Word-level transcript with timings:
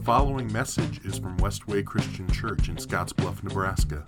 The 0.00 0.06
following 0.06 0.50
message 0.50 1.04
is 1.04 1.18
from 1.18 1.36
Westway 1.36 1.84
Christian 1.84 2.26
Church 2.32 2.70
in 2.70 2.76
Scottsbluff, 2.76 3.42
Nebraska. 3.42 4.02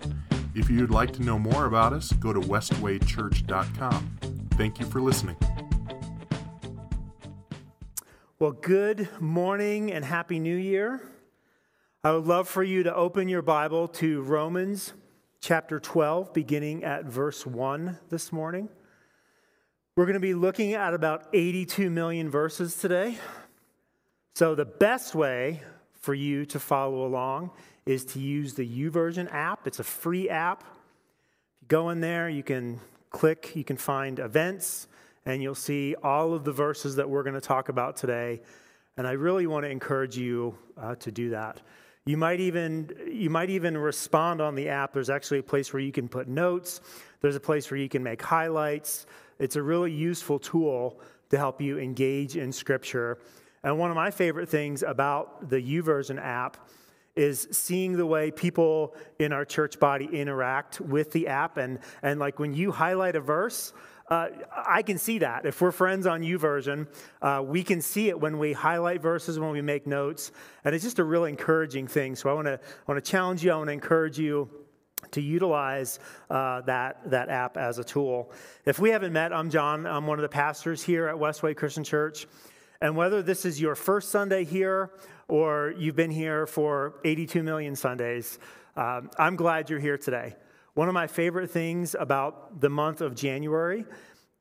If 0.55 0.67
you'd 0.67 0.89
like 0.89 1.13
to 1.13 1.21
know 1.21 1.37
more 1.37 1.67
about 1.67 1.93
us, 1.93 2.11
go 2.13 2.33
to 2.33 2.39
westwaychurch.com. 2.39 4.17
Thank 4.53 4.79
you 4.79 4.87
for 4.87 5.01
listening. 5.01 5.37
Well, 8.39 8.53
good 8.53 9.07
morning 9.21 9.91
and 9.91 10.03
Happy 10.03 10.39
New 10.39 10.55
Year. 10.55 10.99
I 12.03 12.11
would 12.13 12.25
love 12.25 12.47
for 12.47 12.63
you 12.63 12.81
to 12.81 12.95
open 12.95 13.29
your 13.29 13.43
Bible 13.43 13.87
to 13.89 14.23
Romans 14.23 14.93
chapter 15.41 15.79
12, 15.79 16.33
beginning 16.33 16.83
at 16.83 17.05
verse 17.05 17.45
1 17.45 17.99
this 18.09 18.31
morning. 18.31 18.67
We're 19.95 20.05
going 20.05 20.15
to 20.15 20.19
be 20.19 20.33
looking 20.33 20.73
at 20.73 20.95
about 20.95 21.27
82 21.33 21.91
million 21.91 22.31
verses 22.31 22.77
today. 22.77 23.19
So, 24.33 24.55
the 24.55 24.65
best 24.65 25.13
way 25.13 25.61
for 26.03 26.13
you 26.13 26.45
to 26.45 26.59
follow 26.59 27.05
along 27.05 27.49
is 27.85 28.03
to 28.03 28.19
use 28.19 28.53
the 28.55 28.67
YouVersion 28.67 29.33
app. 29.33 29.65
It's 29.65 29.79
a 29.79 29.85
free 29.85 30.29
app. 30.29 30.61
If 30.61 31.61
you 31.61 31.67
go 31.69 31.89
in 31.91 32.01
there, 32.01 32.27
you 32.27 32.43
can 32.43 32.81
click, 33.09 33.53
you 33.55 33.63
can 33.63 33.77
find 33.77 34.19
events, 34.19 34.87
and 35.25 35.41
you'll 35.41 35.55
see 35.55 35.95
all 36.03 36.33
of 36.33 36.43
the 36.43 36.51
verses 36.51 36.97
that 36.97 37.09
we're 37.09 37.23
going 37.23 37.35
to 37.35 37.41
talk 37.41 37.69
about 37.69 37.95
today. 37.95 38.41
And 38.97 39.07
I 39.07 39.13
really 39.13 39.47
want 39.47 39.63
to 39.63 39.69
encourage 39.69 40.17
you 40.17 40.57
uh, 40.77 40.95
to 40.95 41.09
do 41.09 41.29
that. 41.29 41.61
You 42.05 42.17
might 42.17 42.41
even 42.41 42.91
you 43.09 43.29
might 43.29 43.49
even 43.49 43.77
respond 43.77 44.41
on 44.41 44.55
the 44.55 44.67
app. 44.67 44.91
There's 44.91 45.09
actually 45.09 45.39
a 45.39 45.43
place 45.43 45.71
where 45.71 45.79
you 45.79 45.93
can 45.93 46.09
put 46.09 46.27
notes. 46.27 46.81
There's 47.21 47.37
a 47.37 47.39
place 47.39 47.71
where 47.71 47.79
you 47.79 47.87
can 47.87 48.03
make 48.03 48.21
highlights. 48.21 49.05
It's 49.39 49.55
a 49.55 49.61
really 49.61 49.93
useful 49.93 50.37
tool 50.37 50.99
to 51.29 51.37
help 51.37 51.61
you 51.61 51.79
engage 51.79 52.35
in 52.35 52.51
scripture. 52.51 53.19
And 53.63 53.77
one 53.77 53.89
of 53.89 53.95
my 53.95 54.11
favorite 54.11 54.49
things 54.49 54.83
about 54.83 55.49
the 55.49 55.61
YouVersion 55.61 56.21
app 56.21 56.57
is 57.15 57.47
seeing 57.51 57.93
the 57.93 58.05
way 58.05 58.31
people 58.31 58.95
in 59.19 59.31
our 59.31 59.45
church 59.45 59.79
body 59.79 60.05
interact 60.11 60.81
with 60.81 61.11
the 61.11 61.27
app. 61.27 61.57
And, 61.57 61.79
and 62.01 62.19
like 62.19 62.39
when 62.39 62.53
you 62.53 62.71
highlight 62.71 63.15
a 63.15 63.21
verse, 63.21 63.71
uh, 64.09 64.27
I 64.67 64.81
can 64.81 64.97
see 64.97 65.19
that. 65.19 65.45
If 65.45 65.61
we're 65.61 65.71
friends 65.71 66.07
on 66.07 66.21
YouVersion, 66.21 66.87
uh, 67.21 67.41
we 67.45 67.63
can 67.63 67.81
see 67.81 68.09
it 68.09 68.19
when 68.19 68.37
we 68.37 68.51
highlight 68.51 69.01
verses, 69.01 69.39
when 69.39 69.51
we 69.51 69.61
make 69.61 69.87
notes. 69.87 70.31
And 70.65 70.75
it's 70.75 70.83
just 70.83 70.99
a 70.99 71.03
really 71.03 71.29
encouraging 71.29 71.87
thing. 71.87 72.15
So 72.15 72.29
I 72.29 72.33
want 72.33 72.47
to 72.47 72.59
want 72.87 73.03
to 73.03 73.11
challenge 73.11 73.43
you, 73.43 73.51
I 73.51 73.55
want 73.55 73.67
to 73.67 73.73
encourage 73.73 74.19
you 74.19 74.49
to 75.11 75.21
utilize 75.21 75.99
uh, 76.29 76.61
that, 76.61 77.09
that 77.09 77.29
app 77.29 77.57
as 77.57 77.77
a 77.77 77.83
tool. 77.83 78.31
If 78.65 78.79
we 78.79 78.89
haven't 78.89 79.13
met, 79.13 79.33
I'm 79.33 79.49
John. 79.49 79.85
I'm 79.85 80.07
one 80.07 80.17
of 80.17 80.23
the 80.23 80.29
pastors 80.29 80.81
here 80.81 81.07
at 81.07 81.15
Westway 81.15 81.55
Christian 81.55 81.83
Church. 81.83 82.25
And 82.83 82.97
whether 82.97 83.21
this 83.23 83.45
is 83.45 83.61
your 83.61 83.75
first 83.75 84.09
Sunday 84.09 84.43
here 84.43 84.91
or 85.29 85.73
you've 85.77 85.95
been 85.95 86.11
here 86.11 86.45
for 86.45 86.95
82 87.05 87.41
million 87.41 87.77
Sundays, 87.77 88.39
um, 88.75 89.09
I'm 89.17 89.37
glad 89.37 89.69
you're 89.69 89.79
here 89.79 89.97
today. 89.97 90.35
One 90.73 90.89
of 90.89 90.93
my 90.93 91.07
favorite 91.07 91.49
things 91.49 91.95
about 91.97 92.59
the 92.59 92.67
month 92.67 92.99
of 92.99 93.15
January 93.15 93.85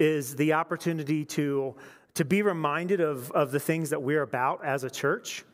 is 0.00 0.34
the 0.34 0.54
opportunity 0.54 1.24
to, 1.26 1.76
to 2.14 2.24
be 2.24 2.42
reminded 2.42 3.00
of, 3.00 3.30
of 3.30 3.52
the 3.52 3.60
things 3.60 3.90
that 3.90 4.02
we're 4.02 4.22
about 4.22 4.64
as 4.64 4.82
a 4.82 4.90
church, 4.90 5.44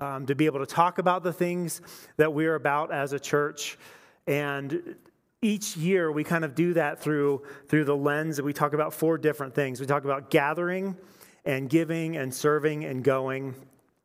um, 0.00 0.26
to 0.26 0.34
be 0.34 0.46
able 0.46 0.58
to 0.58 0.66
talk 0.66 0.98
about 0.98 1.22
the 1.22 1.32
things 1.32 1.80
that 2.16 2.34
we're 2.34 2.56
about 2.56 2.90
as 2.90 3.12
a 3.12 3.20
church. 3.20 3.78
And 4.26 4.96
each 5.42 5.76
year 5.76 6.10
we 6.10 6.24
kind 6.24 6.44
of 6.44 6.56
do 6.56 6.74
that 6.74 6.98
through, 6.98 7.44
through 7.68 7.84
the 7.84 7.96
lens 7.96 8.36
that 8.36 8.44
we 8.44 8.52
talk 8.52 8.72
about 8.72 8.92
four 8.92 9.16
different 9.16 9.54
things. 9.54 9.78
We 9.78 9.86
talk 9.86 10.02
about 10.02 10.28
gathering, 10.28 10.96
and 11.44 11.68
giving 11.68 12.16
and 12.16 12.32
serving 12.34 12.84
and 12.84 13.02
going. 13.02 13.54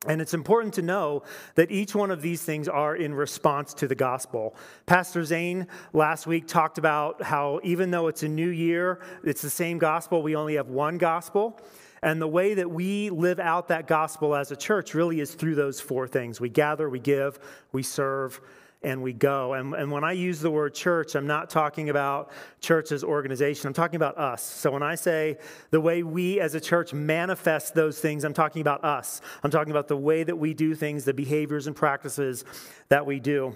And 0.07 0.21
it's 0.21 0.33
important 0.33 0.75
to 0.75 0.81
know 0.81 1.23
that 1.55 1.71
each 1.71 1.95
one 1.95 2.11
of 2.11 2.21
these 2.21 2.43
things 2.43 2.67
are 2.67 2.95
in 2.95 3.13
response 3.13 3.73
to 3.75 3.87
the 3.87 3.95
gospel. 3.95 4.55
Pastor 4.85 5.23
Zane 5.23 5.67
last 5.91 6.27
week 6.27 6.47
talked 6.47 6.77
about 6.77 7.21
how 7.23 7.59
even 7.63 7.89
though 7.89 8.07
it's 8.07 8.23
a 8.23 8.27
new 8.27 8.49
year, 8.49 9.01
it's 9.23 9.41
the 9.41 9.49
same 9.49 9.79
gospel, 9.79 10.21
we 10.21 10.35
only 10.35 10.55
have 10.55 10.69
one 10.69 10.97
gospel. 10.97 11.59
And 12.03 12.21
the 12.21 12.27
way 12.27 12.53
that 12.53 12.69
we 12.69 13.09
live 13.09 13.39
out 13.39 13.69
that 13.69 13.87
gospel 13.87 14.35
as 14.35 14.51
a 14.51 14.55
church 14.55 14.93
really 14.93 15.19
is 15.19 15.33
through 15.33 15.55
those 15.55 15.81
four 15.81 16.07
things 16.07 16.39
we 16.39 16.49
gather, 16.49 16.89
we 16.89 16.99
give, 16.99 17.39
we 17.71 17.81
serve, 17.81 18.39
and 18.83 19.01
we 19.01 19.13
go. 19.13 19.53
And, 19.53 19.73
and 19.73 19.91
when 19.91 20.03
I 20.03 20.11
use 20.11 20.39
the 20.39 20.51
word 20.51 20.73
church, 20.73 21.15
I'm 21.15 21.27
not 21.27 21.49
talking 21.49 21.89
about 21.89 22.31
church 22.61 22.91
as 22.91 23.03
organization, 23.03 23.67
I'm 23.67 23.73
talking 23.73 23.95
about 23.95 24.17
us. 24.17 24.43
So 24.43 24.71
when 24.71 24.83
I 24.83 24.95
say 24.95 25.37
the 25.71 25.81
way 25.81 26.03
we 26.03 26.39
as 26.39 26.55
a 26.55 26.61
church 26.61 26.93
manifest 26.93 27.73
those 27.73 27.99
things, 27.99 28.23
I'm 28.23 28.33
talking 28.33 28.61
about 28.61 28.83
us. 28.83 29.21
I'm 29.43 29.51
talking 29.51 29.71
about 29.71 29.87
the 29.87 29.97
way 29.97 30.23
that 30.23 30.35
we 30.35 30.53
do 30.53 30.75
things, 30.75 31.05
the 31.05 31.13
behaviors 31.13 31.67
and 31.67 31.75
practices 31.75 32.45
that 32.89 33.05
we 33.05 33.19
do. 33.19 33.55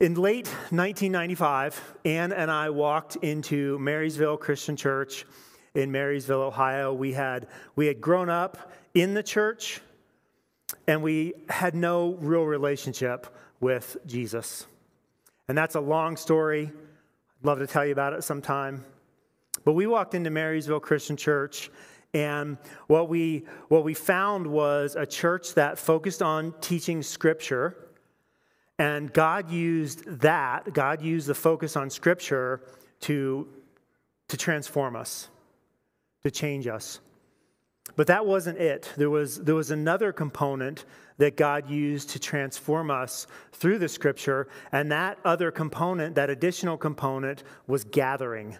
In 0.00 0.14
late 0.14 0.46
1995, 0.70 1.98
Ann 2.06 2.32
and 2.32 2.50
I 2.50 2.70
walked 2.70 3.16
into 3.16 3.78
Marysville 3.78 4.38
Christian 4.38 4.74
Church 4.74 5.26
in 5.74 5.92
Marysville, 5.92 6.40
Ohio. 6.40 6.94
We 6.94 7.12
had, 7.12 7.48
we 7.76 7.86
had 7.86 8.00
grown 8.00 8.30
up 8.30 8.72
in 8.94 9.12
the 9.12 9.22
church, 9.22 9.82
and 10.86 11.02
we 11.02 11.34
had 11.48 11.74
no 11.74 12.14
real 12.20 12.44
relationship 12.44 13.26
with 13.60 13.96
Jesus. 14.06 14.66
And 15.48 15.56
that's 15.56 15.74
a 15.74 15.80
long 15.80 16.16
story. 16.16 16.70
I'd 16.72 17.46
love 17.46 17.58
to 17.58 17.66
tell 17.66 17.84
you 17.84 17.92
about 17.92 18.12
it 18.12 18.22
sometime. 18.22 18.84
But 19.64 19.72
we 19.72 19.86
walked 19.86 20.14
into 20.14 20.30
Marysville 20.30 20.80
Christian 20.80 21.16
Church, 21.16 21.70
and 22.14 22.56
what 22.86 23.08
we, 23.08 23.44
what 23.68 23.84
we 23.84 23.94
found 23.94 24.46
was 24.46 24.96
a 24.96 25.06
church 25.06 25.54
that 25.54 25.78
focused 25.78 26.22
on 26.22 26.54
teaching 26.60 27.02
Scripture. 27.02 27.76
And 28.78 29.12
God 29.12 29.50
used 29.50 30.20
that, 30.20 30.72
God 30.72 31.02
used 31.02 31.26
the 31.26 31.34
focus 31.34 31.76
on 31.76 31.90
Scripture 31.90 32.62
to, 33.00 33.46
to 34.28 34.36
transform 34.36 34.96
us, 34.96 35.28
to 36.22 36.30
change 36.30 36.66
us. 36.66 37.00
But 37.96 38.06
that 38.06 38.24
wasn't 38.26 38.58
it. 38.58 38.92
There 38.96 39.10
was, 39.10 39.40
there 39.40 39.54
was 39.54 39.70
another 39.70 40.12
component 40.12 40.84
that 41.18 41.36
God 41.36 41.68
used 41.68 42.10
to 42.10 42.18
transform 42.18 42.90
us 42.90 43.26
through 43.52 43.78
the 43.78 43.88
scripture, 43.88 44.48
and 44.72 44.90
that 44.90 45.18
other 45.24 45.50
component, 45.50 46.14
that 46.14 46.30
additional 46.30 46.78
component, 46.78 47.42
was 47.66 47.84
gathering. 47.84 48.56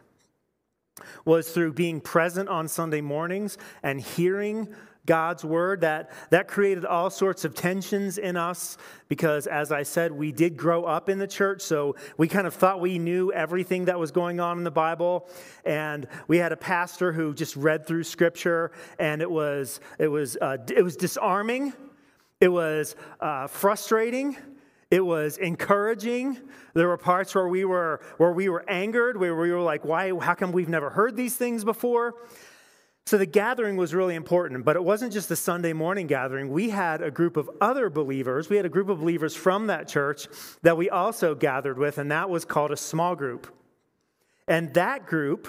Was 1.24 1.50
through 1.50 1.72
being 1.72 2.00
present 2.00 2.48
on 2.48 2.68
Sunday 2.68 3.00
mornings 3.00 3.58
and 3.82 4.00
hearing 4.00 4.68
God's 5.06 5.44
word, 5.44 5.80
that, 5.80 6.10
that 6.30 6.46
created 6.46 6.84
all 6.84 7.10
sorts 7.10 7.44
of 7.44 7.54
tensions 7.54 8.18
in 8.18 8.36
us 8.36 8.76
because, 9.08 9.46
as 9.46 9.72
I 9.72 9.82
said, 9.82 10.12
we 10.12 10.30
did 10.30 10.56
grow 10.56 10.84
up 10.84 11.08
in 11.08 11.18
the 11.18 11.26
church, 11.26 11.62
so 11.62 11.96
we 12.16 12.28
kind 12.28 12.46
of 12.46 12.54
thought 12.54 12.80
we 12.80 12.98
knew 12.98 13.32
everything 13.32 13.86
that 13.86 13.98
was 13.98 14.10
going 14.10 14.40
on 14.40 14.58
in 14.58 14.64
the 14.64 14.70
Bible. 14.70 15.28
And 15.64 16.06
we 16.28 16.36
had 16.36 16.52
a 16.52 16.56
pastor 16.56 17.12
who 17.12 17.34
just 17.34 17.56
read 17.56 17.86
through 17.86 18.04
scripture, 18.04 18.72
and 18.98 19.22
it 19.22 19.30
was, 19.30 19.80
it 19.98 20.08
was, 20.08 20.36
uh, 20.40 20.58
it 20.68 20.82
was 20.82 20.96
disarming, 20.96 21.72
it 22.40 22.48
was 22.48 22.94
uh, 23.20 23.46
frustrating. 23.46 24.36
It 24.90 25.04
was 25.04 25.36
encouraging. 25.38 26.38
There 26.74 26.88
were 26.88 26.96
parts 26.96 27.34
where 27.34 27.48
we 27.48 27.64
were 27.64 28.00
where 28.16 28.32
we 28.32 28.48
were 28.48 28.68
angered, 28.68 29.16
where 29.16 29.36
we 29.36 29.52
were 29.52 29.60
like, 29.60 29.84
"Why? 29.84 30.12
How 30.18 30.34
come 30.34 30.50
we've 30.52 30.68
never 30.68 30.90
heard 30.90 31.16
these 31.16 31.36
things 31.36 31.64
before?" 31.64 32.14
So 33.06 33.16
the 33.16 33.26
gathering 33.26 33.76
was 33.76 33.94
really 33.94 34.14
important, 34.14 34.64
but 34.64 34.76
it 34.76 34.84
wasn't 34.84 35.12
just 35.12 35.30
a 35.30 35.36
Sunday 35.36 35.72
morning 35.72 36.06
gathering. 36.06 36.50
We 36.50 36.70
had 36.70 37.02
a 37.02 37.10
group 37.10 37.36
of 37.36 37.50
other 37.60 37.88
believers. 37.88 38.48
We 38.50 38.56
had 38.56 38.66
a 38.66 38.68
group 38.68 38.88
of 38.88 39.00
believers 39.00 39.34
from 39.34 39.68
that 39.68 39.88
church 39.88 40.28
that 40.62 40.76
we 40.76 40.90
also 40.90 41.34
gathered 41.34 41.78
with, 41.78 41.98
and 41.98 42.10
that 42.10 42.28
was 42.28 42.44
called 42.44 42.70
a 42.70 42.76
small 42.76 43.16
group. 43.16 43.46
And 44.46 44.74
that 44.74 45.06
group 45.06 45.48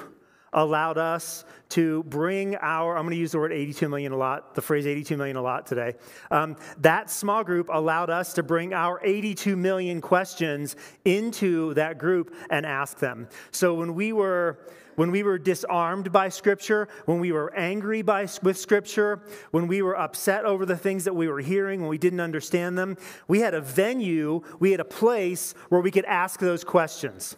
allowed 0.53 0.97
us 0.97 1.45
to 1.69 2.03
bring 2.03 2.55
our, 2.57 2.97
I'm 2.97 3.05
going 3.05 3.15
to 3.15 3.19
use 3.19 3.31
the 3.31 3.39
word 3.39 3.53
82 3.53 3.87
million 3.87 4.11
a 4.11 4.17
lot, 4.17 4.55
the 4.55 4.61
phrase 4.61 4.85
82 4.85 5.15
million 5.15 5.37
a 5.37 5.41
lot 5.41 5.65
today. 5.65 5.95
Um, 6.29 6.57
that 6.79 7.09
small 7.09 7.43
group 7.43 7.69
allowed 7.71 8.09
us 8.09 8.33
to 8.33 8.43
bring 8.43 8.73
our 8.73 8.99
82 9.03 9.55
million 9.55 10.01
questions 10.01 10.75
into 11.05 11.73
that 11.75 11.97
group 11.97 12.35
and 12.49 12.65
ask 12.65 12.99
them. 12.99 13.29
So 13.51 13.73
when 13.73 13.95
we 13.95 14.13
were 14.13 14.59
when 14.95 15.09
we 15.09 15.23
were 15.23 15.37
disarmed 15.37 16.11
by 16.11 16.27
Scripture, 16.29 16.87
when 17.05 17.19
we 17.19 17.31
were 17.31 17.53
angry 17.55 18.01
by, 18.01 18.27
with 18.43 18.57
Scripture, 18.57 19.23
when 19.51 19.67
we 19.67 19.81
were 19.81 19.97
upset 19.97 20.43
over 20.45 20.65
the 20.65 20.77
things 20.77 21.05
that 21.05 21.15
we 21.15 21.29
were 21.29 21.39
hearing, 21.39 21.79
when 21.79 21.89
we 21.89 21.97
didn't 21.97 22.19
understand 22.19 22.77
them, 22.77 22.97
we 23.27 23.39
had 23.39 23.53
a 23.53 23.61
venue, 23.61 24.41
we 24.59 24.71
had 24.71 24.81
a 24.81 24.85
place 24.85 25.53
where 25.69 25.81
we 25.81 25.91
could 25.91 26.05
ask 26.05 26.39
those 26.41 26.65
questions. 26.65 27.37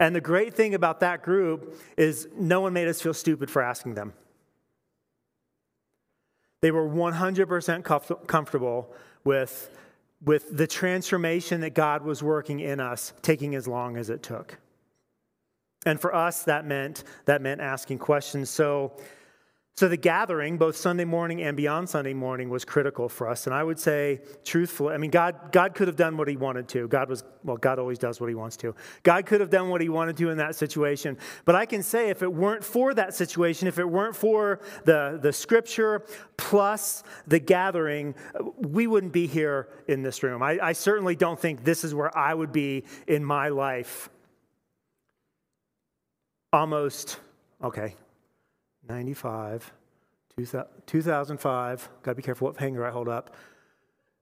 And 0.00 0.14
the 0.14 0.20
great 0.20 0.54
thing 0.54 0.74
about 0.74 1.00
that 1.00 1.22
group 1.22 1.76
is 1.96 2.28
no 2.36 2.60
one 2.60 2.72
made 2.72 2.88
us 2.88 3.00
feel 3.00 3.14
stupid 3.14 3.50
for 3.50 3.62
asking 3.62 3.94
them. 3.94 4.12
They 6.60 6.70
were 6.70 6.88
100% 6.88 8.26
comfortable 8.26 8.94
with, 9.24 9.70
with 10.24 10.56
the 10.56 10.66
transformation 10.66 11.60
that 11.60 11.74
God 11.74 12.02
was 12.02 12.22
working 12.22 12.60
in 12.60 12.80
us 12.80 13.12
taking 13.22 13.54
as 13.54 13.68
long 13.68 13.96
as 13.96 14.10
it 14.10 14.22
took. 14.22 14.58
And 15.86 16.00
for 16.00 16.14
us, 16.14 16.42
that 16.44 16.66
meant 16.66 17.04
that 17.26 17.40
meant 17.40 17.60
asking 17.60 17.98
questions. 17.98 18.50
So, 18.50 18.92
So 19.78 19.86
the 19.86 19.96
gathering, 19.96 20.58
both 20.58 20.76
Sunday 20.76 21.04
morning 21.04 21.40
and 21.40 21.56
beyond 21.56 21.88
Sunday 21.88 22.12
morning, 22.12 22.50
was 22.50 22.64
critical 22.64 23.08
for 23.08 23.28
us. 23.28 23.46
And 23.46 23.54
I 23.54 23.62
would 23.62 23.78
say, 23.78 24.20
truthfully, 24.42 24.92
I 24.92 24.98
mean, 24.98 25.12
God, 25.12 25.52
God 25.52 25.76
could 25.76 25.86
have 25.86 25.94
done 25.94 26.16
what 26.16 26.26
he 26.26 26.36
wanted 26.36 26.66
to. 26.70 26.88
God 26.88 27.08
was, 27.08 27.22
well, 27.44 27.56
God 27.56 27.78
always 27.78 27.96
does 27.96 28.20
what 28.20 28.28
he 28.28 28.34
wants 28.34 28.56
to. 28.56 28.74
God 29.04 29.24
could 29.24 29.40
have 29.40 29.50
done 29.50 29.68
what 29.68 29.80
he 29.80 29.88
wanted 29.88 30.16
to 30.16 30.30
in 30.30 30.38
that 30.38 30.56
situation. 30.56 31.16
But 31.44 31.54
I 31.54 31.64
can 31.64 31.84
say, 31.84 32.10
if 32.10 32.24
it 32.24 32.34
weren't 32.34 32.64
for 32.64 32.92
that 32.94 33.14
situation, 33.14 33.68
if 33.68 33.78
it 33.78 33.84
weren't 33.84 34.16
for 34.16 34.58
the, 34.84 35.20
the 35.22 35.32
scripture 35.32 36.02
plus 36.36 37.04
the 37.28 37.38
gathering, 37.38 38.16
we 38.56 38.88
wouldn't 38.88 39.12
be 39.12 39.28
here 39.28 39.68
in 39.86 40.02
this 40.02 40.24
room. 40.24 40.42
I, 40.42 40.58
I 40.60 40.72
certainly 40.72 41.14
don't 41.14 41.38
think 41.38 41.62
this 41.62 41.84
is 41.84 41.94
where 41.94 42.18
I 42.18 42.34
would 42.34 42.50
be 42.50 42.82
in 43.06 43.24
my 43.24 43.50
life. 43.50 44.10
Almost, 46.52 47.20
okay, 47.62 47.94
95, 48.88 49.72
2005, 50.36 51.88
got 52.02 52.10
to 52.10 52.14
be 52.14 52.22
careful 52.22 52.46
what 52.46 52.56
finger 52.56 52.86
I 52.86 52.90
hold 52.90 53.08
up, 53.08 53.34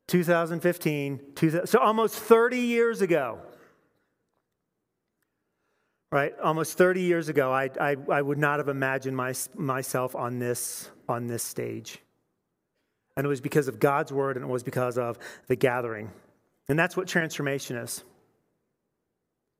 2015, 0.09 1.21
2000, 1.35 1.67
so 1.67 1.79
almost 1.79 2.17
30 2.17 2.59
years 2.59 3.01
ago. 3.01 3.39
Right, 6.13 6.33
almost 6.39 6.79
30 6.79 7.03
years 7.03 7.29
ago, 7.29 7.53
I, 7.53 7.69
I, 7.81 7.97
I 8.11 8.23
would 8.23 8.39
not 8.39 8.61
have 8.61 8.69
imagined 8.69 9.17
my, 9.17 9.35
myself 9.57 10.15
on 10.15 10.39
this, 10.39 10.89
on 11.09 11.27
this 11.27 11.43
stage. 11.43 11.99
And 13.17 13.25
it 13.25 13.29
was 13.29 13.41
because 13.41 13.67
of 13.67 13.81
God's 13.81 14.13
word 14.13 14.37
and 14.37 14.45
it 14.45 14.49
was 14.49 14.63
because 14.63 14.99
of 14.99 15.19
the 15.49 15.57
gathering. 15.57 16.13
And 16.69 16.79
that's 16.79 16.97
what 16.97 17.09
transformation 17.09 17.77
is. 17.77 18.05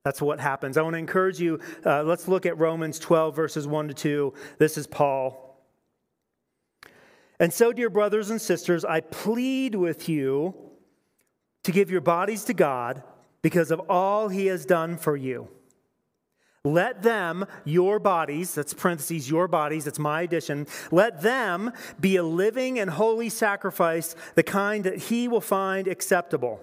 That's 0.07 0.23
what 0.23 0.39
happens. 0.39 0.77
I 0.77 0.83
want 0.83 0.95
to 0.95 0.99
encourage 0.99 1.41
you. 1.41 1.59
Uh, 1.85 2.05
let's 2.05 2.29
look 2.29 2.47
at 2.47 2.57
Romans 2.57 3.01
12, 3.01 3.35
verses 3.35 3.67
1 3.67 3.89
to 3.89 3.95
2. 3.95 4.35
This 4.57 4.79
is 4.79 4.87
Paul. 4.87 5.61
And 7.41 7.53
so, 7.53 7.73
dear 7.73 7.91
brothers 7.91 8.31
and 8.31 8.41
sisters, 8.41 8.85
I 8.85 9.01
plead 9.01 9.75
with 9.75 10.09
you 10.09 10.55
to 11.65 11.73
give 11.73 11.91
your 11.91 12.03
bodies 12.03 12.45
to 12.45 12.55
God 12.55 13.03
because 13.43 13.73
of 13.73 13.81
all 13.91 14.29
he 14.29 14.47
has 14.47 14.65
done 14.65 14.97
for 14.97 15.17
you. 15.17 15.49
Let 16.65 17.03
them, 17.03 17.45
your 17.65 17.99
bodies, 17.99 18.55
that's 18.55 18.75
parentheses, 18.75 19.29
your 19.29 19.49
bodies, 19.49 19.87
that's 19.87 19.99
my 19.99 20.23
addition, 20.23 20.69
let 20.93 21.23
them 21.23 21.73
be 21.99 22.15
a 22.15 22.23
living 22.23 22.79
and 22.79 22.91
holy 22.91 23.29
sacrifice, 23.29 24.15
the 24.37 24.45
kind 24.45 24.85
that 24.85 24.99
he 24.99 25.27
will 25.27 25.41
find 25.41 25.89
acceptable. 25.89 26.61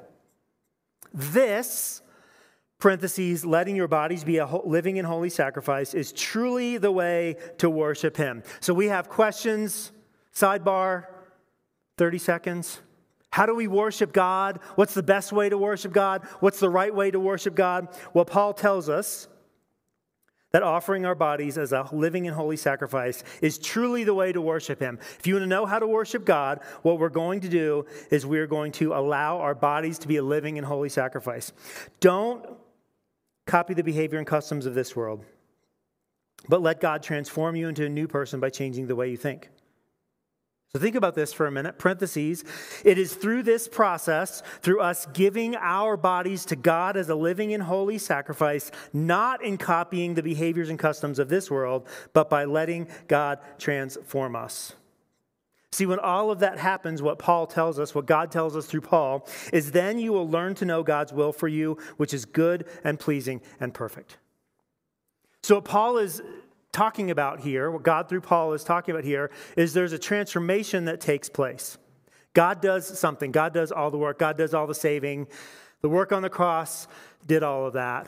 This 1.14 2.03
parentheses, 2.84 3.46
letting 3.46 3.78
your 3.78 3.88
bodies 3.88 4.26
be 4.26 4.40
a 4.40 4.46
living 4.46 5.00
and 5.00 5.08
holy 5.08 5.30
sacrifice 5.30 5.94
is 5.94 6.12
truly 6.12 6.78
the 6.78 6.92
way 6.92 7.38
to 7.58 7.70
worship 7.70 8.18
Him. 8.18 8.44
So 8.60 8.74
we 8.74 8.88
have 8.88 9.08
questions, 9.08 9.94
sidebar, 10.36 11.06
30 11.98 12.18
seconds. 12.18 12.82
How 13.30 13.46
do 13.46 13.56
we 13.56 13.68
worship 13.68 14.12
God? 14.12 14.60
What's 14.76 14.94
the 14.94 15.02
best 15.02 15.32
way 15.32 15.48
to 15.48 15.58
worship 15.58 15.94
God? 15.94 16.26
What's 16.42 16.60
the 16.60 16.70
right 16.70 16.94
way 16.94 17.10
to 17.10 17.22
worship 17.22 17.56
God? 17.56 17.88
Well, 18.14 18.26
Paul 18.26 18.54
tells 18.54 18.90
us 18.90 19.30
that 20.52 20.62
offering 20.62 21.06
our 21.06 21.16
bodies 21.16 21.58
as 21.58 21.72
a 21.72 21.88
living 21.94 22.28
and 22.28 22.36
holy 22.36 22.58
sacrifice 22.58 23.24
is 23.42 23.58
truly 23.58 24.04
the 24.04 24.14
way 24.14 24.34
to 24.34 24.42
worship 24.42 24.82
Him. 24.82 25.00
If 25.20 25.26
you 25.26 25.36
want 25.36 25.44
to 25.44 25.48
know 25.48 25.66
how 25.66 25.80
to 25.80 25.88
worship 25.88 26.26
God, 26.26 26.60
what 26.82 27.00
we're 27.00 27.08
going 27.08 27.40
to 27.40 27.50
do 27.50 27.86
is 28.12 28.26
we're 28.26 28.46
going 28.46 28.74
to 28.74 28.94
allow 28.94 29.38
our 29.38 29.56
bodies 29.56 30.00
to 30.00 30.08
be 30.10 30.18
a 30.18 30.22
living 30.22 30.58
and 30.58 30.68
holy 30.68 30.90
sacrifice. 30.90 31.54
Don't 32.02 32.46
Copy 33.46 33.74
the 33.74 33.84
behavior 33.84 34.18
and 34.18 34.28
customs 34.28 34.66
of 34.66 34.74
this 34.74 34.96
world. 34.96 35.24
But 36.48 36.62
let 36.62 36.80
God 36.82 37.04
transform 37.04 37.56
you 37.56 37.70
into 37.70 37.86
a 37.86 37.90
new 37.90 38.08
person 38.08 38.40
by 38.40 38.50
changing 38.50 38.88
the 38.88 38.96
way 38.96 39.10
you 39.10 39.18
think. 39.18 39.50
So 40.76 40.80
think 40.80 40.96
about 40.96 41.14
this 41.14 41.32
for 41.32 41.46
a 41.46 41.52
minute. 41.52 41.78
Parentheses. 41.78 42.44
It 42.84 42.98
is 42.98 43.14
through 43.14 43.44
this 43.44 43.68
process, 43.68 44.42
through 44.62 44.82
us 44.82 45.06
giving 45.14 45.56
our 45.56 45.96
bodies 45.96 46.46
to 46.46 46.56
God 46.56 46.98
as 46.98 47.10
a 47.10 47.16
living 47.16 47.54
and 47.54 47.62
holy 47.62 48.00
sacrifice, 48.00 48.72
not 48.92 49.44
in 49.44 49.58
copying 49.58 50.16
the 50.16 50.24
behaviors 50.24 50.72
and 50.72 50.80
customs 50.80 51.20
of 51.20 51.30
this 51.30 51.52
world, 51.52 51.88
but 52.14 52.28
by 52.28 52.46
letting 52.46 52.88
God 53.08 53.38
transform 53.60 54.36
us. 54.36 54.74
See, 55.74 55.88
when 55.88 55.98
all 55.98 56.30
of 56.30 56.38
that 56.38 56.60
happens, 56.60 57.02
what 57.02 57.18
Paul 57.18 57.48
tells 57.48 57.80
us, 57.80 57.96
what 57.96 58.06
God 58.06 58.32
tells 58.32 58.56
us 58.56 58.68
through 58.68 58.82
Paul, 58.82 59.28
is 59.52 59.72
then 59.72 59.98
you 59.98 60.14
will 60.14 60.30
learn 60.30 60.54
to 60.56 60.66
know 60.66 60.84
God's 60.84 61.12
will 61.12 61.34
for 61.34 61.48
you, 61.48 61.80
which 61.98 62.14
is 62.14 62.26
good 62.26 62.68
and 62.84 63.00
pleasing 63.00 63.42
and 63.60 63.74
perfect. 63.74 64.18
So, 65.42 65.56
what 65.56 65.66
Paul 65.66 65.98
is 65.98 66.22
talking 66.72 67.10
about 67.10 67.40
here, 67.40 67.72
what 67.72 67.82
God 67.82 68.08
through 68.08 68.22
Paul 68.22 68.54
is 68.54 68.64
talking 68.64 68.94
about 68.94 69.04
here, 69.04 69.32
is 69.58 69.74
there's 69.74 69.94
a 69.94 69.98
transformation 69.98 70.86
that 70.86 71.02
takes 71.02 71.28
place. 71.28 71.80
God 72.36 72.62
does 72.62 73.00
something, 73.00 73.32
God 73.32 73.52
does 73.52 73.72
all 73.72 73.90
the 73.90 73.98
work, 73.98 74.20
God 74.20 74.38
does 74.38 74.54
all 74.54 74.68
the 74.68 74.76
saving. 74.76 75.26
The 75.82 75.90
work 75.90 76.12
on 76.12 76.22
the 76.22 76.30
cross 76.30 76.88
did 77.26 77.42
all 77.42 77.66
of 77.66 77.74
that. 77.74 78.08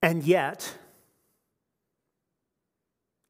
And 0.00 0.24
yet, 0.24 0.74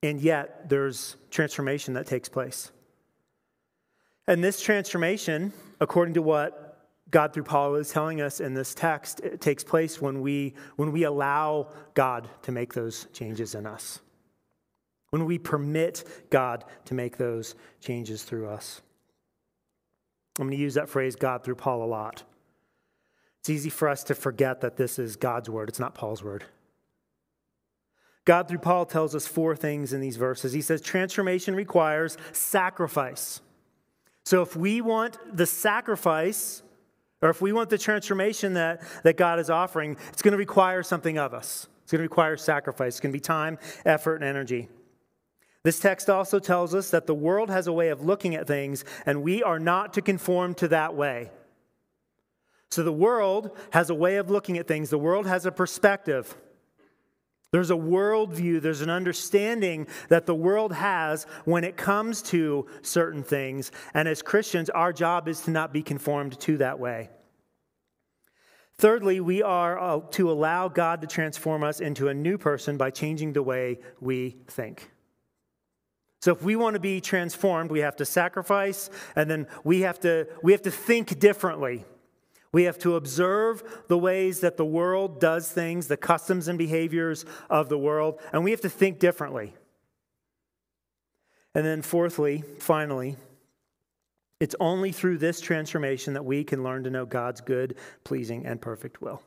and 0.01 0.21
yet, 0.21 0.69
there's 0.69 1.17
transformation 1.33 1.95
that 1.95 2.07
takes 2.07 2.29
place. 2.29 2.71
And 4.31 4.44
this 4.44 4.62
transformation, 4.62 5.53
according 5.81 6.15
to 6.15 6.23
what 6.23 6.87
God 7.11 7.35
through 7.35 7.43
Paul 7.43 7.75
is 7.75 7.91
telling 7.91 8.21
us 8.21 8.38
in 8.38 8.55
this 8.55 8.77
text, 8.77 9.19
it 9.25 9.41
takes 9.41 9.65
place 9.65 10.00
when 10.00 10.21
we, 10.21 10.55
when 10.77 10.93
we 10.93 11.03
allow 11.03 11.73
God 11.94 12.29
to 12.43 12.53
make 12.53 12.73
those 12.73 13.09
changes 13.12 13.56
in 13.56 13.67
us. 13.67 13.99
When 15.11 15.25
we 15.25 15.37
permit 15.37 16.05
God 16.31 16.65
to 16.85 16.94
make 16.94 17.17
those 17.17 17.56
changes 17.81 18.23
through 18.23 18.49
us. 18.49 18.82
I'm 20.38 20.47
going 20.47 20.56
to 20.56 20.62
use 20.62 20.75
that 20.75 20.88
phrase, 20.88 21.17
God 21.17 21.43
through 21.43 21.56
Paul, 21.56 21.83
a 21.83 21.87
lot. 21.87 22.23
It's 23.41 23.50
easy 23.50 23.69
for 23.69 23.88
us 23.88 24.05
to 24.05 24.15
forget 24.15 24.61
that 24.61 24.76
this 24.76 25.00
is 25.00 25.17
God's 25.17 25.50
word, 25.50 25.69
it's 25.69 25.81
not 25.81 25.97
Paul's 25.97 26.23
word. 26.23 26.44
God 28.25 28.47
through 28.47 28.59
Paul 28.59 28.87
tells 28.87 29.17
us 29.17 29.26
four 29.26 29.56
things 29.56 29.93
in 29.93 30.00
these 30.00 30.19
verses. 30.19 30.53
He 30.53 30.61
says, 30.61 30.81
transformation 30.81 31.56
requires 31.56 32.17
sacrifice. 32.31 33.41
So 34.25 34.43
if 34.43 34.55
we 34.57 34.81
want 34.81 35.19
the 35.37 35.47
sacrifice, 35.47 36.63
or 37.23 37.31
if 37.31 37.41
we 37.41 37.53
want 37.53 37.71
the 37.71 37.79
transformation 37.79 38.55
that, 38.55 38.83
that 39.03 39.17
God 39.17 39.39
is 39.39 39.51
offering, 39.51 39.97
it's 40.13 40.23
going 40.23 40.33
to 40.33 40.39
require 40.39 40.83
something 40.83 41.19
of 41.19 41.35
us. 41.35 41.67
It's 41.83 41.93
going 41.93 41.99
to 41.99 42.03
require 42.09 42.37
sacrifice. 42.37 42.95
It's 42.95 43.01
going 43.01 43.13
to 43.13 43.17
be 43.17 43.21
time, 43.21 43.59
effort, 43.85 44.17
and 44.17 44.25
energy. 44.25 44.69
This 45.63 45.79
text 45.79 46.09
also 46.09 46.39
tells 46.39 46.75
us 46.75 46.91
that 46.91 47.07
the 47.07 47.15
world 47.15 47.51
has 47.51 47.67
a 47.67 47.73
way 47.73 47.89
of 47.89 48.03
looking 48.03 48.35
at 48.35 48.47
things, 48.47 48.85
and 49.05 49.23
we 49.23 49.43
are 49.43 49.59
not 49.59 49.93
to 49.95 50.03
conform 50.03 50.55
to 50.55 50.69
that 50.69 50.95
way. 50.95 51.31
So 52.71 52.83
the 52.83 52.93
world 52.93 53.50
has 53.71 53.91
a 53.91 53.95
way 53.95 54.17
of 54.17 54.31
looking 54.31 54.57
at 54.57 54.69
things, 54.69 54.91
the 54.91 54.99
world 54.99 55.27
has 55.27 55.45
a 55.45 55.53
perspective. 55.53 56.35
There's 57.52 57.71
a 57.71 57.76
worldview, 57.76 58.62
there's 58.62 58.80
an 58.80 58.90
understanding 58.90 59.88
that 60.09 60.26
the 60.26 60.35
world 60.35 60.73
has 60.73 61.25
when 61.45 61.64
it 61.64 61.76
comes 61.76 62.23
to 62.23 62.66
certain 62.83 63.25
things. 63.25 63.73
And 63.92 64.07
as 64.07 64.23
Christians, 64.23 64.71
our 64.71 64.92
job 64.92 65.26
is 65.26 65.40
to 65.42 65.50
not 65.50 65.73
be 65.73 65.83
conformed 65.83 66.38
to 66.40 66.59
that 66.59 66.78
way. 66.78 67.11
Thirdly, 68.78 69.21
we 69.21 69.42
are 69.42 69.78
uh, 69.78 70.00
to 70.12 70.30
allow 70.30 70.69
God 70.69 71.00
to 71.02 71.07
transform 71.07 71.64
us 71.64 71.80
into 71.80 72.09
a 72.09 72.14
new 72.14 72.38
person 72.38 72.76
by 72.76 72.90
changing 72.90 73.33
the 73.33 73.42
way 73.42 73.80
we 74.00 74.37
think. 74.47 74.90
So 76.23 76.33
if 76.33 76.42
we 76.42 76.54
want 76.54 76.75
to 76.75 76.80
be 76.80 77.00
transformed, 77.00 77.71
we 77.71 77.80
have 77.80 77.97
to 77.97 78.04
sacrifice 78.04 78.90
and 79.16 79.30
then 79.30 79.49
we 79.64 79.80
have 79.80 80.00
to 80.00 80.28
we 80.42 80.52
have 80.52 80.62
to 80.62 80.71
think 80.71 81.19
differently. 81.19 81.85
We 82.52 82.64
have 82.64 82.78
to 82.80 82.97
observe 82.97 83.62
the 83.88 83.99
ways 83.99 84.40
that 84.40 84.57
the 84.57 84.64
world 84.64 85.21
does 85.21 85.50
things, 85.50 85.87
the 85.87 85.97
customs 85.97 86.49
and 86.49 86.59
behaviors 86.59 87.25
of 87.49 87.69
the 87.69 87.78
world, 87.78 88.21
and 88.33 88.42
we 88.42 88.50
have 88.50 88.61
to 88.62 88.69
think 88.69 88.99
differently. 88.99 89.54
And 91.54 91.64
then, 91.64 91.83
fourthly, 91.83 92.42
finally, 92.59 93.16
it's 94.40 94.54
only 94.59 94.90
through 94.90 95.19
this 95.19 95.40
transformation 95.40 96.14
that 96.14 96.25
we 96.25 96.45
can 96.45 96.62
learn 96.62 96.85
to 96.85 96.90
know 96.90 97.07
God's 97.07 97.40
good, 97.40 97.76
pleasing, 98.04 98.47
and 98.47 98.61
perfect 98.61 99.02
will. 99.02 99.23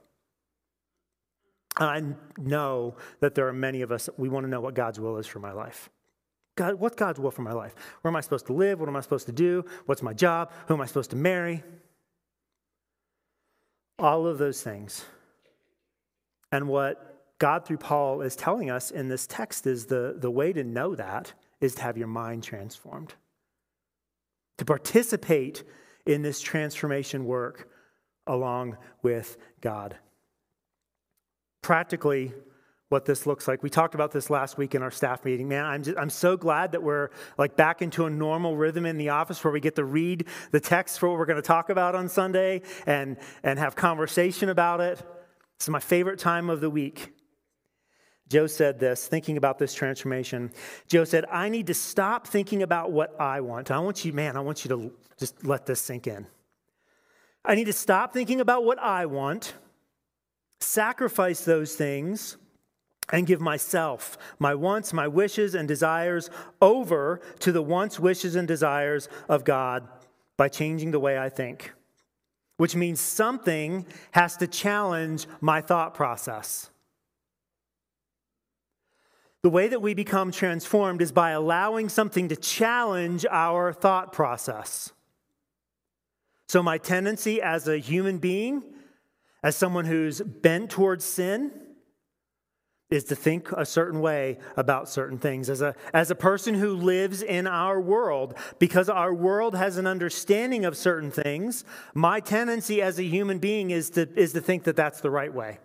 I 1.77 2.03
know 2.38 2.96
that 3.20 3.36
there 3.36 3.48
are 3.48 3.53
many 3.53 3.82
of 3.82 3.92
us, 3.92 4.10
we 4.18 4.30
want 4.30 4.46
to 4.46 4.50
know 4.50 4.62
what 4.62 4.74
God's 4.74 5.00
will 5.00 5.18
is 5.18 5.27
for 5.27 5.39
my 5.39 5.51
life. 5.51 5.89
God, 6.56 6.75
what's 6.75 6.96
God's 6.96 7.20
will 7.20 7.32
for 7.32 7.42
my 7.42 7.53
life? 7.53 7.74
Where 8.01 8.12
am 8.12 8.15
I 8.15 8.22
supposed 8.22 8.46
to 8.48 8.53
live? 8.53 8.80
What 8.80 8.89
am 8.89 8.96
I 8.96 9.01
supposed 9.01 9.25
to 9.25 9.32
do? 9.32 9.65
What's 9.86 10.03
my 10.03 10.13
job? 10.13 10.51
Who 10.68 10.75
am 10.75 10.82
I 10.82 10.86
supposed 10.86 11.10
to 11.12 11.15
marry? 11.15 11.63
All 14.00 14.28
of 14.28 14.38
those 14.38 14.62
things. 14.62 15.06
And 16.52 16.68
what 16.68 17.38
God 17.40 17.66
through 17.66 17.78
Paul 17.78 18.22
is 18.22 18.36
telling 18.36 18.70
us 18.70 18.92
in 18.92 19.10
this 19.10 19.28
text 19.28 19.68
is 19.68 19.88
the, 19.88 20.16
the 20.18 20.32
way 20.32 20.54
to 20.54 20.64
know 20.64 20.96
that 20.96 21.34
is 21.62 21.76
to 21.76 21.82
have 21.82 21.98
your 21.98 22.08
mind 22.08 22.44
transformed. 22.44 23.14
To 24.60 24.66
participate 24.66 25.64
in 26.06 26.22
this 26.22 26.42
transformation 26.42 27.26
work 27.26 27.70
along 28.28 28.78
with 29.02 29.38
God. 29.62 29.98
Practically, 31.62 32.34
what 32.94 33.06
this 33.06 33.26
looks 33.26 33.48
like. 33.48 33.64
We 33.64 33.72
talked 33.72 33.96
about 33.96 34.12
this 34.12 34.30
last 34.30 34.56
week 34.56 34.76
in 34.76 34.84
our 34.84 34.92
staff 34.92 35.26
meeting. 35.26 35.48
Man, 35.48 35.66
I'm 35.66 35.82
just, 35.82 35.98
I'm 35.98 36.12
so 36.12 36.38
glad 36.38 36.74
that 36.74 36.84
we're 36.84 37.10
like 37.40 37.58
back 37.58 37.82
into 37.82 38.06
a 38.06 38.10
normal 38.10 38.56
rhythm 38.56 38.86
in 38.86 39.00
the 39.00 39.10
office 39.10 39.44
where 39.44 39.52
we 39.52 39.60
get 39.60 39.76
to 39.78 39.84
read 39.84 40.28
the 40.52 40.60
text 40.60 41.00
for 41.00 41.10
what 41.10 41.18
we're 41.18 41.26
going 41.26 41.42
to 41.42 41.42
talk 41.42 41.72
about 41.72 41.96
on 41.96 42.08
Sunday 42.08 42.62
and 42.86 43.18
and 43.42 43.58
have 43.58 43.76
conversation 43.76 44.48
about 44.48 44.80
it. 44.80 45.00
This 45.00 45.64
is 45.66 45.70
my 45.70 45.80
favorite 45.80 46.20
time 46.20 46.52
of 46.52 46.62
the 46.62 46.70
week. 46.70 47.14
Joe 48.30 48.46
said 48.46 48.80
this, 48.80 49.08
thinking 49.08 49.38
about 49.38 49.58
this 49.58 49.74
transformation. 49.74 50.52
Joe 50.88 51.04
said, 51.04 51.26
I 51.32 51.50
need 51.50 51.68
to 51.68 51.74
stop 51.74 52.28
thinking 52.28 52.62
about 52.62 52.92
what 52.92 53.20
I 53.20 53.42
want. 53.42 53.72
I 53.72 53.80
want 53.80 54.06
you, 54.06 54.14
man, 54.14 54.38
I 54.38 54.42
want 54.42 54.66
you 54.66 54.70
to 54.70 54.94
just 55.18 55.44
let 55.44 55.66
this 55.66 55.82
sink 55.82 56.06
in. 56.06 56.28
I 57.44 57.56
need 57.56 57.66
to 57.66 57.74
stop 57.74 58.14
thinking 58.14 58.40
about 58.40 58.64
what 58.64 58.78
I 58.78 59.08
want, 59.08 59.56
sacrifice 60.60 61.44
those 61.44 61.74
things, 61.74 62.38
and 63.12 63.28
give 63.28 63.42
myself, 63.42 64.18
my 64.40 64.56
wants, 64.56 64.94
my 64.94 65.08
wishes, 65.08 65.56
and 65.56 65.68
desires 65.68 66.30
over 66.62 67.20
to 67.40 67.52
the 67.52 67.62
wants, 67.62 68.00
wishes, 68.00 68.36
and 68.36 68.48
desires 68.48 69.10
of 69.28 69.44
God 69.44 69.88
by 70.38 70.48
changing 70.50 70.92
the 70.92 71.00
way 71.00 71.18
I 71.18 71.30
think. 71.30 71.74
Which 72.58 72.76
means 72.76 73.00
something 73.00 73.86
has 74.12 74.38
to 74.38 74.48
challenge 74.48 75.28
my 75.42 75.62
thought 75.62 75.94
process. 75.94 76.70
The 79.42 79.50
way 79.50 79.68
that 79.68 79.82
we 79.82 79.94
become 79.94 80.32
transformed 80.32 81.02
is 81.02 81.12
by 81.12 81.32
allowing 81.32 81.90
something 81.90 82.30
to 82.30 82.36
challenge 82.36 83.26
our 83.30 83.74
thought 83.74 84.14
process. 84.14 84.94
So, 86.48 86.64
my 86.64 86.78
tendency 86.78 87.42
as 87.42 87.68
a 87.68 87.78
human 87.78 88.20
being, 88.20 88.64
as 89.44 89.58
someone 89.58 89.84
who's 89.84 90.22
bent 90.22 90.70
towards 90.70 91.04
sin, 91.04 91.52
is 92.94 93.06
to 93.06 93.16
think 93.16 93.52
a 93.52 93.66
certain 93.66 94.02
way 94.02 94.38
about 94.56 94.88
certain 94.88 95.18
things. 95.18 95.50
As 95.50 95.62
a, 95.62 95.74
as 95.96 96.12
a 96.12 96.16
person 96.16 96.54
who 96.54 96.76
lives 96.76 97.24
in 97.24 97.48
our 97.48 97.82
world, 97.82 98.36
because 98.60 98.88
our 98.88 99.12
world 99.12 99.56
has 99.56 99.78
an 99.78 99.88
understanding 99.88 100.64
of 100.64 100.78
certain 100.78 101.10
things, 101.10 101.66
my 101.96 102.20
tendency 102.20 102.84
as 102.84 103.00
a 103.00 103.04
human 103.04 103.40
being 103.40 103.72
is 103.72 103.90
to, 103.92 104.08
is 104.16 104.34
to 104.34 104.42
think 104.42 104.66
that 104.66 104.76
that's 104.76 105.02
the 105.02 105.10
right 105.10 105.34
way. 105.34 105.58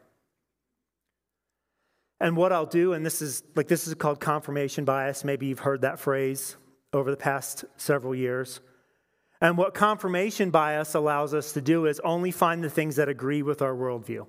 And 2.18 2.34
what 2.34 2.50
I'll 2.50 2.66
do, 2.66 2.94
and 2.94 3.04
this 3.04 3.20
is 3.20 3.42
like 3.54 3.68
this 3.68 3.86
is 3.86 3.94
called 3.94 4.20
confirmation 4.20 4.86
bias. 4.86 5.22
Maybe 5.22 5.46
you've 5.46 5.60
heard 5.60 5.82
that 5.82 6.00
phrase 6.00 6.56
over 6.94 7.10
the 7.10 7.16
past 7.16 7.66
several 7.76 8.14
years. 8.14 8.60
And 9.40 9.56
what 9.56 9.74
confirmation 9.74 10.50
bias 10.50 10.94
allows 10.94 11.32
us 11.34 11.52
to 11.52 11.60
do 11.60 11.86
is 11.86 12.00
only 12.00 12.32
find 12.32 12.64
the 12.64 12.70
things 12.70 12.96
that 12.96 13.08
agree 13.08 13.42
with 13.42 13.62
our 13.62 13.74
worldview. 13.74 14.26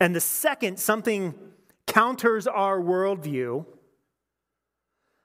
And 0.00 0.14
the 0.14 0.20
second 0.20 0.78
something 0.78 1.34
counters 1.86 2.46
our 2.46 2.80
worldview, 2.80 3.66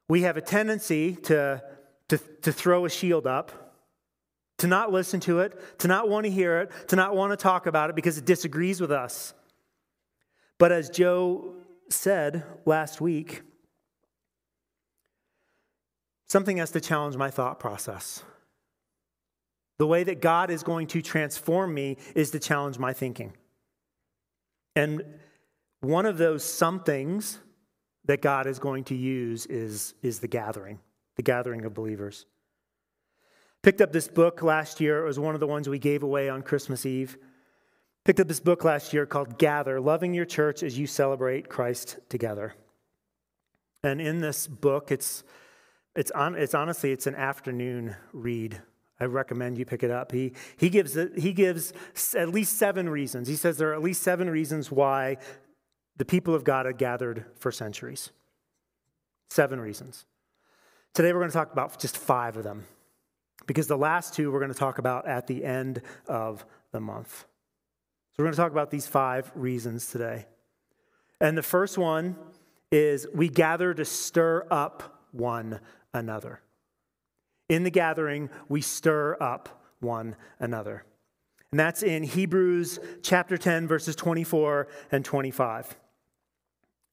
we 0.08 0.22
have 0.24 0.38
a 0.38 0.42
tendency 0.42 1.16
to, 1.16 1.64
to, 2.10 2.18
to 2.18 2.52
throw 2.52 2.86
a 2.86 2.90
shield 2.90 3.28
up, 3.28 3.76
to 4.58 4.68
not 4.68 4.92
listen 4.92 5.20
to 5.22 5.40
it, 5.40 5.80
to 5.80 5.88
not 5.88 6.10
want 6.10 6.26
to 6.26 6.32
hear 6.32 6.60
it, 6.60 6.72
to 6.90 6.96
not 6.96 7.16
want 7.16 7.32
to 7.32 7.38
talk 7.38 7.66
about 7.66 7.90
it 7.90 7.96
because 7.96 8.18
it 8.18 8.26
disagrees 8.26 8.82
with 8.82 8.92
us. 8.92 9.34
But 10.58 10.72
as 10.72 10.90
Joe 10.90 11.56
said 11.90 12.44
last 12.66 13.00
week, 13.00 13.42
something 16.28 16.58
has 16.58 16.72
to 16.72 16.82
challenge 16.82 17.16
my 17.16 17.32
thought 17.32 17.60
process. 17.60 18.24
The 19.78 19.88
way 19.88 20.04
that 20.04 20.22
God 20.22 20.52
is 20.52 20.62
going 20.62 20.88
to 20.88 21.02
transform 21.02 21.74
me 21.74 21.98
is 22.14 22.32
to 22.32 22.40
challenge 22.40 22.78
my 22.78 22.92
thinking. 22.92 23.34
And 24.80 25.04
one 25.82 26.06
of 26.06 26.18
those 26.18 26.42
somethings 26.42 27.38
that 28.06 28.22
God 28.22 28.48
is 28.48 28.60
going 28.60 28.86
to 28.86 28.96
use 28.96 29.46
is, 29.46 29.94
is 30.02 30.20
the 30.20 30.28
gathering, 30.30 30.80
the 31.18 31.22
gathering 31.22 31.66
of 31.66 31.74
believers. 31.74 32.26
Picked 33.62 33.82
up 33.82 33.92
this 33.92 34.08
book 34.08 34.42
last 34.42 34.80
year. 34.80 35.04
It 35.04 35.06
was 35.06 35.20
one 35.20 35.34
of 35.34 35.42
the 35.42 35.48
ones 35.48 35.68
we 35.68 35.80
gave 35.80 36.02
away 36.02 36.30
on 36.30 36.44
Christmas 36.44 36.86
Eve. 36.86 37.18
Picked 38.06 38.22
up 38.22 38.30
this 38.30 38.40
book 38.40 38.64
last 38.64 38.94
year 38.94 39.06
called 39.06 39.38
Gather 39.38 39.82
Loving 39.82 40.14
Your 40.14 40.24
Church 40.24 40.64
as 40.64 40.80
You 40.80 40.88
Celebrate 40.88 41.50
Christ 41.50 42.00
Together. 42.08 42.54
And 43.84 44.00
in 44.00 44.22
this 44.22 44.48
book, 44.48 44.94
it's, 44.94 45.26
it's, 45.94 46.12
on, 46.12 46.36
it's 46.36 46.56
honestly, 46.56 46.94
it's 46.94 47.06
an 47.06 47.16
afternoon 47.16 47.98
read 48.14 48.62
I 49.00 49.06
recommend 49.06 49.58
you 49.58 49.65
pick 49.65 49.84
it 49.84 49.91
up. 49.91 50.12
He, 50.12 50.34
he, 50.58 50.70
gives, 50.70 50.98
he 51.18 51.32
gives 51.32 51.74
at 52.15 52.29
least 52.29 52.58
seven 52.58 52.89
reasons. 52.89 53.27
He 53.27 53.36
says 53.36 53.58
there 53.58 53.70
are 53.70 53.74
at 53.74 53.82
least 53.82 54.01
seven 54.01 54.29
reasons 54.29 54.70
why 54.72 55.18
the 55.98 56.06
people 56.06 56.36
of 56.36 56.44
God 56.44 56.65
had 56.65 56.77
gathered 56.77 57.25
for 57.36 57.51
centuries. 57.51 58.12
Seven 59.29 59.60
reasons. 59.60 60.06
Today 60.94 61.13
we're 61.13 61.20
going 61.20 61.32
to 61.32 61.38
talk 61.38 61.53
about 61.53 61.79
just 61.79 61.98
five 61.98 62.36
of 62.36 62.44
them 62.44 62.65
because 63.48 63.68
the 63.68 63.77
last 63.77 64.13
two 64.13 64.32
we're 64.32 64.39
going 64.39 64.51
to 64.51 64.58
talk 64.58 64.79
about 64.79 65.08
at 65.08 65.27
the 65.27 65.46
end 65.46 65.82
of 66.08 66.46
the 66.72 66.79
month. 66.79 67.20
So 68.12 68.15
we're 68.18 68.25
going 68.25 68.34
to 68.34 68.41
talk 68.41 68.51
about 68.51 68.72
these 68.72 68.88
five 68.88 69.32
reasons 69.36 69.88
today. 69.88 70.25
And 71.22 71.38
the 71.38 71.44
first 71.44 71.77
one 71.77 72.15
is 72.72 73.08
we 73.13 73.29
gather 73.29 73.74
to 73.74 73.86
stir 73.86 74.46
up 74.51 75.03
one 75.12 75.60
another. 75.94 76.41
In 77.50 77.63
the 77.63 77.72
gathering, 77.72 78.29
we 78.48 78.62
stir 78.62 79.18
up 79.20 79.63
one 79.79 80.15
another. 80.39 80.86
And 81.51 81.60
that's 81.60 81.82
in 81.82 82.03
Hebrews 82.03 82.79
chapter 83.01 83.38
10, 83.38 83.68
verses 83.68 83.96
24 83.96 84.68
and 84.91 85.03
25. 85.03 85.75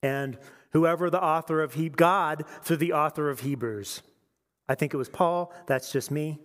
And 0.03 0.39
whoever 0.71 1.11
the 1.11 1.23
author 1.23 1.61
of 1.61 1.75
He 1.75 1.91
God 1.91 2.45
through 2.63 2.79
the 2.79 2.95
author 2.95 3.29
of 3.29 3.41
Hebrews. 3.41 4.03
I 4.69 4.75
think 4.75 4.95
it 4.95 4.97
was 4.97 5.09
Paul, 5.09 5.53
that's 5.67 5.93
just 5.93 6.11
me. 6.11 6.39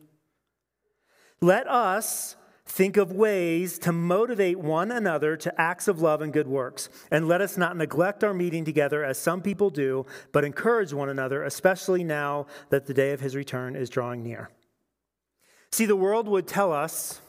Let 1.42 1.68
us 1.68 2.36
Think 2.72 2.96
of 2.96 3.12
ways 3.12 3.78
to 3.80 3.92
motivate 3.92 4.58
one 4.58 4.92
another 4.92 5.36
to 5.36 5.62
acts 5.62 5.90
of 5.90 6.00
love 6.00 6.22
and 6.22 6.32
good 6.32 6.48
works. 6.48 6.88
And 7.12 7.28
let 7.28 7.42
us 7.42 7.58
not 7.58 7.76
neglect 7.76 8.24
our 8.24 8.34
meeting 8.34 8.64
together 8.64 9.04
as 9.04 9.18
some 9.18 9.42
people 9.42 9.70
do, 9.70 10.06
but 10.32 10.46
encourage 10.46 10.94
one 10.94 11.10
another, 11.10 11.44
especially 11.44 12.06
now 12.06 12.46
that 12.70 12.86
the 12.86 12.94
day 12.94 13.12
of 13.12 13.20
his 13.20 13.36
return 13.36 13.76
is 13.76 13.90
drawing 13.90 14.24
near. 14.24 14.52
See, 15.74 15.86
the 15.86 15.98
world 15.98 16.30
would 16.30 16.48
tell 16.48 16.72
us, 16.72 17.20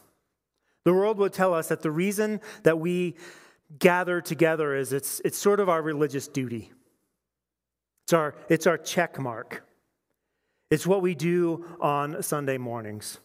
the 0.84 0.92
world 0.92 1.18
would 1.18 1.32
tell 1.32 1.52
us 1.52 1.66
that 1.70 1.82
the 1.82 1.90
reason 1.90 2.40
that 2.62 2.78
we 2.78 3.16
gather 3.80 4.20
together 4.20 4.76
is 4.76 4.92
it's, 4.92 5.20
it's 5.24 5.38
sort 5.38 5.58
of 5.58 5.68
our 5.68 5.82
religious 5.82 6.28
duty. 6.28 6.70
It's 8.04 8.12
our, 8.12 8.36
it's 8.48 8.68
our 8.68 8.78
check 8.78 9.18
mark. 9.18 9.66
It's 10.70 10.86
what 10.86 11.02
we 11.02 11.16
do 11.16 11.64
on 11.80 12.22
Sunday 12.22 12.58
mornings. 12.58 13.18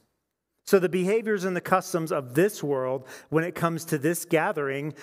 So, 0.68 0.80
the 0.80 0.90
behaviors 0.90 1.46
and 1.46 1.56
the 1.56 1.62
customs 1.62 2.12
of 2.12 2.34
this 2.34 2.62
world 2.62 3.08
when 3.30 3.46
it 3.46 3.56
comes 3.56 3.86
to 3.86 3.98
this 3.98 4.26
gathering 4.26 4.94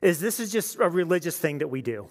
is 0.00 0.18
this 0.18 0.40
is 0.40 0.50
just 0.50 0.80
a 0.80 0.88
religious 0.88 1.38
thing 1.38 1.58
that 1.58 1.68
we 1.68 1.80
do. 1.80 2.08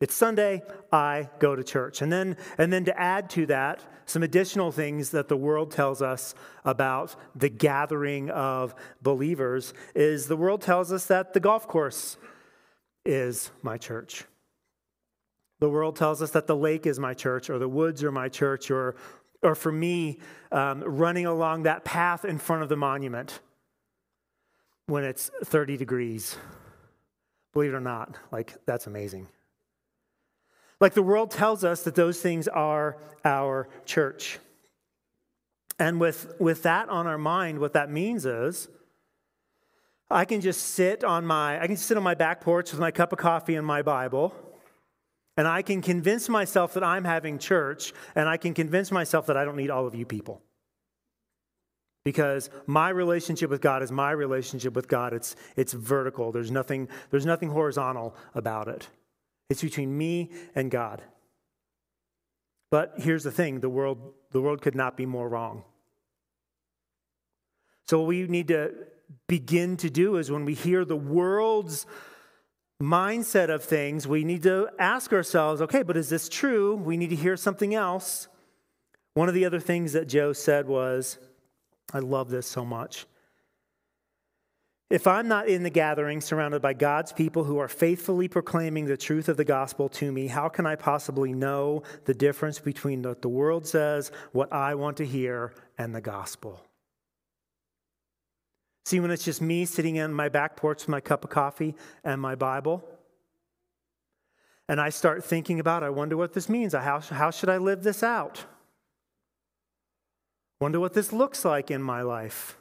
It's 0.00 0.14
Sunday, 0.14 0.62
I 0.92 1.28
go 1.40 1.56
to 1.56 1.64
church. 1.64 2.00
And 2.00 2.12
then, 2.12 2.36
and 2.56 2.72
then 2.72 2.84
to 2.84 2.96
add 2.96 3.28
to 3.30 3.46
that, 3.46 3.82
some 4.06 4.22
additional 4.22 4.70
things 4.70 5.10
that 5.10 5.26
the 5.26 5.36
world 5.36 5.72
tells 5.72 6.00
us 6.00 6.36
about 6.64 7.16
the 7.34 7.48
gathering 7.48 8.30
of 8.30 8.76
believers 9.02 9.74
is 9.96 10.26
the 10.26 10.36
world 10.36 10.62
tells 10.62 10.92
us 10.92 11.06
that 11.06 11.34
the 11.34 11.40
golf 11.40 11.66
course 11.66 12.16
is 13.04 13.50
my 13.62 13.76
church. 13.76 14.24
The 15.58 15.68
world 15.68 15.96
tells 15.96 16.22
us 16.22 16.30
that 16.30 16.46
the 16.46 16.54
lake 16.54 16.86
is 16.86 17.00
my 17.00 17.14
church, 17.14 17.50
or 17.50 17.58
the 17.58 17.68
woods 17.68 18.04
are 18.04 18.12
my 18.12 18.28
church, 18.28 18.70
or, 18.70 18.94
or 19.42 19.54
for 19.54 19.72
me, 19.72 20.18
um, 20.50 20.82
running 20.82 21.26
along 21.26 21.64
that 21.64 21.84
path 21.84 22.24
in 22.24 22.38
front 22.38 22.62
of 22.62 22.68
the 22.68 22.76
monument 22.76 23.40
when 24.86 25.04
it's 25.04 25.30
30 25.44 25.76
degrees. 25.76 26.36
Believe 27.52 27.72
it 27.72 27.76
or 27.76 27.80
not, 27.80 28.16
like 28.30 28.54
that's 28.66 28.86
amazing. 28.86 29.28
Like 30.80 30.94
the 30.94 31.02
world 31.02 31.30
tells 31.30 31.64
us 31.64 31.82
that 31.82 31.94
those 31.94 32.20
things 32.20 32.46
are 32.46 32.96
our 33.24 33.68
church. 33.84 34.38
And 35.78 36.00
with, 36.00 36.34
with 36.40 36.62
that 36.62 36.88
on 36.88 37.06
our 37.06 37.18
mind, 37.18 37.58
what 37.58 37.72
that 37.72 37.90
means 37.90 38.26
is 38.26 38.68
I 40.10 40.24
can 40.24 40.40
just 40.40 40.62
sit 40.62 41.04
on 41.04 41.26
my 41.26 41.60
I 41.60 41.66
can 41.66 41.76
sit 41.76 41.96
on 41.96 42.02
my 42.02 42.14
back 42.14 42.40
porch 42.40 42.70
with 42.70 42.80
my 42.80 42.90
cup 42.90 43.12
of 43.12 43.18
coffee 43.18 43.56
and 43.56 43.66
my 43.66 43.82
Bible 43.82 44.34
and 45.38 45.46
I 45.46 45.62
can 45.62 45.80
convince 45.82 46.28
myself 46.28 46.74
that 46.74 46.82
I'm 46.82 47.04
having 47.04 47.38
church, 47.38 47.94
and 48.16 48.28
I 48.28 48.36
can 48.38 48.54
convince 48.54 48.90
myself 48.90 49.26
that 49.26 49.36
I 49.36 49.44
don't 49.44 49.54
need 49.54 49.70
all 49.70 49.86
of 49.86 49.94
you 49.94 50.04
people. 50.04 50.42
Because 52.04 52.50
my 52.66 52.88
relationship 52.88 53.48
with 53.48 53.60
God 53.60 53.84
is 53.84 53.92
my 53.92 54.10
relationship 54.10 54.74
with 54.74 54.88
God. 54.88 55.12
It's, 55.12 55.36
it's 55.54 55.72
vertical. 55.72 56.32
There's 56.32 56.50
nothing, 56.50 56.88
there's 57.10 57.24
nothing 57.24 57.50
horizontal 57.50 58.16
about 58.34 58.66
it. 58.66 58.88
It's 59.48 59.62
between 59.62 59.96
me 59.96 60.32
and 60.56 60.72
God. 60.72 61.02
But 62.72 62.94
here's 62.96 63.22
the 63.22 63.30
thing 63.30 63.60
the 63.60 63.68
world, 63.68 64.14
the 64.32 64.42
world 64.42 64.60
could 64.60 64.74
not 64.74 64.96
be 64.96 65.06
more 65.06 65.28
wrong. 65.28 65.62
So, 67.86 68.00
what 68.00 68.08
we 68.08 68.26
need 68.26 68.48
to 68.48 68.74
begin 69.28 69.76
to 69.78 69.88
do 69.88 70.16
is 70.16 70.32
when 70.32 70.44
we 70.44 70.54
hear 70.54 70.84
the 70.84 70.96
world's 70.96 71.86
mindset 72.82 73.50
of 73.50 73.64
things, 73.64 74.06
we 74.06 74.24
need 74.24 74.42
to 74.44 74.68
ask 74.78 75.12
ourselves 75.12 75.60
okay, 75.62 75.82
but 75.82 75.96
is 75.96 76.08
this 76.08 76.28
true? 76.28 76.76
We 76.76 76.96
need 76.96 77.10
to 77.10 77.16
hear 77.16 77.36
something 77.36 77.74
else. 77.74 78.28
One 79.14 79.28
of 79.28 79.34
the 79.34 79.44
other 79.44 79.60
things 79.60 79.92
that 79.94 80.06
Joe 80.06 80.32
said 80.32 80.68
was, 80.68 81.18
I 81.92 81.98
love 81.98 82.30
this 82.30 82.46
so 82.46 82.64
much. 82.64 83.06
If 84.90 85.06
I'm 85.06 85.28
not 85.28 85.48
in 85.48 85.64
the 85.64 85.70
gathering 85.70 86.20
surrounded 86.20 86.62
by 86.62 86.72
God's 86.72 87.12
people 87.12 87.44
who 87.44 87.58
are 87.58 87.68
faithfully 87.68 88.26
proclaiming 88.26 88.86
the 88.86 88.96
truth 88.96 89.28
of 89.28 89.36
the 89.36 89.44
gospel 89.44 89.88
to 89.90 90.10
me, 90.10 90.28
how 90.28 90.48
can 90.48 90.64
I 90.64 90.76
possibly 90.76 91.34
know 91.34 91.82
the 92.06 92.14
difference 92.14 92.58
between 92.58 93.02
what 93.02 93.20
the 93.20 93.28
world 93.28 93.66
says, 93.66 94.10
what 94.32 94.50
I 94.52 94.76
want 94.76 94.96
to 94.98 95.04
hear, 95.04 95.52
and 95.76 95.94
the 95.94 96.00
gospel? 96.00 96.67
See, 98.88 99.00
when 99.00 99.10
it's 99.10 99.26
just 99.26 99.42
me 99.42 99.66
sitting 99.66 100.00
on 100.00 100.14
my 100.14 100.30
back 100.30 100.56
porch 100.56 100.78
with 100.84 100.88
my 100.88 101.02
cup 101.02 101.22
of 101.22 101.28
coffee 101.28 101.74
and 102.04 102.18
my 102.18 102.34
Bible, 102.34 102.82
and 104.66 104.80
I 104.80 104.88
start 104.88 105.22
thinking 105.22 105.60
about, 105.60 105.82
I 105.82 105.90
wonder 105.90 106.16
what 106.16 106.32
this 106.32 106.48
means. 106.48 106.72
How, 106.72 106.98
how 106.98 107.30
should 107.30 107.50
I 107.50 107.58
live 107.58 107.82
this 107.82 108.02
out? 108.02 108.46
Wonder 110.58 110.80
what 110.80 110.94
this 110.94 111.12
looks 111.12 111.44
like 111.44 111.70
in 111.70 111.82
my 111.82 112.00
life. 112.00 112.56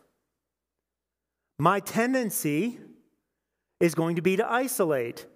My 1.60 1.80
tendency 1.80 2.78
is 3.80 3.96
going 3.96 4.18
to 4.18 4.22
be 4.22 4.36
to 4.36 4.52
isolate. 4.52 5.28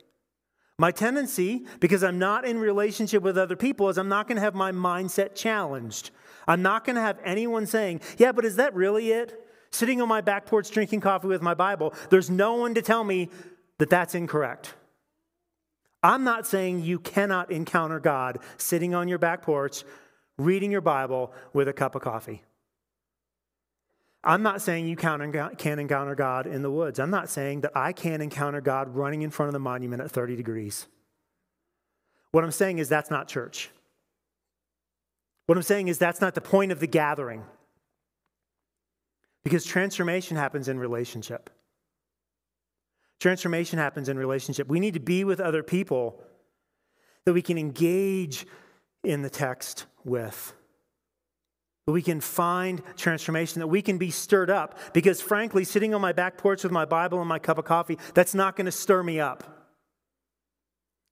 My 0.78 0.92
tendency, 0.92 1.66
because 1.80 2.04
I'm 2.04 2.20
not 2.20 2.44
in 2.44 2.60
relationship 2.60 3.24
with 3.24 3.38
other 3.38 3.56
people, 3.56 3.88
is 3.88 3.98
I'm 3.98 4.10
not 4.10 4.28
going 4.28 4.36
to 4.36 4.42
have 4.42 4.56
my 4.56 4.74
mindset 4.74 5.36
challenged. 5.36 6.12
I'm 6.50 6.62
not 6.62 6.84
going 6.84 6.98
to 6.98 7.02
have 7.02 7.18
anyone 7.24 7.66
saying, 7.66 8.02
Yeah, 8.18 8.34
but 8.34 8.44
is 8.44 8.58
that 8.58 8.76
really 8.76 9.14
it? 9.14 9.48
Sitting 9.72 10.02
on 10.02 10.08
my 10.08 10.22
back 10.22 10.46
porch 10.46 10.70
drinking 10.70 11.02
coffee 11.02 11.28
with 11.28 11.42
my 11.42 11.54
Bible, 11.54 11.94
there's 12.10 12.30
no 12.30 12.56
one 12.56 12.74
to 12.76 12.82
tell 12.82 13.04
me 13.04 13.30
that 13.78 13.90
that's 13.90 14.16
incorrect. 14.16 14.74
I'm 16.04 16.24
not 16.24 16.48
saying 16.48 16.84
you 16.84 17.00
cannot 17.00 17.52
encounter 17.52 18.00
God 18.00 18.40
sitting 18.58 18.96
on 18.96 19.08
your 19.08 19.20
back 19.20 19.44
porch 19.44 19.84
reading 20.38 20.72
your 20.72 20.82
Bible 20.82 21.32
with 21.54 21.68
a 21.68 21.74
cup 21.74 21.96
of 21.96 22.02
coffee. 22.02 22.42
I'm 24.24 24.44
not 24.44 24.62
saying 24.62 24.88
you 24.88 24.96
can't 24.96 25.22
encounter 25.22 26.16
God 26.16 26.48
in 26.48 26.62
the 26.62 26.70
woods. 26.70 27.00
I'm 27.00 27.10
not 27.10 27.30
saying 27.30 27.62
that 27.62 27.72
I 27.76 27.92
can't 27.92 28.22
encounter 28.22 28.62
God 28.62 28.96
running 28.96 29.22
in 29.24 29.32
front 29.32 29.48
of 29.48 29.54
the 29.54 29.60
monument 29.60 30.02
at 30.02 30.12
30 30.12 30.36
degrees. 30.36 30.88
What 32.32 32.44
I'm 32.44 32.52
saying 32.52 32.80
is 32.80 32.88
that's 32.88 33.10
not 33.10 33.28
church. 33.28 33.70
What 35.48 35.58
I'm 35.58 35.64
saying 35.64 35.88
is 35.88 35.98
that's 35.98 36.22
not 36.22 36.36
the 36.36 36.42
point 36.42 36.72
of 36.72 36.80
the 36.80 36.88
gathering. 36.88 37.44
Because 39.44 39.66
transformation 39.66 40.38
happens 40.38 40.68
in 40.68 40.78
relationship. 40.80 41.50
Transformation 43.20 43.80
happens 43.80 44.10
in 44.10 44.18
relationship. 44.18 44.68
We 44.68 44.80
need 44.80 44.96
to 44.96 45.00
be 45.00 45.24
with 45.24 45.40
other 45.40 45.64
people 45.64 46.24
that 47.26 47.34
we 47.34 47.42
can 47.42 47.58
engage 47.58 48.48
in 49.04 49.22
the 49.22 49.30
text 49.30 49.86
with 50.04 50.54
That 51.86 51.92
we 51.94 52.02
can 52.02 52.22
find 52.22 52.82
transformation, 52.96 53.60
that 53.60 53.68
we 53.68 53.82
can 53.82 53.98
be 53.98 54.12
stirred 54.12 54.50
up. 54.50 54.78
Because 54.94 55.22
frankly, 55.22 55.64
sitting 55.64 55.94
on 55.94 56.02
my 56.02 56.14
back 56.14 56.38
porch 56.38 56.64
with 56.64 56.72
my 56.72 56.86
Bible 56.86 57.20
and 57.20 57.28
my 57.28 57.40
cup 57.40 57.58
of 57.58 57.66
coffee, 57.66 57.98
that's 58.14 58.36
not 58.36 58.56
going 58.56 58.66
to 58.66 58.72
stir 58.72 59.02
me 59.02 59.20
up. 59.20 59.68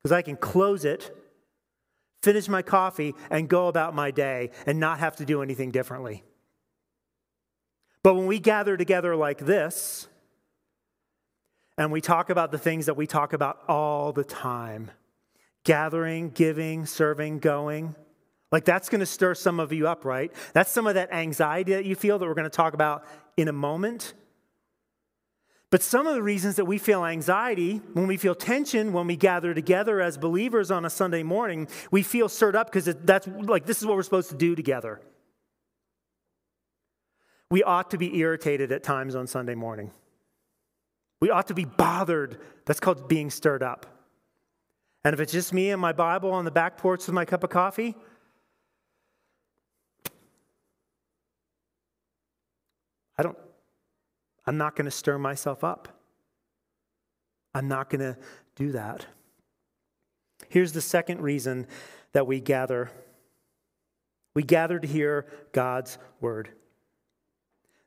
Because 0.02 0.12
I 0.12 0.22
can 0.22 0.38
close 0.38 0.86
it, 0.86 1.16
finish 2.24 2.48
my 2.48 2.62
coffee, 2.62 3.16
and 3.30 3.50
go 3.50 3.68
about 3.68 3.94
my 3.94 4.12
day 4.12 4.52
and 4.66 4.80
not 4.80 5.00
have 5.00 5.16
to 5.18 5.26
do 5.26 5.42
anything 5.42 5.72
differently. 5.72 6.24
But 8.04 8.16
when 8.16 8.28
we 8.28 8.40
gather 8.40 8.78
together 8.78 9.16
like 9.16 9.40
this, 9.40 10.08
and 11.78 11.92
we 11.92 12.02
talk 12.02 12.30
about 12.30 12.52
the 12.52 12.58
things 12.58 12.88
that 12.88 12.96
we 12.96 13.08
talk 13.08 13.34
about 13.34 13.60
all 13.68 14.12
the 14.12 14.24
time 14.24 14.92
gathering, 15.66 16.30
giving, 16.30 16.86
serving, 16.86 17.40
going 17.40 17.96
like 18.52 18.66
that's 18.66 18.90
going 18.90 19.00
to 19.00 19.06
stir 19.06 19.36
some 19.36 19.60
of 19.60 19.72
you 19.72 19.88
up, 19.88 20.06
right? 20.06 20.32
That's 20.54 20.72
some 20.72 20.88
of 20.88 20.96
that 20.96 21.14
anxiety 21.14 21.74
that 21.74 21.86
you 21.86 21.96
feel 21.96 22.18
that 22.18 22.26
we're 22.26 22.34
going 22.34 22.46
to 22.46 22.50
talk 22.50 22.74
about 22.74 23.06
in 23.38 23.48
a 23.48 23.54
moment. 23.54 24.14
But 25.72 25.84
some 25.84 26.08
of 26.08 26.16
the 26.16 26.24
reasons 26.24 26.56
that 26.56 26.66
we 26.66 26.80
feel 26.80 27.06
anxiety, 27.06 27.78
when 27.94 28.08
we 28.08 28.18
feel 28.18 28.34
tension, 28.34 28.92
when 28.92 29.06
we 29.06 29.16
gather 29.16 29.54
together 29.54 30.02
as 30.02 30.18
believers 30.18 30.72
on 30.72 30.84
a 30.84 30.90
Sunday 30.90 31.22
morning, 31.22 31.68
we 31.92 32.02
feel 32.02 32.28
stirred 32.28 32.56
up 32.56 32.72
because 32.72 32.86
that's 33.04 33.28
like 33.28 33.68
this 33.68 33.80
is 33.80 33.86
what 33.86 33.96
we're 33.96 34.04
supposed 34.04 34.32
to 34.32 34.36
do 34.36 34.56
together. 34.56 35.00
We 37.52 37.64
ought 37.64 37.92
to 37.92 37.98
be 37.98 38.18
irritated 38.18 38.72
at 38.72 38.84
times 38.84 39.16
on 39.16 39.28
Sunday 39.28 39.56
morning. 39.56 39.92
We 41.20 41.30
ought 41.30 41.48
to 41.48 41.54
be 41.54 41.66
bothered. 41.66 42.40
That's 42.66 42.80
called 42.80 43.08
being 43.08 43.30
stirred 43.30 43.64
up. 43.64 43.86
And 45.04 45.14
if 45.14 45.20
it's 45.20 45.32
just 45.32 45.54
me 45.54 45.72
and 45.72 45.82
my 45.82 45.94
Bible 45.94 46.32
on 46.32 46.46
the 46.46 46.52
back 46.52 46.78
porch 46.78 47.06
with 47.06 47.14
my 47.14 47.26
cup 47.26 47.44
of 47.44 47.50
coffee, 47.50 47.96
I 53.18 53.24
don't, 53.24 53.38
I'm 54.46 54.58
not 54.58 54.76
going 54.76 54.86
to 54.86 54.92
stir 54.92 55.18
myself 55.18 55.64
up. 55.64 55.88
I'm 57.54 57.68
not 57.68 57.90
going 57.90 58.02
to 58.02 58.18
do 58.56 58.72
that. 58.74 59.06
Here's 60.48 60.72
the 60.72 60.82
second 60.82 61.22
reason 61.22 61.68
that 62.14 62.28
we 62.28 62.40
gather 62.40 62.92
we 64.36 64.44
gather 64.44 64.80
to 64.80 64.88
hear 64.88 65.26
God's 65.52 65.98
word. 66.22 66.52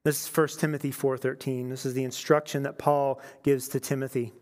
This 0.04 0.22
is 0.22 0.28
1 0.28 0.58
Timothy 0.58 0.90
4:13. 0.90 1.68
This 1.68 1.86
is 1.86 1.94
the 1.94 2.04
instruction 2.04 2.64
that 2.64 2.78
Paul 2.78 3.20
gives 3.44 3.68
to 3.68 3.80
Timothy. 3.80 4.32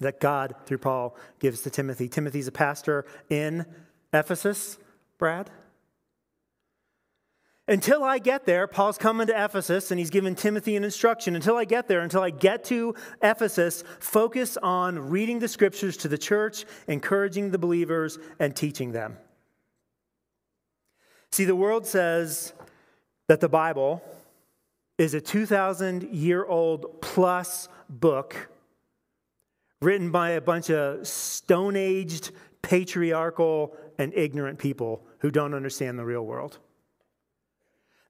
That 0.00 0.20
God 0.20 0.54
through 0.66 0.78
Paul 0.78 1.16
gives 1.40 1.62
to 1.62 1.70
Timothy. 1.70 2.08
Timothy's 2.08 2.46
a 2.46 2.52
pastor 2.52 3.04
in 3.28 3.66
Ephesus, 4.12 4.78
Brad. 5.18 5.50
Until 7.66 8.02
I 8.02 8.18
get 8.18 8.46
there, 8.46 8.66
Paul's 8.66 8.98
coming 8.98 9.28
to 9.28 9.44
Ephesus 9.44 9.90
and 9.90 9.98
he's 9.98 10.10
giving 10.10 10.34
Timothy 10.34 10.74
an 10.74 10.84
instruction. 10.84 11.36
Until 11.36 11.56
I 11.56 11.64
get 11.64 11.86
there, 11.86 12.00
until 12.00 12.22
I 12.22 12.30
get 12.30 12.64
to 12.64 12.94
Ephesus, 13.22 13.84
focus 14.00 14.56
on 14.56 15.10
reading 15.10 15.38
the 15.38 15.48
scriptures 15.48 15.96
to 15.98 16.08
the 16.08 16.18
church, 16.18 16.64
encouraging 16.88 17.50
the 17.50 17.58
believers, 17.58 18.18
and 18.40 18.56
teaching 18.56 18.92
them. 18.92 19.18
See, 21.30 21.44
the 21.44 21.54
world 21.54 21.86
says 21.86 22.52
that 23.28 23.38
the 23.38 23.48
Bible 23.48 24.02
is 25.00 25.14
a 25.14 25.20
2,000 25.20 26.14
year 26.14 26.44
old 26.44 27.00
plus 27.00 27.70
book 27.88 28.50
written 29.80 30.10
by 30.10 30.32
a 30.32 30.42
bunch 30.42 30.68
of 30.68 31.08
stone 31.08 31.74
aged, 31.74 32.32
patriarchal, 32.60 33.74
and 33.96 34.12
ignorant 34.12 34.58
people 34.58 35.02
who 35.20 35.30
don't 35.30 35.54
understand 35.54 35.98
the 35.98 36.04
real 36.04 36.26
world. 36.26 36.58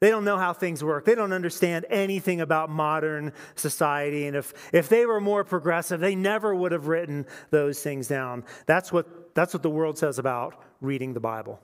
They 0.01 0.11
don't 0.11 0.25
know 0.25 0.37
how 0.37 0.53
things 0.53 0.83
work. 0.83 1.05
They 1.05 1.15
don't 1.15 1.33
understand 1.33 1.87
anything 1.91 2.41
about 2.41 2.71
modern 2.71 3.35
society. 3.55 4.27
And 4.27 4.35
if, 4.35 4.53
if 4.73 4.89
they 4.89 5.07
were 5.07 5.21
more 5.21 5.45
progressive, 5.45 6.01
they 6.01 6.17
never 6.17 6.53
would 6.53 6.73
have 6.73 6.89
written 6.89 7.25
those 7.51 7.81
things 7.81 8.09
down. 8.09 8.43
That's 8.67 8.93
what, 8.93 9.33
that's 9.37 9.55
what 9.55 9.63
the 9.63 9.71
world 9.71 9.97
says 9.97 10.19
about 10.19 10.61
reading 10.81 11.15
the 11.15 11.21
Bible. 11.21 11.61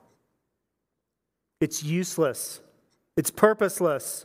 It's 1.60 1.82
useless, 1.82 2.60
it's 3.16 3.32
purposeless. 3.32 4.24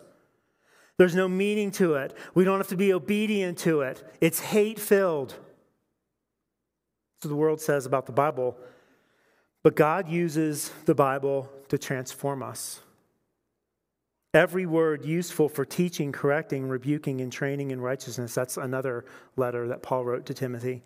There's 1.01 1.15
no 1.15 1.27
meaning 1.27 1.71
to 1.71 1.95
it. 1.95 2.15
We 2.35 2.43
don't 2.43 2.59
have 2.59 2.67
to 2.67 2.77
be 2.77 2.93
obedient 2.93 3.57
to 3.57 3.81
it. 3.81 4.03
It's 4.21 4.39
hate 4.39 4.79
filled. 4.79 5.31
What 5.31 7.29
the 7.29 7.35
world 7.35 7.59
says 7.59 7.87
about 7.87 8.05
the 8.05 8.11
Bible. 8.11 8.55
But 9.63 9.75
God 9.75 10.07
uses 10.07 10.71
the 10.85 10.93
Bible 10.93 11.49
to 11.69 11.79
transform 11.79 12.43
us. 12.43 12.81
Every 14.35 14.67
word 14.67 15.03
useful 15.03 15.49
for 15.49 15.65
teaching, 15.65 16.11
correcting, 16.11 16.69
rebuking, 16.69 17.19
and 17.19 17.33
training 17.33 17.71
in 17.71 17.81
righteousness. 17.81 18.35
That's 18.35 18.57
another 18.57 19.03
letter 19.35 19.69
that 19.69 19.81
Paul 19.81 20.05
wrote 20.05 20.27
to 20.27 20.35
Timothy. 20.35 20.83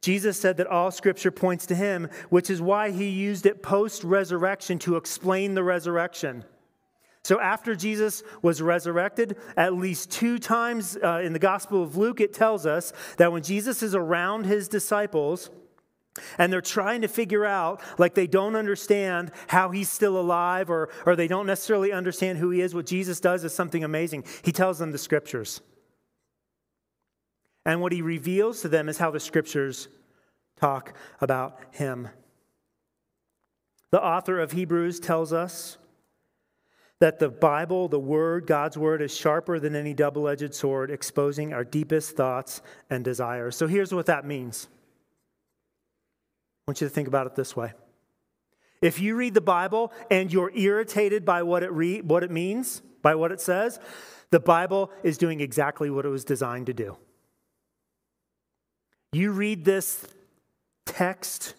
Jesus 0.00 0.40
said 0.40 0.56
that 0.56 0.66
all 0.66 0.90
scripture 0.90 1.30
points 1.30 1.66
to 1.66 1.74
him, 1.74 2.08
which 2.30 2.48
is 2.48 2.62
why 2.62 2.90
he 2.90 3.10
used 3.10 3.44
it 3.44 3.62
post 3.62 4.02
resurrection 4.02 4.78
to 4.78 4.96
explain 4.96 5.52
the 5.52 5.62
resurrection. 5.62 6.46
So, 7.26 7.40
after 7.40 7.74
Jesus 7.74 8.22
was 8.40 8.62
resurrected, 8.62 9.36
at 9.56 9.74
least 9.74 10.12
two 10.12 10.38
times 10.38 10.96
uh, 11.02 11.22
in 11.24 11.32
the 11.32 11.40
Gospel 11.40 11.82
of 11.82 11.96
Luke, 11.96 12.20
it 12.20 12.32
tells 12.32 12.66
us 12.66 12.92
that 13.16 13.32
when 13.32 13.42
Jesus 13.42 13.82
is 13.82 13.96
around 13.96 14.46
his 14.46 14.68
disciples, 14.68 15.50
and 16.38 16.52
they're 16.52 16.60
trying 16.60 17.00
to 17.00 17.08
figure 17.08 17.44
out, 17.44 17.82
like 17.98 18.14
they 18.14 18.28
don't 18.28 18.54
understand 18.54 19.32
how 19.48 19.70
he's 19.70 19.88
still 19.90 20.20
alive 20.20 20.70
or, 20.70 20.88
or 21.04 21.16
they 21.16 21.26
don't 21.26 21.48
necessarily 21.48 21.90
understand 21.90 22.38
who 22.38 22.50
he 22.50 22.60
is. 22.60 22.76
What 22.76 22.86
Jesus 22.86 23.18
does 23.18 23.42
is 23.42 23.52
something 23.52 23.82
amazing. 23.82 24.22
He 24.44 24.52
tells 24.52 24.78
them 24.78 24.92
the 24.92 24.96
scriptures. 24.96 25.60
And 27.64 27.80
what 27.80 27.90
he 27.90 28.02
reveals 28.02 28.60
to 28.60 28.68
them 28.68 28.88
is 28.88 28.98
how 28.98 29.10
the 29.10 29.18
scriptures 29.18 29.88
talk 30.60 30.94
about 31.20 31.58
him. 31.72 32.08
The 33.90 34.00
author 34.00 34.38
of 34.38 34.52
Hebrews 34.52 35.00
tells 35.00 35.32
us 35.32 35.76
that 37.00 37.18
the 37.18 37.28
Bible, 37.28 37.88
the 37.88 37.98
Word, 37.98 38.46
God's 38.46 38.78
Word, 38.78 39.02
is 39.02 39.14
sharper 39.14 39.58
than 39.58 39.76
any 39.76 39.92
double 39.92 40.28
edged 40.28 40.54
sword, 40.54 40.90
exposing 40.90 41.52
our 41.52 41.64
deepest 41.64 42.16
thoughts 42.16 42.62
and 42.88 43.04
desires. 43.04 43.56
So 43.56 43.66
here's 43.66 43.92
what 43.92 44.06
that 44.06 44.24
means. 44.24 44.68
I 46.66 46.70
want 46.70 46.80
you 46.80 46.88
to 46.88 46.92
think 46.92 47.08
about 47.08 47.26
it 47.26 47.34
this 47.34 47.54
way. 47.54 47.72
If 48.82 49.00
you 49.00 49.14
read 49.16 49.34
the 49.34 49.40
Bible 49.40 49.92
and 50.10 50.32
you're 50.32 50.52
irritated 50.54 51.24
by 51.24 51.42
what 51.42 51.62
it, 51.62 51.72
re- 51.72 52.00
what 52.00 52.22
it 52.22 52.30
means, 52.30 52.82
by 53.02 53.14
what 53.14 53.30
it 53.32 53.40
says, 53.40 53.78
the 54.30 54.40
Bible 54.40 54.90
is 55.02 55.18
doing 55.18 55.40
exactly 55.40 55.90
what 55.90 56.04
it 56.04 56.08
was 56.08 56.24
designed 56.24 56.66
to 56.66 56.74
do. 56.74 56.96
You 59.12 59.32
read 59.32 59.64
this 59.64 60.06
text 60.84 61.54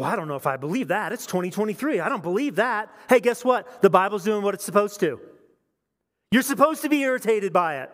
well, 0.00 0.10
I 0.10 0.16
don't 0.16 0.28
know 0.28 0.36
if 0.36 0.46
I 0.46 0.56
believe 0.56 0.88
that. 0.88 1.12
It's 1.12 1.26
2023. 1.26 2.00
I 2.00 2.08
don't 2.08 2.22
believe 2.22 2.56
that. 2.56 2.90
Hey, 3.10 3.20
guess 3.20 3.44
what? 3.44 3.82
The 3.82 3.90
Bible's 3.90 4.24
doing 4.24 4.42
what 4.42 4.54
it's 4.54 4.64
supposed 4.64 4.98
to. 5.00 5.20
You're 6.30 6.40
supposed 6.40 6.80
to 6.82 6.88
be 6.88 7.02
irritated 7.02 7.52
by 7.52 7.82
it. 7.82 7.90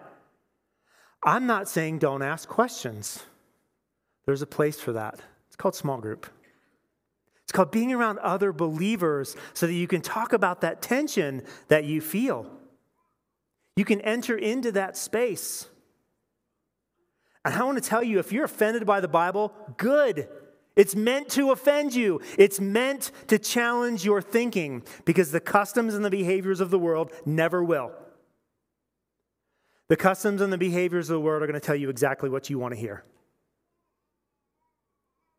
I'm 1.25 1.49
not 1.49 1.69
saying 1.69 1.99
don't 1.99 2.23
ask 2.23 2.49
questions. 2.49 3.25
There's 4.25 4.40
a 4.40 4.47
place 4.47 4.79
for 4.79 4.92
that. 4.92 5.19
It's 5.49 5.57
called 5.57 5.75
small 5.75 5.99
group. 5.99 6.29
It's 7.42 7.51
called 7.51 7.73
being 7.73 7.92
around 7.92 8.21
other 8.21 8.53
believers 8.53 9.35
so 9.53 9.66
that 9.66 9.75
you 9.75 9.88
can 9.88 10.01
talk 10.01 10.33
about 10.33 10.61
that 10.61 10.83
tension 10.83 11.42
that 11.66 11.87
you 11.87 12.01
feel. 12.01 12.49
You 13.75 13.85
can 13.85 14.01
enter 14.03 14.38
into 14.38 14.71
that 14.73 14.97
space. 14.97 15.66
And 17.45 17.53
I 17.53 17.64
want 17.64 17.83
to 17.83 17.88
tell 17.88 18.05
you 18.05 18.21
if 18.21 18.31
you're 18.31 18.45
offended 18.45 18.87
by 18.87 19.01
the 19.01 19.09
Bible, 19.09 19.53
good. 19.77 20.29
It's 20.77 20.95
meant 20.95 21.31
to 21.31 21.51
offend 21.51 21.95
you. 21.95 22.21
It's 22.39 22.61
meant 22.61 23.11
to 23.29 23.39
challenge 23.39 24.05
your 24.05 24.21
thinking 24.21 24.83
because 25.07 25.33
the 25.33 25.41
customs 25.41 25.95
and 25.95 26.05
the 26.05 26.11
behaviors 26.11 26.61
of 26.61 26.71
the 26.71 26.79
world 26.79 27.11
never 27.25 27.65
will. 27.65 27.93
The 29.89 29.97
customs 29.97 30.43
and 30.43 30.53
the 30.53 30.59
behaviors 30.59 31.09
of 31.09 31.15
the 31.15 31.21
world 31.21 31.43
are 31.43 31.47
going 31.47 31.59
to 31.59 31.67
tell 31.67 31.77
you 31.77 31.89
exactly 31.89 32.29
what 32.29 32.51
you 32.51 32.59
want 32.59 32.75
to 32.75 32.81
hear. 32.81 33.05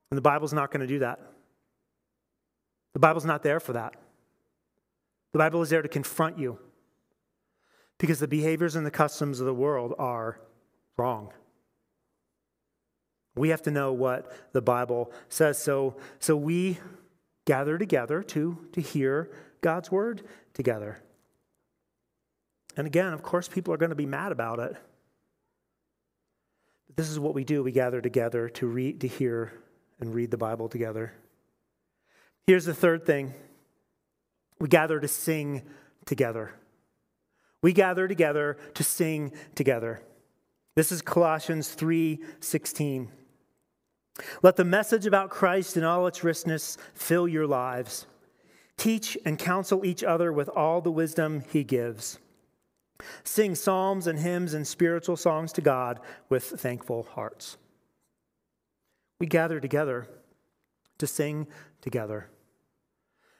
And 0.09 0.17
the 0.17 0.21
Bible's 0.21 0.53
not 0.53 0.71
going 0.71 0.81
to 0.81 0.87
do 0.87 0.99
that. 0.99 1.19
The 2.93 2.99
Bible's 2.99 3.25
not 3.25 3.43
there 3.43 3.59
for 3.59 3.73
that. 3.73 3.93
The 5.33 5.39
Bible 5.39 5.61
is 5.61 5.69
there 5.69 5.81
to 5.81 5.89
confront 5.89 6.39
you 6.39 6.57
because 7.99 8.19
the 8.19 8.27
behaviors 8.27 8.75
and 8.75 8.85
the 8.85 8.91
customs 8.91 9.39
of 9.39 9.45
the 9.45 9.53
world 9.53 9.93
are 9.99 10.39
wrong. 10.97 11.31
We 13.37 13.49
have 13.49 13.61
to 13.63 13.71
know 13.71 13.93
what 13.93 14.31
the 14.53 14.61
Bible 14.61 15.11
says. 15.29 15.61
So, 15.61 15.95
so 16.19 16.35
we 16.35 16.79
gather 17.45 17.77
together 17.77 18.23
to, 18.23 18.57
to 18.73 18.81
hear 18.81 19.31
God's 19.61 19.91
word 19.91 20.23
together. 20.53 21.01
And 22.75 22.85
again, 22.85 23.13
of 23.13 23.23
course, 23.23 23.47
people 23.47 23.73
are 23.73 23.77
going 23.77 23.89
to 23.89 23.95
be 23.95 24.05
mad 24.05 24.31
about 24.31 24.59
it. 24.59 24.75
But 26.87 26.97
this 26.97 27.09
is 27.09 27.19
what 27.19 27.33
we 27.33 27.43
do. 27.43 27.63
We 27.63 27.71
gather 27.71 28.01
together 28.01 28.49
to 28.49 28.67
read, 28.67 29.01
to 29.01 29.07
hear, 29.07 29.53
and 29.99 30.13
read 30.13 30.31
the 30.31 30.37
Bible 30.37 30.69
together. 30.69 31.13
Here's 32.45 32.65
the 32.65 32.73
third 32.73 33.05
thing 33.05 33.33
we 34.59 34.67
gather 34.67 34.99
to 34.99 35.07
sing 35.07 35.63
together. 36.05 36.53
We 37.61 37.73
gather 37.73 38.07
together 38.07 38.57
to 38.75 38.83
sing 38.83 39.33
together. 39.55 40.01
This 40.75 40.91
is 40.91 41.01
Colossians 41.01 41.69
3 41.69 42.19
16. 42.39 43.11
Let 44.41 44.55
the 44.55 44.65
message 44.65 45.05
about 45.05 45.29
Christ 45.29 45.77
in 45.77 45.83
all 45.83 46.07
its 46.07 46.23
richness 46.23 46.77
fill 46.93 47.27
your 47.27 47.47
lives. 47.47 48.07
Teach 48.77 49.17
and 49.25 49.39
counsel 49.39 49.85
each 49.85 50.03
other 50.03 50.31
with 50.31 50.49
all 50.49 50.81
the 50.81 50.91
wisdom 50.91 51.43
he 51.51 51.63
gives. 51.63 52.19
Sing 53.23 53.55
psalms 53.55 54.07
and 54.07 54.19
hymns 54.19 54.53
and 54.53 54.65
spiritual 54.67 55.17
songs 55.17 55.51
to 55.53 55.61
God 55.61 55.99
with 56.29 56.43
thankful 56.43 57.07
hearts. 57.13 57.57
We 59.19 59.27
gather 59.27 59.59
together 59.59 60.07
to 60.97 61.07
sing 61.07 61.47
together. 61.81 62.29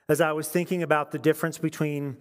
As 0.10 0.22
I 0.22 0.32
was 0.32 0.48
thinking 0.48 0.84
about 0.84 1.12
the 1.12 1.20
difference 1.20 1.58
between 1.58 2.18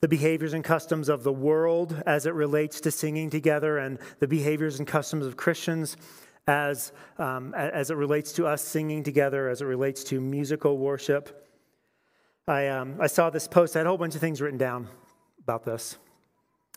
the 0.00 0.08
behaviors 0.08 0.52
and 0.52 0.62
customs 0.62 1.08
of 1.08 1.24
the 1.24 1.32
world 1.32 2.02
as 2.06 2.26
it 2.26 2.34
relates 2.34 2.80
to 2.82 2.90
singing 2.90 3.30
together 3.30 3.78
and 3.78 3.98
the 4.20 4.28
behaviors 4.28 4.78
and 4.78 4.86
customs 4.86 5.26
of 5.26 5.36
Christians, 5.36 5.96
as, 6.48 6.92
um, 7.18 7.54
as 7.54 7.90
it 7.90 7.96
relates 7.96 8.32
to 8.32 8.46
us 8.46 8.62
singing 8.62 9.02
together, 9.02 9.48
as 9.48 9.60
it 9.60 9.66
relates 9.66 10.02
to 10.04 10.20
musical 10.20 10.78
worship. 10.78 11.46
I, 12.48 12.68
um, 12.68 12.96
I 12.98 13.06
saw 13.06 13.28
this 13.28 13.46
post, 13.46 13.76
I 13.76 13.80
had 13.80 13.86
a 13.86 13.90
whole 13.90 13.98
bunch 13.98 14.14
of 14.14 14.22
things 14.22 14.40
written 14.40 14.58
down 14.58 14.88
about 15.38 15.64
this. 15.64 15.98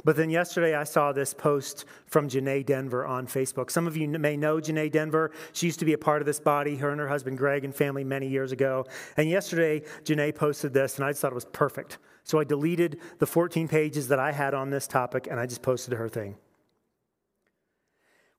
But 0.04 0.16
then 0.16 0.30
yesterday, 0.30 0.76
I 0.76 0.84
saw 0.84 1.12
this 1.12 1.34
post 1.34 1.86
from 2.08 2.28
Janae 2.28 2.66
Denver 2.66 3.06
on 3.06 3.28
Facebook. 3.28 3.70
Some 3.70 3.88
of 3.88 3.96
you 3.96 4.08
may 4.08 4.36
know 4.36 4.58
Janae 4.58 4.92
Denver. 4.92 5.32
She 5.54 5.68
used 5.68 5.80
to 5.80 5.86
be 5.86 5.94
a 5.94 5.98
part 5.98 6.22
of 6.22 6.26
this 6.26 6.40
body, 6.40 6.78
her 6.78 6.90
and 6.90 7.00
her 7.00 7.08
husband 7.08 7.38
Greg 7.38 7.64
and 7.64 7.76
family 7.76 8.04
many 8.04 8.28
years 8.28 8.52
ago. 8.52 8.86
And 9.16 9.30
yesterday, 9.30 9.82
Janae 10.04 10.34
posted 10.34 10.74
this, 10.74 10.96
and 10.96 11.06
I 11.06 11.12
just 11.12 11.22
thought 11.22 11.32
it 11.32 11.36
was 11.36 11.46
perfect. 11.46 11.98
So 12.24 12.40
I 12.40 12.44
deleted 12.46 13.00
the 13.20 13.28
14 13.28 13.68
pages 13.68 14.08
that 14.08 14.20
I 14.20 14.32
had 14.32 14.54
on 14.54 14.70
this 14.70 14.88
topic, 14.88 15.28
and 15.30 15.40
I 15.40 15.46
just 15.46 15.62
posted 15.62 15.94
her 15.94 16.10
thing. 16.10 16.36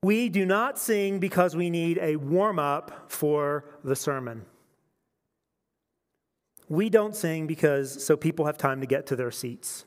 We 0.03 0.29
do 0.29 0.45
not 0.45 0.79
sing 0.79 1.21
because 1.21 1.55
we 1.55 1.71
need 1.71 1.99
a 1.99 2.17
warm 2.17 2.59
up 2.59 3.11
for 3.11 3.65
the 3.85 3.95
sermon. 3.95 4.45
We 6.69 6.91
don't 6.91 7.15
sing 7.15 7.47
because 7.47 8.05
so 8.05 8.17
people 8.17 8.47
have 8.47 8.59
time 8.59 8.81
to 8.81 8.87
get 8.87 9.07
to 9.09 9.17
their 9.17 9.31
seats. 9.31 9.85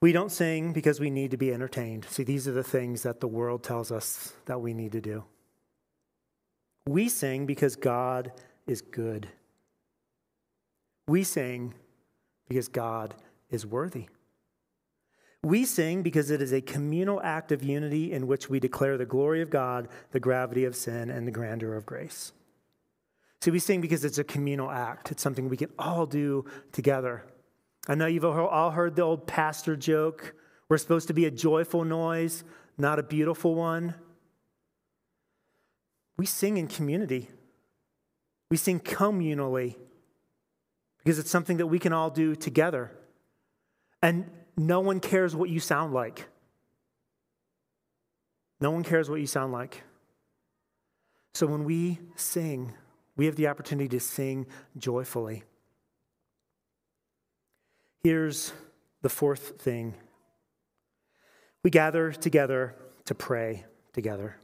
We 0.00 0.12
don't 0.12 0.30
sing 0.30 0.72
because 0.72 1.00
we 1.00 1.10
need 1.10 1.30
to 1.30 1.36
be 1.36 1.52
entertained. 1.52 2.06
See, 2.08 2.22
these 2.22 2.46
are 2.46 2.52
the 2.52 2.64
things 2.64 3.02
that 3.02 3.20
the 3.20 3.28
world 3.28 3.62
tells 3.62 3.90
us 3.90 4.34
that 4.46 4.60
we 4.60 4.74
need 4.74 4.92
to 4.92 5.00
do. 5.00 5.24
We 6.86 7.08
sing 7.08 7.46
because 7.46 7.76
God 7.76 8.32
is 8.66 8.80
good. 8.80 9.28
We 11.06 11.24
sing 11.24 11.74
because 12.48 12.68
God 12.68 13.14
is 13.50 13.64
worthy. 13.64 14.08
We 15.44 15.64
sing 15.64 16.02
because 16.02 16.30
it 16.30 16.40
is 16.40 16.52
a 16.52 16.60
communal 16.60 17.20
act 17.20 17.50
of 17.50 17.64
unity 17.64 18.12
in 18.12 18.28
which 18.28 18.48
we 18.48 18.60
declare 18.60 18.96
the 18.96 19.04
glory 19.04 19.42
of 19.42 19.50
God, 19.50 19.88
the 20.12 20.20
gravity 20.20 20.64
of 20.64 20.76
sin, 20.76 21.10
and 21.10 21.26
the 21.26 21.32
grandeur 21.32 21.74
of 21.74 21.84
grace. 21.84 22.32
See, 23.40 23.50
we 23.50 23.58
sing 23.58 23.80
because 23.80 24.04
it's 24.04 24.18
a 24.18 24.24
communal 24.24 24.70
act. 24.70 25.10
It's 25.10 25.22
something 25.22 25.48
we 25.48 25.56
can 25.56 25.70
all 25.78 26.06
do 26.06 26.44
together. 26.70 27.24
I 27.88 27.96
know 27.96 28.06
you've 28.06 28.24
all 28.24 28.70
heard 28.70 28.94
the 28.94 29.02
old 29.02 29.26
pastor 29.26 29.74
joke. 29.74 30.34
We're 30.68 30.78
supposed 30.78 31.08
to 31.08 31.14
be 31.14 31.24
a 31.24 31.30
joyful 31.30 31.84
noise, 31.84 32.44
not 32.78 33.00
a 33.00 33.02
beautiful 33.02 33.56
one. 33.56 33.96
We 36.16 36.26
sing 36.26 36.56
in 36.56 36.68
community. 36.68 37.28
We 38.48 38.56
sing 38.56 38.78
communally 38.78 39.74
because 40.98 41.18
it's 41.18 41.30
something 41.30 41.56
that 41.56 41.66
we 41.66 41.80
can 41.80 41.92
all 41.92 42.10
do 42.10 42.36
together. 42.36 42.92
And 44.00 44.30
no 44.66 44.80
one 44.80 45.00
cares 45.00 45.34
what 45.34 45.50
you 45.50 45.60
sound 45.60 45.92
like. 45.92 46.26
No 48.60 48.70
one 48.70 48.84
cares 48.84 49.10
what 49.10 49.20
you 49.20 49.26
sound 49.26 49.52
like. 49.52 49.82
So 51.34 51.46
when 51.46 51.64
we 51.64 51.98
sing, 52.14 52.72
we 53.16 53.26
have 53.26 53.36
the 53.36 53.48
opportunity 53.48 53.88
to 53.88 54.00
sing 54.00 54.46
joyfully. 54.76 55.44
Here's 58.02 58.52
the 59.02 59.08
fourth 59.08 59.60
thing 59.60 59.94
we 61.62 61.70
gather 61.70 62.12
together 62.12 62.74
to 63.04 63.14
pray 63.14 63.64
together. 63.92 64.36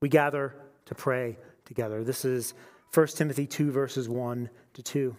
We 0.00 0.08
gather 0.08 0.56
to 0.86 0.94
pray 0.94 1.38
together. 1.64 2.02
This 2.02 2.24
is 2.24 2.54
1 2.94 3.06
Timothy 3.08 3.46
2, 3.46 3.70
verses 3.70 4.08
1 4.08 4.50
to 4.74 4.82
2. 4.82 5.16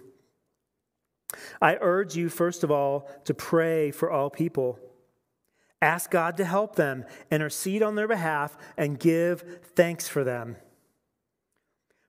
I 1.61 1.77
urge 1.81 2.15
you, 2.15 2.29
first 2.29 2.63
of 2.63 2.71
all, 2.71 3.09
to 3.25 3.33
pray 3.33 3.91
for 3.91 4.11
all 4.11 4.29
people. 4.29 4.79
Ask 5.81 6.11
God 6.11 6.37
to 6.37 6.45
help 6.45 6.75
them, 6.75 7.05
intercede 7.29 7.83
on 7.83 7.95
their 7.95 8.07
behalf, 8.07 8.57
and 8.77 8.99
give 8.99 9.61
thanks 9.75 10.07
for 10.07 10.23
them. 10.23 10.55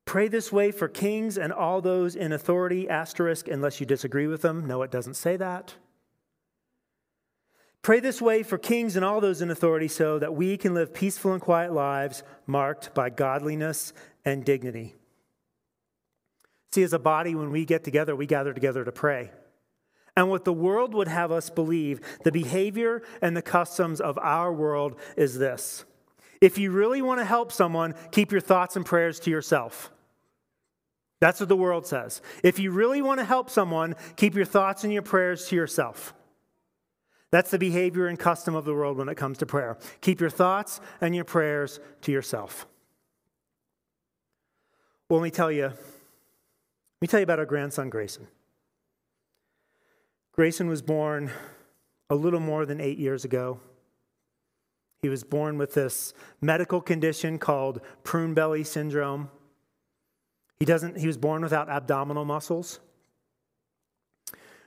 Pray 0.04 0.28
this 0.28 0.52
way 0.52 0.70
for 0.70 0.86
kings 0.86 1.38
and 1.38 1.52
all 1.52 1.80
those 1.80 2.14
in 2.14 2.32
authority, 2.32 2.88
asterisk, 2.88 3.48
unless 3.48 3.80
you 3.80 3.86
disagree 3.86 4.26
with 4.26 4.42
them. 4.42 4.66
No, 4.66 4.82
it 4.82 4.90
doesn't 4.90 5.14
say 5.14 5.36
that. 5.36 5.74
Pray 7.82 8.00
this 8.00 8.22
way 8.22 8.42
for 8.42 8.56
kings 8.56 8.96
and 8.96 9.04
all 9.04 9.20
those 9.20 9.42
in 9.42 9.50
authority 9.50 9.88
so 9.88 10.18
that 10.18 10.34
we 10.34 10.56
can 10.56 10.72
live 10.72 10.94
peaceful 10.94 11.32
and 11.32 11.40
quiet 11.42 11.72
lives 11.72 12.22
marked 12.46 12.94
by 12.94 13.10
godliness 13.10 13.92
and 14.24 14.44
dignity. 14.44 14.94
See, 16.74 16.82
as 16.82 16.92
a 16.92 16.98
body, 16.98 17.36
when 17.36 17.52
we 17.52 17.64
get 17.64 17.84
together, 17.84 18.16
we 18.16 18.26
gather 18.26 18.52
together 18.52 18.84
to 18.84 18.90
pray. 18.90 19.30
And 20.16 20.28
what 20.28 20.44
the 20.44 20.52
world 20.52 20.92
would 20.92 21.06
have 21.06 21.30
us 21.30 21.48
believe, 21.48 22.00
the 22.24 22.32
behavior 22.32 23.00
and 23.22 23.36
the 23.36 23.42
customs 23.42 24.00
of 24.00 24.18
our 24.18 24.52
world 24.52 24.98
is 25.16 25.38
this. 25.38 25.84
If 26.40 26.58
you 26.58 26.72
really 26.72 27.00
want 27.00 27.20
to 27.20 27.24
help 27.24 27.52
someone, 27.52 27.94
keep 28.10 28.32
your 28.32 28.40
thoughts 28.40 28.74
and 28.74 28.84
prayers 28.84 29.20
to 29.20 29.30
yourself. 29.30 29.92
That's 31.20 31.38
what 31.38 31.48
the 31.48 31.54
world 31.54 31.86
says. 31.86 32.20
If 32.42 32.58
you 32.58 32.72
really 32.72 33.02
want 33.02 33.20
to 33.20 33.24
help 33.24 33.50
someone, 33.50 33.94
keep 34.16 34.34
your 34.34 34.44
thoughts 34.44 34.82
and 34.82 34.92
your 34.92 35.02
prayers 35.02 35.46
to 35.50 35.54
yourself. 35.54 36.12
That's 37.30 37.52
the 37.52 37.58
behavior 37.60 38.08
and 38.08 38.18
custom 38.18 38.56
of 38.56 38.64
the 38.64 38.74
world 38.74 38.96
when 38.96 39.08
it 39.08 39.16
comes 39.16 39.38
to 39.38 39.46
prayer. 39.46 39.78
Keep 40.00 40.20
your 40.20 40.28
thoughts 40.28 40.80
and 41.00 41.14
your 41.14 41.24
prayers 41.24 41.78
to 42.00 42.10
yourself. 42.10 42.66
Well, 45.08 45.20
let 45.20 45.24
me 45.24 45.30
tell 45.30 45.52
you, 45.52 45.72
let 47.00 47.02
me 47.02 47.08
tell 47.08 47.20
you 47.20 47.24
about 47.24 47.38
our 47.38 47.46
grandson, 47.46 47.90
Grayson. 47.90 48.26
Grayson 50.32 50.68
was 50.68 50.82
born 50.82 51.30
a 52.10 52.14
little 52.14 52.40
more 52.40 52.66
than 52.66 52.80
eight 52.80 52.98
years 52.98 53.24
ago. 53.24 53.60
He 55.02 55.08
was 55.08 55.22
born 55.22 55.58
with 55.58 55.74
this 55.74 56.14
medical 56.40 56.80
condition 56.80 57.38
called 57.38 57.80
prune 58.04 58.34
belly 58.34 58.64
syndrome. 58.64 59.30
He, 60.58 60.64
doesn't, 60.64 60.98
he 60.98 61.06
was 61.06 61.18
born 61.18 61.42
without 61.42 61.68
abdominal 61.68 62.24
muscles. 62.24 62.80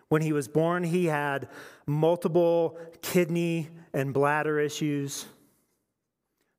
When 0.09 0.21
he 0.21 0.31
was 0.31 0.47
born, 0.47 0.83
he 0.83 1.05
had 1.05 1.49
multiple 1.85 2.77
kidney 3.01 3.69
and 3.93 4.13
bladder 4.13 4.59
issues 4.59 5.25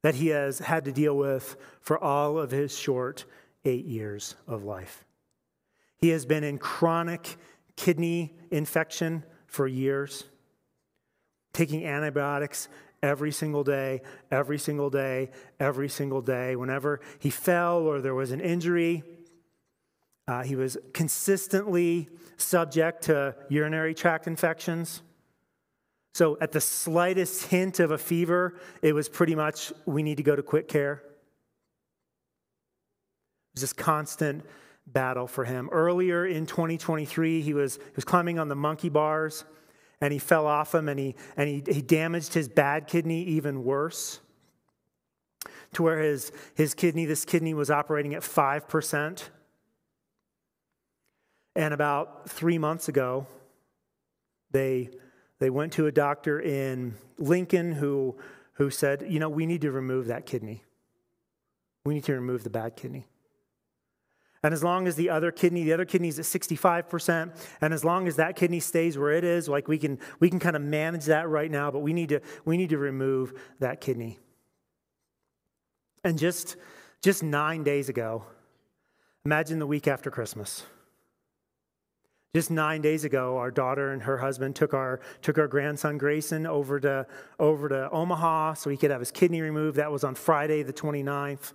that 0.03 0.17
he 0.17 0.29
has 0.29 0.59
had 0.59 0.85
to 0.85 0.93
deal 0.93 1.17
with 1.17 1.57
for 1.81 1.99
all 1.99 2.39
of 2.39 2.51
his 2.51 2.77
short 2.77 3.25
eight 3.65 3.87
years 3.87 4.35
of 4.47 4.65
life. 4.65 5.05
He 5.99 6.11
has 6.11 6.25
been 6.25 6.45
in 6.45 6.59
chronic 6.59 7.37
kidney 7.77 8.37
infection 8.51 9.25
for 9.47 9.67
years, 9.67 10.25
taking 11.53 11.85
antibiotics 11.85 12.69
every 13.03 13.33
single 13.33 13.65
day, 13.65 14.03
every 14.31 14.59
single 14.59 14.91
day, 14.91 15.31
every 15.59 15.89
single 15.89 16.21
day. 16.21 16.57
Whenever 16.57 17.01
he 17.19 17.31
fell 17.31 17.79
or 17.79 18.01
there 18.01 18.15
was 18.15 18.31
an 18.31 18.41
injury, 18.41 19.03
uh, 20.27 20.43
he 20.43 20.57
was 20.57 20.77
consistently 20.93 22.09
subject 22.37 23.03
to 23.05 23.35
urinary 23.49 23.95
tract 23.95 24.27
infections. 24.27 25.03
So, 26.15 26.37
at 26.41 26.53
the 26.53 26.61
slightest 26.61 27.45
hint 27.45 27.81
of 27.81 27.91
a 27.91 27.99
fever, 27.99 28.59
it 28.83 28.93
was 28.93 29.09
pretty 29.09 29.35
much 29.35 29.73
we 29.87 30.03
need 30.03 30.17
to 30.17 30.23
go 30.23 30.35
to 30.35 30.43
quick 30.43 30.69
care. 30.69 31.03
It 33.45 33.55
was 33.55 33.61
just 33.63 33.77
constant 33.77 34.45
battle 34.93 35.27
for 35.27 35.45
him. 35.45 35.69
Earlier 35.71 36.27
in 36.27 36.47
2023, 36.47 37.41
he 37.41 37.55
was, 37.55 37.77
he 37.77 37.93
was 37.97 38.05
climbing 38.05 38.39
on 38.39 38.49
the 38.49 38.57
monkey 38.57 38.89
bars 38.89 39.45
and 40.01 40.13
he 40.13 40.19
fell 40.19 40.47
off 40.47 40.73
them 40.73 40.89
and, 40.89 40.99
he, 40.99 41.15
and 41.37 41.49
he, 41.49 41.73
he 41.73 41.83
damaged 41.83 42.35
his 42.35 42.49
bad 42.49 42.87
kidney 42.87 43.23
even 43.25 43.65
worse 43.65 44.21
to 45.75 45.83
where 45.83 46.01
his, 46.01 46.33
his 46.55 46.75
kidney, 46.75 47.05
this 47.05 47.25
kidney 47.25 47.55
was 47.55 47.71
operating 47.71 48.15
at 48.15 48.23
5%. 48.23 49.23
And 51.57 51.75
about 51.75 52.31
three 52.31 52.59
months 52.59 52.89
ago, 52.89 53.27
they, 54.51 54.91
they 55.41 55.51
went 55.51 55.73
to 55.75 55.87
a 55.87 55.93
doctor 55.93 56.41
in 56.41 56.95
Lincoln 57.19 57.73
who, 57.73 58.17
who 58.55 58.71
said, 58.71 59.05
you 59.09 59.19
know, 59.19 59.29
we 59.29 59.45
need 59.45 59.61
to 59.63 59.71
remove 59.71 60.07
that 60.07 60.25
kidney. 60.25 60.63
We 61.85 61.95
need 61.95 62.05
to 62.05 62.15
remove 62.15 62.45
the 62.45 62.51
bad 62.51 62.77
kidney. 62.77 63.07
And 64.43 64.55
as 64.55 64.63
long 64.63 64.87
as 64.87 64.97
the 64.97 65.11
other 65.11 65.33
kidney, 65.33 65.65
the 65.65 65.73
other 65.73 65.85
kidney 65.85 66.09
is 66.09 66.19
at 66.19 66.25
65%, 66.25 67.37
and 67.61 67.75
as 67.75 67.85
long 67.85 68.07
as 68.07 68.17
that 68.17 68.37
kidney 68.37 68.61
stays 68.61 68.97
where 68.97 69.13
it 69.13 69.25
is, 69.25 69.49
like 69.49 69.67
we 69.67 69.79
can 69.79 69.99
we 70.21 70.31
can 70.31 70.39
kind 70.39 70.55
of 70.55 70.63
manage 70.63 71.07
that 71.07 71.29
right 71.29 71.51
now, 71.51 71.71
but 71.71 71.81
we 71.81 71.93
need 71.93 72.11
to 72.11 72.21
we 72.45 72.57
need 72.57 72.71
to 72.71 72.79
remove 72.79 73.33
that 73.59 73.81
kidney. 73.81 74.19
And 76.05 76.19
just 76.19 76.57
just 77.03 77.23
9 77.23 77.65
days 77.65 77.89
ago, 77.89 78.25
imagine 79.25 79.59
the 79.59 79.67
week 79.67 79.89
after 79.89 80.11
Christmas. 80.11 80.65
Just 82.35 82.51
nine 82.51 82.83
days 82.83 83.05
ago, 83.05 83.39
our 83.39 83.51
daughter 83.51 83.91
and 83.91 84.03
her 84.03 84.19
husband 84.19 84.55
took 84.55 84.75
our 84.75 85.01
took 85.23 85.39
our 85.39 85.49
grandson 85.49 85.97
Grayson 85.97 86.47
over 86.47 86.79
to 86.79 87.07
over 87.41 87.69
to 87.71 87.91
Omaha 87.91 88.55
so 88.55 88.69
he 88.69 88.77
could 88.77 88.91
have 88.91 89.01
his 89.01 89.11
kidney 89.11 89.41
removed. 89.41 89.79
That 89.79 89.91
was 89.91 90.05
on 90.05 90.15
Friday 90.15 90.63
the 90.63 90.73
29th 90.73 91.55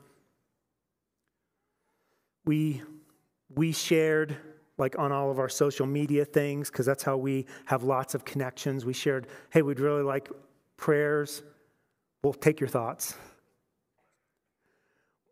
we 2.46 2.82
we 3.56 3.72
shared 3.72 4.36
like 4.78 4.98
on 4.98 5.12
all 5.12 5.30
of 5.30 5.40
our 5.40 5.50
social 5.50 5.86
media 5.86 6.26
things 6.26 6.70
because 6.70 6.86
that's 6.86 7.04
how 7.04 7.16
we 7.16 7.46
have 7.66 7.84
lots 7.84 8.16
of 8.16 8.26
connections. 8.26 8.86
We 8.86 8.94
shared 8.94 9.28
hey 9.52 9.62
we'd 9.62 9.80
really 9.80 10.04
like 10.04 10.30
prayers. 10.78 11.44
We'll 12.24 12.34
take 12.34 12.60
your 12.60 12.70
thoughts. 12.70 13.16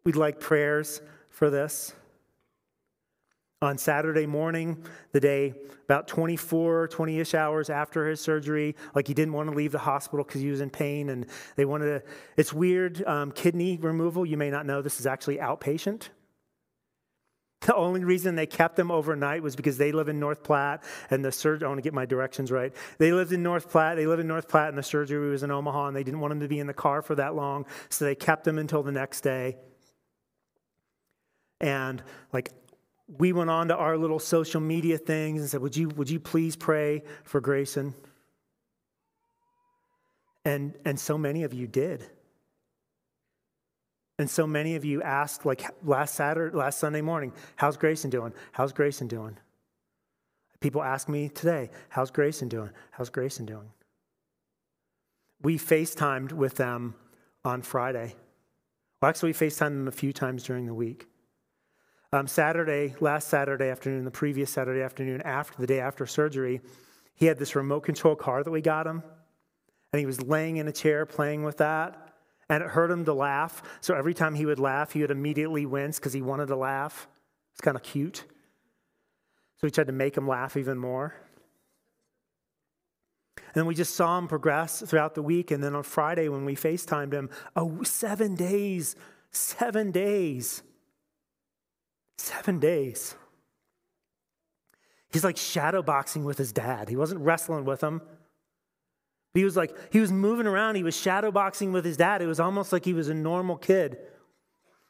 We'd 0.03 0.15
like 0.15 0.39
prayers 0.39 1.01
for 1.29 1.49
this. 1.49 1.93
On 3.63 3.77
saturday 3.77 4.25
morning 4.25 4.83
the 5.11 5.19
day 5.19 5.53
about 5.83 6.07
24 6.07 6.87
20ish 6.87 7.35
hours 7.35 7.69
after 7.69 8.09
his 8.09 8.19
surgery 8.19 8.75
like 8.95 9.07
he 9.07 9.13
didn't 9.13 9.33
want 9.33 9.49
to 9.51 9.55
leave 9.55 9.71
the 9.71 9.77
hospital 9.77 10.25
because 10.25 10.41
he 10.41 10.49
was 10.49 10.61
in 10.61 10.71
pain 10.71 11.09
and 11.09 11.27
they 11.57 11.65
wanted 11.65 11.85
to 11.85 12.03
it's 12.37 12.51
weird 12.51 13.03
um, 13.05 13.31
kidney 13.31 13.77
removal 13.77 14.25
you 14.25 14.35
may 14.35 14.49
not 14.49 14.65
know 14.65 14.81
this 14.81 14.99
is 14.99 15.05
actually 15.05 15.37
outpatient 15.37 16.09
the 17.65 17.75
only 17.75 18.03
reason 18.03 18.35
they 18.35 18.47
kept 18.47 18.75
them 18.75 18.89
overnight 18.89 19.43
was 19.43 19.55
because 19.55 19.77
they 19.77 19.91
live 19.91 20.09
in 20.09 20.19
North 20.19 20.43
Platte 20.43 20.83
and 21.09 21.23
the 21.23 21.31
surgery, 21.31 21.65
I 21.65 21.69
want 21.69 21.77
to 21.77 21.83
get 21.83 21.93
my 21.93 22.05
directions 22.05 22.51
right. 22.51 22.73
They 22.97 23.13
lived 23.13 23.31
in 23.31 23.43
North 23.43 23.69
Platte, 23.69 23.97
they 23.97 24.07
live 24.07 24.19
in 24.19 24.27
North 24.27 24.47
Platte 24.47 24.69
and 24.69 24.77
the 24.77 24.83
surgery 24.83 25.29
was 25.29 25.43
in 25.43 25.51
Omaha 25.51 25.87
and 25.87 25.95
they 25.95 26.03
didn't 26.03 26.19
want 26.19 26.31
them 26.31 26.39
to 26.39 26.47
be 26.47 26.59
in 26.59 26.67
the 26.67 26.73
car 26.73 27.01
for 27.01 27.15
that 27.15 27.35
long, 27.35 27.65
so 27.89 28.05
they 28.05 28.15
kept 28.15 28.45
them 28.45 28.57
until 28.57 28.81
the 28.81 28.91
next 28.91 29.21
day. 29.21 29.57
And 31.59 32.01
like 32.33 32.51
we 33.17 33.33
went 33.33 33.49
on 33.49 33.67
to 33.67 33.75
our 33.75 33.97
little 33.97 34.19
social 34.19 34.61
media 34.61 34.97
things 34.97 35.41
and 35.41 35.49
said, 35.49 35.61
Would 35.61 35.77
you, 35.77 35.89
would 35.89 36.09
you 36.09 36.19
please 36.19 36.55
pray 36.55 37.03
for 37.23 37.41
Grayson? 37.41 37.93
And, 40.43 40.75
and 40.85 40.99
so 40.99 41.17
many 41.17 41.43
of 41.43 41.53
you 41.53 41.67
did. 41.67 42.09
And 44.21 44.29
so 44.29 44.45
many 44.45 44.75
of 44.75 44.85
you 44.85 45.01
asked, 45.01 45.47
like 45.47 45.63
last 45.83 46.13
Saturday, 46.13 46.55
last 46.55 46.77
Sunday 46.77 47.01
morning, 47.01 47.33
how's 47.55 47.75
Grayson 47.75 48.11
doing? 48.11 48.33
How's 48.51 48.71
Grayson 48.71 49.07
doing? 49.07 49.35
People 50.59 50.83
ask 50.83 51.09
me 51.09 51.27
today, 51.27 51.71
how's 51.89 52.11
Grayson 52.11 52.47
doing? 52.47 52.69
How's 52.91 53.09
Grayson 53.09 53.47
doing? 53.47 53.71
We 55.41 55.57
FaceTimed 55.57 56.33
with 56.33 56.57
them 56.57 56.93
on 57.43 57.63
Friday. 57.63 58.13
Well, 59.01 59.09
actually, 59.09 59.29
we 59.29 59.47
FaceTimed 59.47 59.69
them 59.69 59.87
a 59.87 59.91
few 59.91 60.13
times 60.13 60.43
during 60.43 60.67
the 60.67 60.75
week. 60.75 61.07
Um, 62.13 62.27
Saturday, 62.27 62.93
last 62.99 63.27
Saturday 63.27 63.69
afternoon, 63.69 64.05
the 64.05 64.11
previous 64.11 64.51
Saturday 64.51 64.83
afternoon, 64.83 65.23
after 65.23 65.59
the 65.59 65.65
day 65.65 65.79
after 65.79 66.05
surgery, 66.05 66.61
he 67.15 67.25
had 67.25 67.39
this 67.39 67.55
remote 67.55 67.81
control 67.81 68.15
car 68.15 68.43
that 68.43 68.51
we 68.51 68.61
got 68.61 68.85
him, 68.85 69.01
and 69.91 69.99
he 69.99 70.05
was 70.05 70.21
laying 70.21 70.57
in 70.57 70.67
a 70.67 70.71
chair 70.71 71.07
playing 71.07 71.41
with 71.41 71.57
that 71.57 72.10
and 72.51 72.61
it 72.61 72.69
hurt 72.69 72.91
him 72.91 73.05
to 73.05 73.13
laugh. 73.13 73.63
So 73.79 73.95
every 73.95 74.13
time 74.13 74.35
he 74.35 74.45
would 74.45 74.59
laugh, 74.59 74.91
he 74.91 74.99
would 74.99 75.09
immediately 75.09 75.65
wince 75.65 75.99
because 75.99 76.11
he 76.11 76.21
wanted 76.21 76.47
to 76.47 76.57
laugh. 76.57 77.07
It's 77.53 77.61
kind 77.61 77.77
of 77.77 77.81
cute. 77.81 78.25
So 79.55 79.67
we 79.67 79.71
tried 79.71 79.87
to 79.87 79.93
make 79.93 80.17
him 80.17 80.27
laugh 80.27 80.57
even 80.57 80.77
more. 80.77 81.15
And 83.55 83.65
we 83.67 83.73
just 83.73 83.95
saw 83.95 84.17
him 84.17 84.27
progress 84.27 84.83
throughout 84.85 85.15
the 85.15 85.21
week. 85.21 85.49
And 85.49 85.63
then 85.63 85.75
on 85.75 85.83
Friday, 85.83 86.27
when 86.27 86.43
we 86.43 86.55
FaceTimed 86.55 87.13
him, 87.13 87.29
oh, 87.55 87.83
seven 87.83 88.35
days, 88.35 88.97
seven 89.31 89.91
days, 89.91 90.61
seven 92.17 92.59
days. 92.59 93.15
He's 95.09 95.23
like 95.23 95.37
shadow 95.37 95.81
boxing 95.81 96.25
with 96.25 96.37
his 96.37 96.51
dad. 96.51 96.89
He 96.89 96.97
wasn't 96.97 97.21
wrestling 97.21 97.63
with 97.63 97.79
him. 97.79 98.01
He 99.33 99.43
was 99.45 99.55
like, 99.55 99.75
he 99.91 99.99
was 99.99 100.11
moving 100.11 100.45
around. 100.45 100.75
He 100.75 100.83
was 100.83 100.95
shadowboxing 100.95 101.71
with 101.71 101.85
his 101.85 101.97
dad. 101.97 102.21
It 102.21 102.27
was 102.27 102.39
almost 102.39 102.73
like 102.73 102.83
he 102.83 102.93
was 102.93 103.07
a 103.07 103.13
normal 103.13 103.57
kid. 103.57 103.97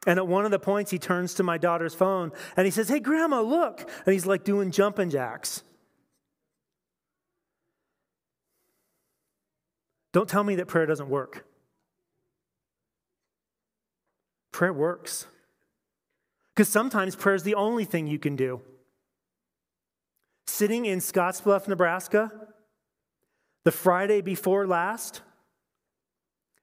And 0.07 0.17
at 0.17 0.27
one 0.27 0.45
of 0.45 0.51
the 0.51 0.59
points, 0.59 0.89
he 0.89 0.97
turns 0.97 1.35
to 1.35 1.43
my 1.43 1.59
daughter's 1.59 1.93
phone 1.93 2.31
and 2.57 2.65
he 2.65 2.71
says, 2.71 2.89
Hey, 2.89 2.99
Grandma, 2.99 3.41
look. 3.41 3.87
And 4.05 4.13
he's 4.13 4.25
like 4.25 4.43
doing 4.43 4.71
jumping 4.71 5.11
jacks. 5.11 5.63
Don't 10.11 10.27
tell 10.27 10.43
me 10.43 10.55
that 10.55 10.67
prayer 10.67 10.87
doesn't 10.87 11.09
work. 11.09 11.45
Prayer 14.51 14.73
works. 14.73 15.27
Because 16.53 16.67
sometimes 16.67 17.15
prayer 17.15 17.35
is 17.35 17.43
the 17.43 17.55
only 17.55 17.85
thing 17.85 18.07
you 18.07 18.19
can 18.19 18.35
do. 18.35 18.61
Sitting 20.47 20.85
in 20.85 20.99
Scottsbluff, 20.99 21.67
Nebraska, 21.67 22.40
the 23.63 23.71
Friday 23.71 24.21
before 24.21 24.65
last, 24.65 25.21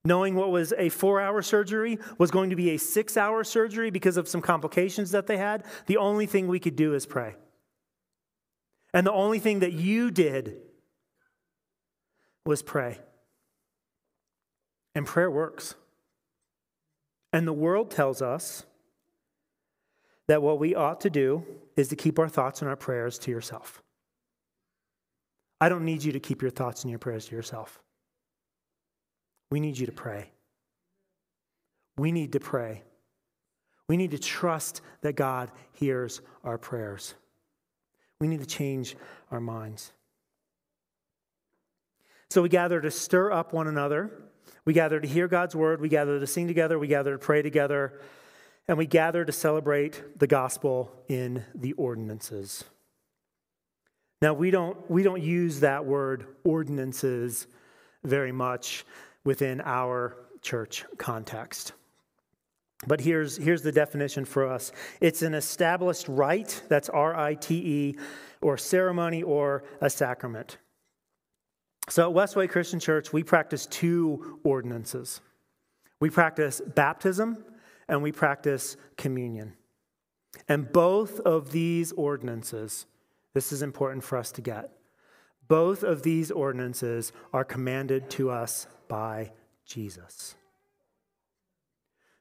knowing 0.05 0.35
what 0.35 0.51
was 0.51 0.73
a 0.77 0.89
four 0.89 1.21
hour 1.21 1.43
surgery 1.43 1.99
was 2.19 2.31
going 2.31 2.51
to 2.51 2.57
be 2.57 2.71
a 2.71 2.79
six 2.79 3.17
hour 3.17 3.45
surgery 3.45 3.91
because 3.91 4.17
of 4.17 4.29
some 4.29 4.41
complications 4.41 5.11
that 5.11 5.27
they 5.27 5.37
had, 5.37 5.65
the 5.87 5.97
only 5.97 6.27
thing 6.27 6.49
we 6.49 6.59
could 6.59 6.77
do 6.77 6.95
is 6.95 7.07
pray. 7.07 7.37
And 8.95 9.07
the 9.07 9.13
only 9.13 9.39
thing 9.39 9.61
that 9.61 9.73
you 9.73 10.11
did 10.11 10.57
was 12.45 12.63
pray. 12.63 12.99
And 14.95 15.07
prayer 15.07 15.31
works. 15.31 15.75
And 17.33 17.47
the 17.47 17.53
world 17.53 17.91
tells 17.91 18.23
us 18.23 18.65
that 20.27 20.43
what 20.43 20.59
we 20.59 20.75
ought 20.75 21.01
to 21.03 21.11
do 21.11 21.45
is 21.77 21.89
to 21.89 21.97
keep 21.97 22.19
our 22.19 22.29
thoughts 22.29 22.63
and 22.63 22.69
our 22.69 22.77
prayers 22.77 23.19
to 23.21 23.31
yourself. 23.31 23.83
I 25.61 25.69
don't 25.69 25.85
need 25.85 26.05
you 26.05 26.13
to 26.13 26.21
keep 26.21 26.43
your 26.43 26.51
thoughts 26.51 26.83
and 26.83 26.91
your 26.91 26.99
prayers 26.99 27.27
to 27.27 27.37
yourself. 27.37 27.81
We 29.51 29.61
need 29.61 29.79
you 29.79 29.87
to 29.87 29.93
pray. 29.93 30.31
We 31.97 32.13
need 32.13 32.33
to 32.33 32.41
pray. 32.41 32.83
We 33.89 33.97
need 33.97 34.11
to 34.13 34.19
trust 34.19 34.83
that 35.01 35.17
God 35.17 35.51
hears 35.73 36.21
our 36.45 36.59
prayers. 36.59 37.15
We 38.21 38.29
need 38.29 38.41
to 38.41 38.47
change 38.47 38.97
our 39.31 39.41
minds. 39.41 39.93
So 42.31 42.43
we 42.43 42.51
gather 42.51 42.81
to 42.81 42.91
stir 42.91 43.33
up 43.33 43.53
one 43.53 43.67
another. 43.67 44.13
We 44.65 44.75
gather 44.75 45.01
to 45.01 45.09
hear 45.09 45.29
God's 45.29 45.57
word. 45.57 45.81
We 45.81 45.89
gather 45.89 46.21
to 46.21 46.27
sing 46.27 46.47
together. 46.47 46.79
We 46.79 46.89
gather 46.89 47.13
to 47.13 47.19
pray 47.19 47.41
together. 47.41 47.99
And 48.69 48.77
we 48.77 48.87
gather 48.87 49.25
to 49.25 49.33
celebrate 49.33 50.19
the 50.19 50.27
gospel 50.27 50.93
in 51.09 51.45
the 51.55 51.73
ordinances. 51.73 52.65
Now, 54.21 54.35
we 54.35 54.51
don't, 54.51 54.91
we 54.91 55.03
don't 55.03 55.23
use 55.23 55.61
that 55.61 55.85
word 55.85 56.27
ordinances 56.45 57.47
very 58.05 58.33
much 58.33 58.85
within 59.25 59.61
our 59.61 60.17
church 60.43 60.85
context. 60.99 61.73
But 62.87 63.01
here's, 63.01 63.37
here's 63.37 63.63
the 63.63 63.73
definition 63.73 64.25
for 64.25 64.47
us 64.47 64.73
it's 65.01 65.23
an 65.23 65.35
established 65.35 66.09
rite, 66.09 66.63
that's 66.69 66.89
R 66.89 67.17
I 67.17 67.35
T 67.35 67.55
E, 67.57 67.99
or 68.41 68.57
ceremony 68.57 69.23
or 69.23 69.65
a 69.81 69.91
sacrament. 69.91 70.59
So 71.89 72.09
at 72.09 72.15
Westway 72.15 72.49
Christian 72.49 72.79
Church, 72.79 73.13
we 73.13 73.23
practice 73.23 73.67
two 73.67 74.39
ordinances 74.45 75.21
we 76.01 76.11
practice 76.11 76.61
baptism 76.61 77.45
and 77.89 78.03
we 78.03 78.13
practice 78.13 78.77
communion. 78.97 79.55
And 80.49 80.71
both 80.73 81.21
of 81.21 81.51
these 81.53 81.93
ordinances, 81.93 82.87
this 83.39 83.53
is 83.53 83.63
important 83.63 84.03
for 84.03 84.19
us 84.19 84.33
to 84.33 84.41
get, 84.41 84.73
both 85.47 85.85
of 85.85 86.03
these 86.03 86.33
ordinances 86.33 87.13
are 87.33 87.45
commanded 87.45 88.11
to 88.11 88.31
us 88.31 88.67
by 88.89 89.31
Jesus. 89.65 90.35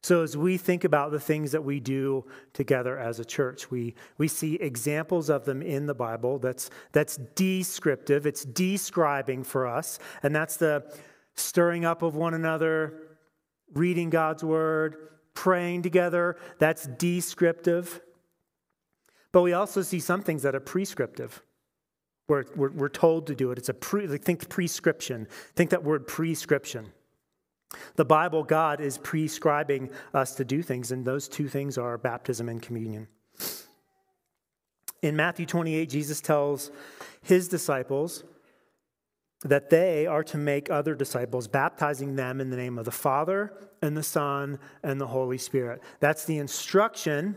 So, 0.04 0.22
as 0.22 0.38
we 0.38 0.58
think 0.58 0.84
about 0.84 1.10
the 1.10 1.20
things 1.20 1.54
that 1.54 1.64
we 1.64 1.80
do 1.80 2.24
together 2.54 3.00
as 3.00 3.20
a 3.20 3.26
church, 3.26 3.72
we, 3.72 3.96
we 4.20 4.28
see 4.28 4.58
examples 4.58 5.28
of 5.32 5.44
them 5.44 5.64
in 5.64 5.88
the 5.88 5.96
Bible 5.96 6.38
that's, 6.38 6.70
that's 6.92 7.18
descriptive, 7.34 8.28
it's 8.28 8.46
describing 8.46 9.44
for 9.44 9.66
us, 9.66 9.98
and 10.22 10.36
that's 10.36 10.58
the 10.58 10.86
stirring 11.34 11.84
up 11.84 12.04
of 12.04 12.14
one 12.14 12.36
another, 12.36 12.94
reading 13.74 14.12
God's 14.12 14.44
word, 14.44 14.98
praying 15.34 15.82
together, 15.82 16.38
that's 16.60 16.86
descriptive. 16.86 18.02
But 19.38 19.44
we 19.44 19.54
also 19.54 19.84
see 19.84 20.00
some 20.00 20.24
things 20.24 20.42
that 20.42 20.56
are 20.56 20.60
prescriptive. 20.60 21.44
We're, 22.28 22.46
we're, 22.56 22.72
we're 22.72 22.90
told 22.90 23.28
to 23.28 23.36
do 23.36 23.52
it. 23.52 23.60
It's 23.60 23.70
a 23.70 23.74
pre, 23.76 24.08
think 24.18 24.50
prescription. 24.50 25.28
Think 25.56 25.70
that 25.70 25.84
word 25.84 26.08
prescription. 26.08 26.88
The 27.98 28.04
Bible, 28.04 28.44
God 28.44 28.82
is 28.82 28.98
prescribing 28.98 29.92
us 30.12 30.34
to 30.38 30.44
do 30.44 30.64
things, 30.64 30.92
and 30.92 31.06
those 31.06 31.28
two 31.28 31.48
things 31.48 31.78
are 31.78 32.00
baptism 32.00 32.50
and 32.50 32.60
communion. 32.60 33.10
In 35.04 35.16
Matthew 35.16 35.46
28, 35.46 35.88
Jesus 35.88 36.20
tells 36.20 36.72
his 37.22 37.48
disciples 37.48 38.24
that 39.44 39.70
they 39.70 40.08
are 40.08 40.24
to 40.24 40.40
make 40.40 40.72
other 40.72 40.96
disciples, 40.96 41.48
baptizing 41.48 42.16
them 42.16 42.42
in 42.42 42.50
the 42.50 42.58
name 42.58 42.80
of 42.80 42.86
the 42.86 42.92
Father 42.92 43.54
and 43.84 43.96
the 43.96 44.02
Son 44.02 44.58
and 44.82 45.00
the 45.00 45.06
Holy 45.06 45.38
Spirit. 45.38 45.84
That's 46.00 46.26
the 46.26 46.40
instruction 46.40 47.36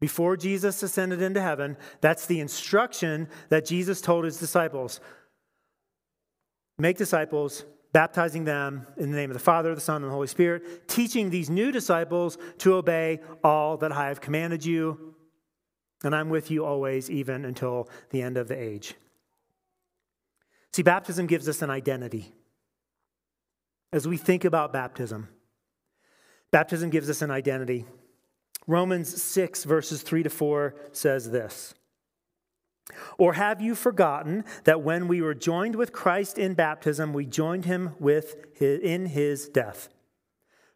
before 0.00 0.36
Jesus 0.36 0.82
ascended 0.82 1.22
into 1.22 1.40
heaven. 1.40 1.76
That's 2.00 2.26
the 2.26 2.40
instruction 2.40 3.28
that 3.48 3.64
Jesus 3.64 4.00
told 4.00 4.24
his 4.24 4.38
disciples 4.38 5.00
make 6.78 6.96
disciples, 6.96 7.64
baptizing 7.92 8.44
them 8.44 8.86
in 8.96 9.10
the 9.10 9.16
name 9.16 9.30
of 9.30 9.34
the 9.34 9.42
Father, 9.42 9.74
the 9.74 9.80
Son, 9.80 10.02
and 10.02 10.10
the 10.10 10.14
Holy 10.14 10.28
Spirit, 10.28 10.88
teaching 10.88 11.28
these 11.30 11.50
new 11.50 11.72
disciples 11.72 12.38
to 12.58 12.74
obey 12.74 13.18
all 13.42 13.76
that 13.78 13.92
I 13.92 14.08
have 14.08 14.20
commanded 14.20 14.64
you. 14.64 15.14
And 16.04 16.14
I'm 16.14 16.30
with 16.30 16.50
you 16.50 16.64
always, 16.64 17.10
even 17.10 17.44
until 17.44 17.88
the 18.10 18.22
end 18.22 18.36
of 18.36 18.46
the 18.46 18.56
age. 18.56 18.94
See, 20.72 20.82
baptism 20.82 21.26
gives 21.26 21.48
us 21.48 21.62
an 21.62 21.70
identity. 21.70 22.32
As 23.92 24.06
we 24.06 24.16
think 24.16 24.44
about 24.44 24.72
baptism, 24.72 25.28
baptism 26.52 26.90
gives 26.90 27.10
us 27.10 27.22
an 27.22 27.32
identity. 27.32 27.86
Romans 28.68 29.20
6, 29.20 29.64
verses 29.64 30.02
3 30.02 30.22
to 30.22 30.30
4 30.30 30.76
says 30.92 31.30
this 31.32 31.74
or 33.18 33.34
have 33.34 33.60
you 33.60 33.74
forgotten 33.74 34.44
that 34.64 34.82
when 34.82 35.08
we 35.08 35.20
were 35.20 35.34
joined 35.34 35.76
with 35.76 35.92
Christ 35.92 36.38
in 36.38 36.54
baptism, 36.54 37.12
we 37.12 37.26
joined 37.26 37.64
him 37.64 37.94
with 37.98 38.36
his, 38.54 38.80
in 38.80 39.06
his 39.06 39.48
death? 39.48 39.88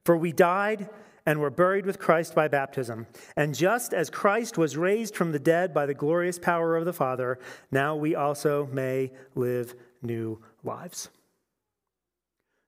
For 0.05 0.17
we 0.17 0.33
died 0.33 0.89
and 1.25 1.41
were 1.41 1.51
buried 1.51 1.87
with 1.87 2.01
Christ 2.01 2.35
by 2.35 2.49
baptism. 2.49 3.07
And 3.37 3.55
just 3.55 3.95
as 3.95 4.11
Christ 4.11 4.59
was 4.59 4.77
raised 4.77 5.15
from 5.15 5.31
the 5.31 5.39
dead 5.39 5.73
by 5.73 5.87
the 5.87 5.95
glorious 5.95 6.39
power 6.39 6.77
of 6.77 6.85
the 6.85 6.93
Father, 6.93 7.39
now 7.71 7.95
we 7.95 8.15
also 8.15 8.67
may 8.73 9.13
live 9.37 9.75
new 10.03 10.41
lives. 10.65 11.11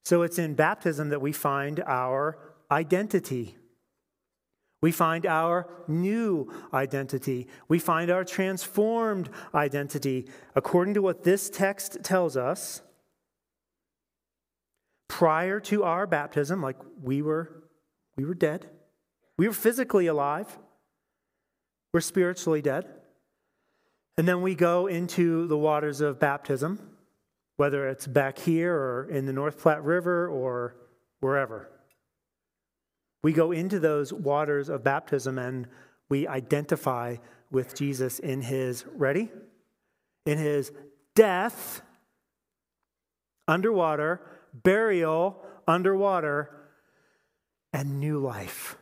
So 0.04 0.22
it's 0.22 0.38
in 0.38 0.54
baptism 0.54 1.08
that 1.08 1.20
we 1.20 1.32
find 1.32 1.80
our 1.80 2.38
identity. 2.70 3.56
We 4.85 4.92
find 4.92 5.25
our 5.25 5.66
new 5.88 6.53
identity. 6.75 7.49
We 7.68 7.79
find 7.79 8.11
our 8.11 8.23
transformed 8.23 9.31
identity. 9.55 10.27
According 10.55 10.92
to 10.92 11.01
what 11.01 11.25
this 11.25 11.49
text 11.49 12.03
tells 12.03 12.37
us, 12.37 12.83
prior 15.09 15.59
to 15.61 15.85
our 15.85 16.07
baptism, 16.07 16.61
like 16.61 16.77
we 17.03 17.23
were, 17.23 17.64
we 18.16 18.27
were 18.27 18.35
dead. 18.35 18.68
We 19.38 19.49
were 19.49 19.55
physically 19.55 20.07
alive. 20.07 20.59
We're 21.94 22.03
spiritually 22.03 22.61
dead. 22.61 22.85
And 24.18 24.29
then 24.29 24.42
we 24.42 24.55
go 24.55 24.87
into 24.87 25.47
the 25.47 25.57
waters 25.57 26.03
of 26.03 26.20
baptism, 26.20 26.90
whether 27.57 27.88
it's 27.88 28.07
back 28.07 28.38
here 28.38 28.75
or 28.75 29.09
in 29.09 29.25
the 29.25 29.33
North 29.33 29.61
Platte 29.61 29.83
River 29.83 30.29
or 30.29 30.77
wherever. 31.20 31.70
We 33.24 33.32
go 33.32 33.52
into 33.52 33.80
those 33.80 34.12
waters 34.12 34.68
of 34.68 34.84
baptism 34.84 35.38
and 35.38 35.66
we 36.10 36.28
identify 36.28 37.16
with 37.50 37.74
Jesus 37.74 38.18
in 38.18 38.42
his, 38.42 38.84
ready? 38.94 39.30
In 40.26 40.37
his 40.37 40.70
death 41.14 41.80
underwater, 43.48 44.20
burial 44.52 45.42
underwater, 45.66 46.50
and 47.72 47.98
new 47.98 48.18
life. 48.18 48.76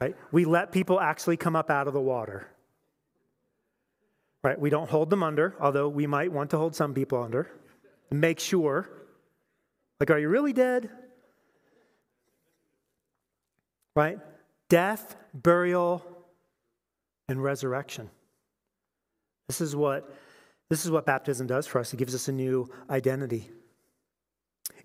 Right? 0.00 0.16
We 0.32 0.46
let 0.46 0.72
people 0.72 0.98
actually 0.98 1.36
come 1.36 1.56
up 1.56 1.68
out 1.70 1.88
of 1.88 1.92
the 1.92 2.00
water. 2.00 2.48
Right? 4.42 4.58
We 4.58 4.70
don't 4.70 4.88
hold 4.88 5.10
them 5.10 5.22
under, 5.22 5.54
although 5.60 5.90
we 5.90 6.06
might 6.06 6.32
want 6.32 6.48
to 6.52 6.56
hold 6.56 6.74
some 6.74 6.94
people 6.94 7.22
under. 7.22 7.50
Make 8.10 8.40
sure. 8.40 8.88
Like, 10.00 10.10
are 10.10 10.18
you 10.18 10.30
really 10.30 10.54
dead? 10.54 10.88
Right? 13.98 14.20
Death, 14.68 15.16
burial, 15.34 16.04
and 17.28 17.42
resurrection. 17.42 18.08
This 19.48 19.60
is 19.60 19.74
what 19.74 20.08
this 20.70 20.84
is 20.84 20.90
what 20.92 21.04
baptism 21.04 21.48
does 21.48 21.66
for 21.66 21.80
us. 21.80 21.92
It 21.92 21.96
gives 21.96 22.14
us 22.14 22.28
a 22.28 22.32
new 22.32 22.70
identity. 22.88 23.50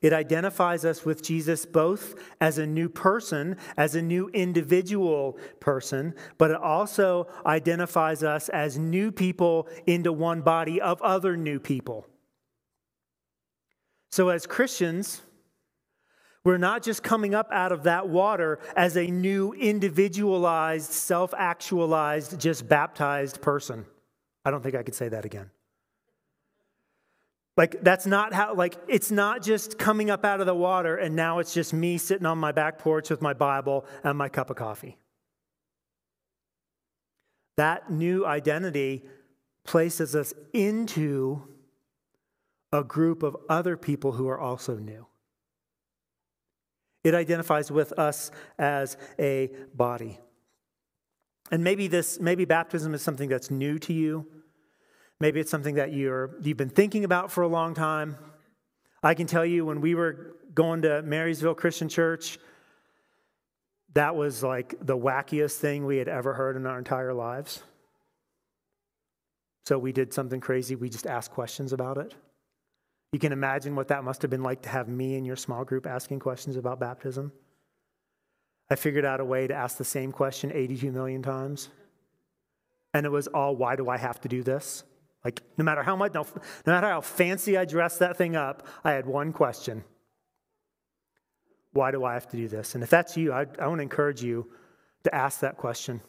It 0.02 0.14
identifies 0.14 0.84
us 0.84 1.06
with 1.06 1.22
Jesus 1.22 1.64
both 1.64 2.16
as 2.42 2.58
a 2.58 2.66
new 2.66 2.90
person, 2.90 3.58
as 3.78 3.94
a 3.94 4.02
new 4.02 4.30
individual 4.30 5.38
person, 5.60 6.16
but 6.40 6.50
it 6.50 6.58
also 6.58 7.28
identifies 7.46 8.24
us 8.24 8.50
as 8.50 8.80
new 8.80 9.12
people 9.12 9.68
into 9.86 10.12
one 10.12 10.42
body 10.42 10.82
of 10.82 11.00
other 11.04 11.38
new 11.38 11.60
people. 11.60 12.08
So, 14.10 14.30
as 14.30 14.48
Christians, 14.48 15.22
we're 16.46 16.58
not 16.58 16.84
just 16.84 17.04
coming 17.04 17.34
up 17.34 17.50
out 17.52 17.72
of 17.72 17.84
that 17.84 18.10
water 18.10 18.60
as 18.76 18.98
a 18.98 19.08
new 19.08 19.54
individualized, 19.54 20.92
self 20.92 21.34
actualized, 21.38 22.40
just 22.40 22.68
baptized 22.68 23.42
person. 23.42 23.86
I 24.46 24.52
don't 24.52 24.62
think 24.62 24.76
I 24.76 24.84
could 24.84 24.96
say 24.96 25.10
that 25.10 25.24
again. 25.24 25.50
Like, 27.56 27.84
that's 27.84 28.06
not 28.06 28.34
how, 28.34 28.56
like, 28.56 28.76
it's 28.88 29.12
not 29.12 29.44
just 29.44 29.78
coming 29.78 30.10
up 30.10 30.26
out 30.26 30.40
of 30.40 30.48
the 30.48 30.56
water 30.56 30.98
and 30.98 31.16
now 31.16 31.40
it's 31.40 31.54
just 31.54 31.72
me 31.72 31.98
sitting 31.98 32.26
on 32.26 32.40
my 32.40 32.52
back 32.52 32.80
porch 32.80 33.10
with 33.10 33.22
my 33.22 33.34
Bible 33.34 33.86
and 34.04 34.18
my 34.18 34.28
cup 34.28 34.50
of 34.50 34.56
coffee. 34.56 34.98
That 37.58 37.92
new 37.92 38.26
identity 38.26 39.04
places 39.66 40.16
us 40.16 40.34
into 40.52 41.48
a 42.72 42.84
group 42.84 43.22
of 43.22 43.38
other 43.48 43.78
people 43.78 44.14
who 44.14 44.28
are 44.28 44.40
also 44.40 44.78
new. 44.78 45.06
It 47.04 47.14
identifies 47.14 47.72
with 47.72 47.92
us 47.94 48.32
as 48.58 48.98
a 49.20 49.52
body. 49.76 50.20
And 51.52 51.64
maybe 51.64 51.88
this, 51.88 52.20
maybe 52.20 52.46
baptism 52.46 52.94
is 52.94 53.02
something 53.02 53.30
that's 53.30 53.52
new 53.52 53.78
to 53.80 53.94
you. 53.94 54.26
Maybe 55.20 55.40
it's 55.40 55.52
something 55.52 55.76
that 55.76 55.94
you're, 55.94 56.36
you've 56.42 56.58
been 56.58 56.70
thinking 56.70 57.04
about 57.04 57.32
for 57.32 57.44
a 57.44 57.48
long 57.48 57.74
time. 57.74 58.18
I 59.02 59.14
can 59.14 59.28
tell 59.28 59.46
you 59.46 59.66
when 59.66 59.82
we 59.82 59.96
were 59.96 60.36
going 60.56 60.82
to 60.84 61.02
Marysville 61.02 61.56
Christian 61.56 61.90
Church, 61.90 62.40
that 63.94 64.16
was 64.16 64.42
like 64.42 64.76
the 64.82 64.98
wackiest 64.98 65.58
thing 65.58 65.86
we 65.86 65.98
had 65.98 66.08
ever 66.08 66.34
heard 66.34 66.56
in 66.56 66.66
our 66.66 66.78
entire 66.78 67.14
lives. 67.14 67.62
So 69.66 69.78
we 69.78 69.92
did 69.92 70.14
something 70.14 70.42
crazy. 70.42 70.76
We 70.76 70.90
just 70.90 71.06
asked 71.06 71.32
questions 71.32 71.74
about 71.74 71.98
it. 71.98 72.14
You 73.14 73.20
can 73.20 73.32
imagine 73.32 73.76
what 73.76 73.90
that 73.90 74.04
must 74.04 74.24
have 74.24 74.32
been 74.32 74.42
like 74.42 74.64
to 74.64 74.70
have 74.70 74.88
me 74.88 75.16
in 75.16 75.24
your 75.24 75.36
small 75.36 75.64
group 75.64 75.86
asking 75.86 76.18
questions 76.20 76.58
about 76.58 76.80
baptism. 76.80 77.32
I 78.72 78.76
figured 78.76 79.06
out 79.06 79.20
a 79.20 79.26
way 79.26 79.46
to 79.46 79.54
ask 79.54 79.78
the 79.78 79.86
same 79.86 80.12
question 80.12 80.52
82 80.52 80.92
million 80.92 81.22
times. 81.22 81.70
And 82.92 83.06
it 83.06 83.10
was 83.10 83.28
all, 83.28 83.56
why 83.56 83.76
do 83.76 83.88
I 83.88 83.98
have 83.98 84.20
to 84.22 84.28
do 84.28 84.42
this? 84.42 84.84
Like, 85.24 85.44
no 85.60 85.64
matter 85.64 85.84
how 85.84 85.96
much, 85.96 86.16
no, 86.16 86.26
no 86.66 86.74
matter 86.74 86.88
how 86.88 87.02
fancy 87.02 87.56
I 87.56 87.66
dressed 87.66 88.00
that 88.00 88.18
thing 88.18 88.36
up, 88.36 88.68
I 88.84 88.94
had 88.94 89.06
one 89.06 89.32
question 89.32 89.84
Why 91.72 91.92
do 91.92 92.04
I 92.04 92.16
have 92.16 92.28
to 92.30 92.38
do 92.38 92.48
this? 92.48 92.74
And 92.74 92.84
if 92.84 92.90
that's 92.90 93.16
you, 93.16 93.32
I, 93.32 93.46
I 93.60 93.68
want 93.68 93.78
to 93.78 93.84
encourage 93.84 94.24
you 94.24 94.50
to 95.04 95.14
ask 95.14 95.42
that 95.42 95.58
question. 95.58 96.02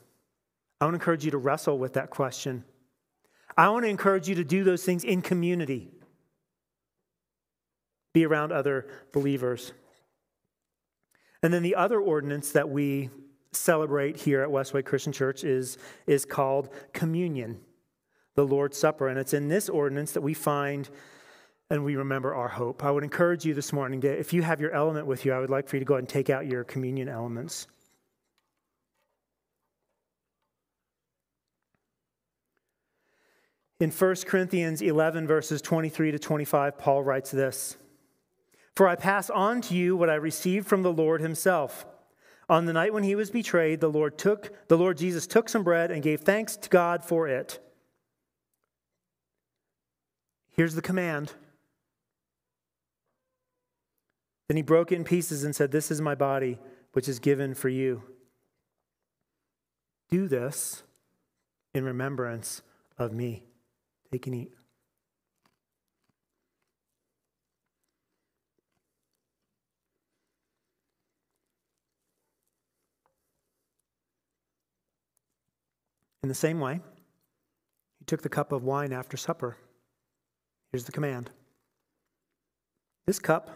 I 0.80 0.86
want 0.86 0.94
to 0.94 1.00
encourage 1.00 1.26
you 1.26 1.32
to 1.32 1.38
wrestle 1.38 1.78
with 1.78 1.92
that 1.92 2.08
question. 2.08 2.64
I 3.56 3.68
want 3.68 3.84
to 3.84 3.88
encourage 3.88 4.28
you 4.28 4.34
to 4.36 4.44
do 4.44 4.64
those 4.64 4.84
things 4.84 5.04
in 5.04 5.22
community, 5.22 5.90
be 8.14 8.24
around 8.24 8.52
other 8.52 8.86
believers. 9.12 9.72
And 11.42 11.52
then 11.52 11.62
the 11.62 11.74
other 11.74 12.00
ordinance 12.00 12.52
that 12.52 12.70
we 12.70 13.10
celebrate 13.52 14.16
here 14.16 14.40
at 14.40 14.48
Westway 14.48 14.82
Christian 14.84 15.12
Church 15.12 15.44
is, 15.44 15.76
is 16.06 16.24
called 16.24 16.70
communion 16.94 17.60
the 18.34 18.46
Lord's 18.46 18.78
Supper. 18.78 19.08
And 19.08 19.18
it's 19.18 19.34
in 19.34 19.48
this 19.48 19.68
ordinance 19.68 20.12
that 20.12 20.22
we 20.22 20.32
find 20.32 20.88
and 21.70 21.84
we 21.84 21.96
remember 21.96 22.34
our 22.34 22.48
hope. 22.48 22.84
I 22.84 22.90
would 22.90 23.04
encourage 23.04 23.44
you 23.44 23.54
this 23.54 23.72
morning 23.72 24.00
to, 24.02 24.08
if 24.08 24.32
you 24.32 24.42
have 24.42 24.60
your 24.60 24.72
element 24.72 25.06
with 25.06 25.24
you, 25.24 25.32
I 25.32 25.38
would 25.38 25.50
like 25.50 25.68
for 25.68 25.76
you 25.76 25.80
to 25.80 25.86
go 25.86 25.94
ahead 25.94 26.02
and 26.02 26.08
take 26.08 26.30
out 26.30 26.46
your 26.46 26.62
communion 26.62 27.08
elements. 27.08 27.66
In 33.80 33.90
1 33.90 34.16
Corinthians 34.26 34.82
11, 34.82 35.26
verses 35.26 35.60
23 35.62 36.12
to 36.12 36.18
25, 36.18 36.78
Paul 36.78 37.02
writes 37.02 37.30
this 37.30 37.76
For 38.76 38.88
I 38.88 38.96
pass 38.96 39.30
on 39.30 39.60
to 39.62 39.74
you 39.74 39.96
what 39.96 40.10
I 40.10 40.14
received 40.14 40.66
from 40.66 40.82
the 40.82 40.92
Lord 40.92 41.20
himself. 41.20 41.86
On 42.48 42.66
the 42.66 42.72
night 42.72 42.92
when 42.92 43.04
he 43.04 43.14
was 43.14 43.30
betrayed, 43.30 43.80
the 43.80 43.88
Lord 43.88 44.18
took 44.18 44.68
the 44.68 44.76
Lord 44.76 44.98
Jesus 44.98 45.26
took 45.26 45.48
some 45.48 45.62
bread 45.62 45.90
and 45.90 46.02
gave 46.02 46.20
thanks 46.20 46.56
to 46.56 46.68
God 46.68 47.04
for 47.04 47.28
it. 47.28 47.60
Here's 50.50 50.74
the 50.74 50.82
command. 50.82 51.32
Then 54.48 54.56
he 54.56 54.62
broke 54.62 54.92
it 54.92 54.96
in 54.96 55.04
pieces 55.04 55.42
and 55.42 55.56
said, 55.56 55.70
This 55.70 55.90
is 55.90 56.00
my 56.00 56.14
body, 56.14 56.58
which 56.92 57.08
is 57.08 57.18
given 57.18 57.54
for 57.54 57.68
you. 57.68 58.02
Do 60.10 60.28
this 60.28 60.82
in 61.72 61.84
remembrance 61.84 62.62
of 62.98 63.12
me. 63.12 63.44
Take 64.12 64.26
and 64.26 64.36
eat. 64.36 64.52
In 76.24 76.28
the 76.28 76.34
same 76.34 76.58
way, 76.58 76.80
he 77.98 78.06
took 78.06 78.22
the 78.22 78.30
cup 78.30 78.50
of 78.50 78.64
wine 78.64 78.94
after 78.94 79.14
supper. 79.14 79.58
Here's 80.72 80.86
the 80.86 80.90
command 80.90 81.28
This 83.06 83.18
cup 83.18 83.50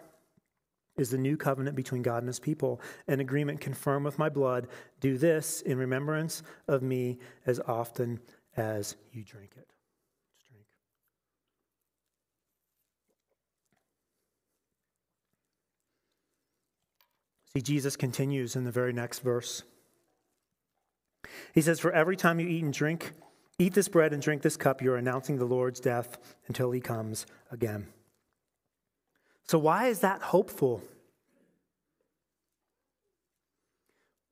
is 0.98 1.08
the 1.08 1.16
new 1.16 1.38
covenant 1.38 1.76
between 1.76 2.02
God 2.02 2.18
and 2.18 2.26
his 2.26 2.38
people, 2.38 2.82
an 3.06 3.20
agreement 3.20 3.62
confirmed 3.62 4.04
with 4.04 4.18
my 4.18 4.28
blood. 4.28 4.68
Do 5.00 5.16
this 5.16 5.62
in 5.62 5.78
remembrance 5.78 6.42
of 6.68 6.82
me 6.82 7.20
as 7.46 7.58
often 7.58 8.20
as 8.58 8.96
you 9.12 9.24
drink 9.24 9.52
it. 9.56 9.70
Drink. 10.50 10.66
See, 17.54 17.62
Jesus 17.62 17.96
continues 17.96 18.56
in 18.56 18.64
the 18.64 18.70
very 18.70 18.92
next 18.92 19.20
verse. 19.20 19.62
He 21.54 21.60
says, 21.60 21.80
For 21.80 21.92
every 21.92 22.16
time 22.16 22.40
you 22.40 22.48
eat 22.48 22.64
and 22.64 22.72
drink, 22.72 23.12
Eat 23.60 23.74
this 23.74 23.88
bread 23.88 24.12
and 24.12 24.22
drink 24.22 24.42
this 24.42 24.56
cup, 24.56 24.80
you're 24.80 24.96
announcing 24.96 25.36
the 25.36 25.44
Lord's 25.44 25.80
death 25.80 26.16
until 26.46 26.70
he 26.70 26.80
comes 26.80 27.26
again. 27.50 27.88
So, 29.44 29.58
why 29.58 29.88
is 29.88 30.00
that 30.00 30.22
hopeful? 30.22 30.80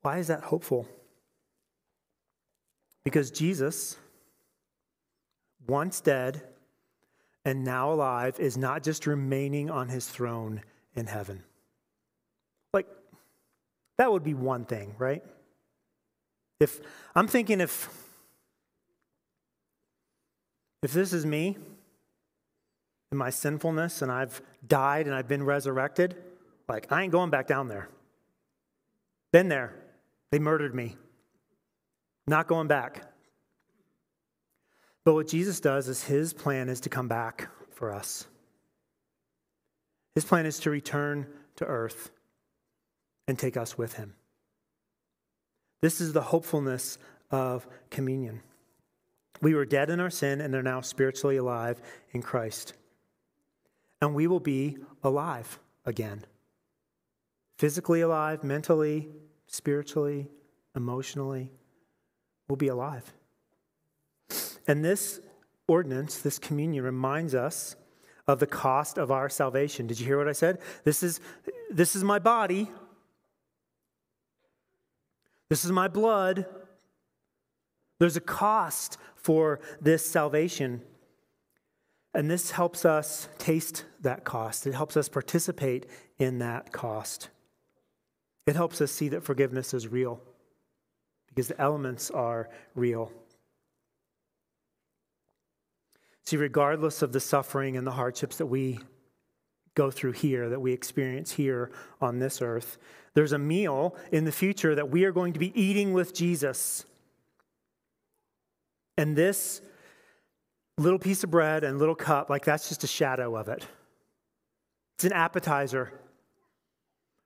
Why 0.02 0.18
is 0.18 0.28
that 0.28 0.44
hopeful? 0.44 0.86
Because 3.02 3.32
Jesus, 3.32 3.96
once 5.66 6.00
dead 6.00 6.42
and 7.44 7.64
now 7.64 7.92
alive, 7.92 8.38
is 8.38 8.57
not 8.57 8.84
just 8.84 9.07
remaining 9.09 9.70
on 9.70 9.88
his 9.88 10.07
throne 10.09 10.62
in 10.94 11.07
heaven. 11.07 11.42
Like, 12.72 12.86
that 13.98 14.12
would 14.12 14.22
be 14.22 14.34
one 14.34 14.64
thing, 14.64 14.94
right? 14.98 15.24
If 16.61 16.80
I'm 17.14 17.26
thinking 17.26 17.61
if 17.61 17.88
if 20.82 20.92
this 20.92 21.12
is 21.12 21.26
me 21.26 21.57
in 23.11 23.18
my 23.18 23.30
sinfulness 23.30 24.02
and 24.02 24.12
I've 24.12 24.40
died 24.66 25.07
and 25.07 25.14
I've 25.14 25.28
been 25.28 25.42
resurrected, 25.42 26.16
like, 26.68 26.90
I 26.92 27.02
ain't 27.02 27.12
going 27.12 27.30
back 27.30 27.46
down 27.46 27.68
there. 27.68 27.88
Been 29.32 29.48
there. 29.48 29.74
They 30.30 30.38
murdered 30.38 30.74
me. 30.74 30.96
Not 32.26 32.46
going 32.46 32.68
back. 32.68 33.02
But 35.04 35.14
what 35.14 35.28
Jesus 35.28 35.61
does 35.61 35.88
is 35.88 36.04
his 36.04 36.32
plan 36.32 36.68
is 36.68 36.80
to 36.80 36.88
come 36.88 37.09
back 37.09 37.48
for 37.70 37.92
us. 37.92 38.26
His 40.14 40.24
plan 40.24 40.46
is 40.46 40.59
to 40.61 40.70
return 40.70 41.26
to 41.57 41.64
earth 41.64 42.11
and 43.28 43.38
take 43.38 43.57
us 43.57 43.78
with 43.78 43.94
him. 43.94 44.14
This 45.81 46.01
is 46.01 46.12
the 46.12 46.22
hopefulness 46.22 46.99
of 47.31 47.66
communion. 47.91 48.41
We 49.43 49.55
were 49.55 49.66
dead 49.66 49.91
in 49.91 50.01
our 50.01 50.11
sin 50.11 50.41
and 50.41 50.55
are 50.55 50.62
now 50.62 50.81
spiritually 50.81 51.37
alive 51.37 51.81
in 52.12 52.22
Christ. 52.22 52.74
And 54.01 54.14
we 54.14 54.27
will 54.27 54.41
be 54.41 54.79
alive 55.03 55.59
again. 55.85 56.24
Physically 57.59 58.01
alive, 58.01 58.45
mentally, 58.45 59.09
spiritually, 59.47 60.29
emotionally. 60.74 61.53
We'll 62.49 62.57
be 62.57 62.68
alive. 62.68 63.12
And 64.66 64.85
this 64.85 65.20
ordinance, 65.68 66.18
this 66.18 66.39
communion, 66.39 66.85
reminds 66.85 67.35
us 67.35 67.77
of 68.27 68.41
the 68.41 68.47
cost 68.47 68.99
of 68.99 69.11
our 69.11 69.29
salvation. 69.29 69.87
Did 69.87 70.01
you 70.01 70.07
hear 70.07 70.18
what 70.18 70.29
I 70.29 70.33
said? 70.33 70.59
This 70.85 71.03
is, 71.03 71.20
this 71.70 71.95
is 71.95 72.03
my 72.03 72.18
body. 72.18 72.70
This 75.49 75.64
is 75.64 75.72
my 75.72 75.88
blood. 75.88 76.47
There's 77.99 78.16
a 78.16 78.20
cost 78.20 78.99
for 79.14 79.61
this 79.80 80.05
salvation. 80.05 80.82
And 82.14 82.30
this 82.30 82.51
helps 82.51 82.84
us 82.84 83.28
taste 83.38 83.84
that 84.01 84.24
cost. 84.24 84.66
It 84.66 84.74
helps 84.74 84.97
us 84.97 85.09
participate 85.09 85.86
in 86.18 86.38
that 86.38 86.72
cost. 86.72 87.28
It 88.47 88.57
helps 88.57 88.80
us 88.80 88.92
see 88.92 89.09
that 89.11 89.22
forgiveness 89.22 89.74
is 89.74 89.88
real 89.88 90.20
because 91.28 91.49
the 91.49 91.61
elements 91.61 92.11
are 92.11 92.49
real. 92.74 93.12
See, 96.24 96.36
regardless 96.36 97.03
of 97.03 97.12
the 97.12 97.20
suffering 97.20 97.76
and 97.76 97.86
the 97.86 97.92
hardships 97.92 98.38
that 98.38 98.47
we 98.47 98.80
go 99.74 99.90
through 99.90 100.12
here, 100.12 100.49
that 100.49 100.61
we 100.61 100.72
experience 100.72 101.32
here 101.32 101.70
on 102.01 102.18
this 102.18 102.40
earth, 102.40 102.78
there's 103.16 103.32
a 103.32 103.38
meal 103.38 103.96
in 104.12 104.26
the 104.26 104.30
future 104.30 104.74
that 104.74 104.90
we 104.90 105.06
are 105.06 105.10
going 105.10 105.32
to 105.32 105.38
be 105.38 105.50
eating 105.58 105.94
with 105.94 106.14
Jesus. 106.14 106.84
And 108.98 109.16
this 109.16 109.62
little 110.76 110.98
piece 110.98 111.24
of 111.24 111.30
bread 111.30 111.64
and 111.64 111.78
little 111.78 111.94
cup, 111.94 112.28
like 112.28 112.44
that's 112.44 112.68
just 112.68 112.84
a 112.84 112.86
shadow 112.86 113.34
of 113.34 113.48
it. 113.48 113.66
It's 114.96 115.06
an 115.06 115.14
appetizer, 115.14 115.98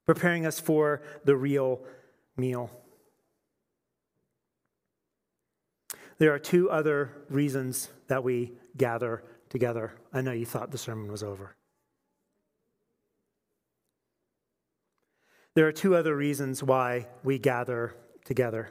preparing 0.07 0.47
us 0.47 0.61
for 0.61 1.03
the 1.25 1.35
real 1.35 1.81
meal. 2.37 2.71
There 6.19 6.33
are 6.33 6.39
two 6.39 6.71
other 6.71 7.11
reasons 7.29 7.89
that 8.07 8.23
we 8.23 8.53
gather 8.77 9.25
together. 9.49 9.95
I 10.13 10.21
know 10.21 10.31
you 10.31 10.47
thought 10.47 10.71
the 10.71 10.79
sermon 10.79 11.11
was 11.11 11.25
over. 11.25 11.57
There 15.55 15.67
are 15.67 15.73
two 15.73 15.97
other 15.97 16.17
reasons 16.17 16.63
why 16.63 17.07
we 17.25 17.39
gather 17.39 17.95
together. 18.25 18.71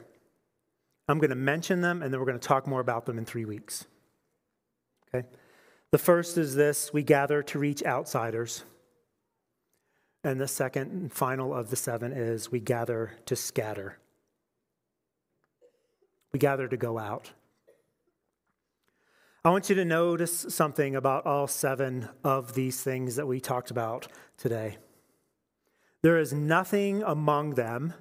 I'm 1.08 1.18
going 1.18 1.30
to 1.30 1.36
mention 1.36 1.80
them, 1.80 2.02
and 2.02 2.12
then 2.12 2.20
we're 2.20 2.26
going 2.26 2.38
to 2.38 2.48
talk 2.48 2.66
more 2.66 2.80
about 2.80 3.04
them 3.04 3.18
in 3.18 3.24
three 3.24 3.44
weeks. 3.44 3.86
Okay? 5.12 5.26
The 5.90 5.98
first 5.98 6.38
is 6.38 6.54
this 6.54 6.92
we 6.92 7.02
gather 7.02 7.42
to 7.42 7.58
reach 7.58 7.82
outsiders. 7.84 8.64
And 10.22 10.40
the 10.40 10.48
second 10.48 10.92
and 10.92 11.12
final 11.12 11.54
of 11.54 11.70
the 11.70 11.76
seven 11.76 12.12
is 12.12 12.52
we 12.52 12.60
gather 12.60 13.12
to 13.26 13.34
scatter. 13.34 13.98
We 16.32 16.38
gather 16.38 16.68
to 16.68 16.76
go 16.76 16.98
out. 16.98 17.32
I 19.44 19.50
want 19.50 19.70
you 19.70 19.74
to 19.76 19.84
notice 19.84 20.46
something 20.50 20.94
about 20.94 21.24
all 21.24 21.46
seven 21.46 22.08
of 22.22 22.54
these 22.54 22.82
things 22.82 23.16
that 23.16 23.26
we 23.26 23.40
talked 23.40 23.70
about 23.70 24.06
today. 24.36 24.76
There 26.02 26.18
is 26.18 26.32
nothing 26.32 27.02
among 27.02 27.54
them 27.54 27.94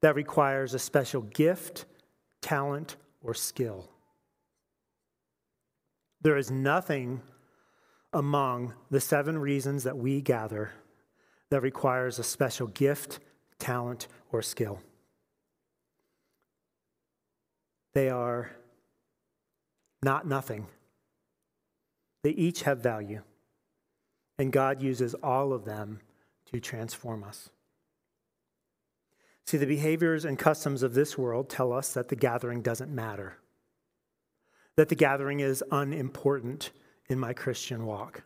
that 0.00 0.14
requires 0.14 0.74
a 0.74 0.78
special 0.78 1.22
gift, 1.22 1.84
talent, 2.40 2.96
or 3.22 3.34
skill. 3.34 3.90
There 6.22 6.36
is 6.38 6.50
nothing 6.50 7.20
among 8.12 8.72
the 8.90 9.00
seven 9.00 9.38
reasons 9.38 9.84
that 9.84 9.96
we 9.96 10.22
gather 10.22 10.72
that 11.50 11.60
requires 11.60 12.18
a 12.18 12.24
special 12.24 12.68
gift, 12.68 13.18
talent, 13.58 14.08
or 14.32 14.40
skill. 14.40 14.80
They 17.92 18.08
are 18.08 18.50
not 20.02 20.26
nothing. 20.26 20.66
They 22.22 22.30
each 22.30 22.62
have 22.62 22.78
value, 22.78 23.22
and 24.38 24.50
God 24.50 24.80
uses 24.80 25.14
all 25.14 25.52
of 25.52 25.64
them 25.64 26.00
to 26.54 26.60
transform 26.60 27.24
us. 27.24 27.50
See, 29.44 29.58
the 29.58 29.66
behaviors 29.66 30.24
and 30.24 30.38
customs 30.38 30.82
of 30.82 30.94
this 30.94 31.18
world 31.18 31.50
tell 31.50 31.72
us 31.72 31.92
that 31.92 32.08
the 32.08 32.16
gathering 32.16 32.62
doesn't 32.62 32.90
matter, 32.90 33.38
that 34.76 34.88
the 34.88 34.94
gathering 34.94 35.40
is 35.40 35.62
unimportant 35.70 36.70
in 37.08 37.18
my 37.18 37.34
Christian 37.34 37.84
walk, 37.84 38.22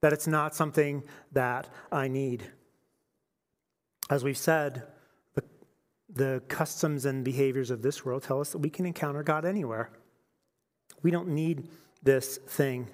that 0.00 0.12
it's 0.12 0.26
not 0.26 0.54
something 0.54 1.02
that 1.32 1.68
I 1.92 2.08
need. 2.08 2.50
As 4.08 4.24
we've 4.24 4.38
said, 4.38 4.84
the, 5.34 5.44
the 6.08 6.42
customs 6.48 7.04
and 7.04 7.24
behaviors 7.24 7.70
of 7.70 7.82
this 7.82 8.04
world 8.04 8.22
tell 8.22 8.40
us 8.40 8.52
that 8.52 8.58
we 8.58 8.70
can 8.70 8.86
encounter 8.86 9.22
God 9.22 9.44
anywhere. 9.44 9.90
We 11.02 11.10
don't 11.10 11.28
need 11.28 11.68
this 12.02 12.38
thing. 12.38 12.88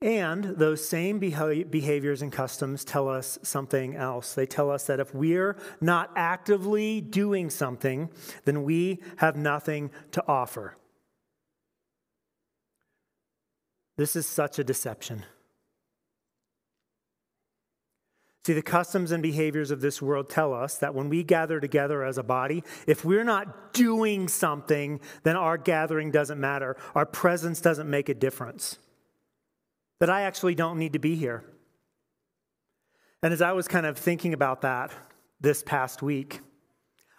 And 0.00 0.44
those 0.44 0.88
same 0.88 1.18
behaviors 1.18 2.22
and 2.22 2.30
customs 2.30 2.84
tell 2.84 3.08
us 3.08 3.36
something 3.42 3.96
else. 3.96 4.32
They 4.32 4.46
tell 4.46 4.70
us 4.70 4.84
that 4.84 5.00
if 5.00 5.12
we're 5.12 5.56
not 5.80 6.12
actively 6.14 7.00
doing 7.00 7.50
something, 7.50 8.08
then 8.44 8.62
we 8.62 9.00
have 9.16 9.36
nothing 9.36 9.90
to 10.12 10.22
offer. 10.28 10.76
This 13.96 14.14
is 14.14 14.24
such 14.24 14.60
a 14.60 14.64
deception. 14.64 15.24
See, 18.46 18.52
the 18.52 18.62
customs 18.62 19.10
and 19.10 19.20
behaviors 19.20 19.72
of 19.72 19.80
this 19.80 20.00
world 20.00 20.30
tell 20.30 20.54
us 20.54 20.76
that 20.76 20.94
when 20.94 21.08
we 21.08 21.24
gather 21.24 21.58
together 21.58 22.04
as 22.04 22.18
a 22.18 22.22
body, 22.22 22.62
if 22.86 23.04
we're 23.04 23.24
not 23.24 23.74
doing 23.74 24.28
something, 24.28 25.00
then 25.24 25.34
our 25.34 25.58
gathering 25.58 26.12
doesn't 26.12 26.38
matter. 26.38 26.76
Our 26.94 27.04
presence 27.04 27.60
doesn't 27.60 27.90
make 27.90 28.08
a 28.08 28.14
difference. 28.14 28.78
That 30.00 30.10
I 30.10 30.22
actually 30.22 30.54
don't 30.54 30.78
need 30.78 30.92
to 30.92 30.98
be 30.98 31.16
here. 31.16 31.44
And 33.22 33.32
as 33.32 33.42
I 33.42 33.52
was 33.52 33.66
kind 33.66 33.84
of 33.84 33.98
thinking 33.98 34.32
about 34.32 34.60
that 34.62 34.92
this 35.40 35.62
past 35.62 36.02
week, 36.02 36.40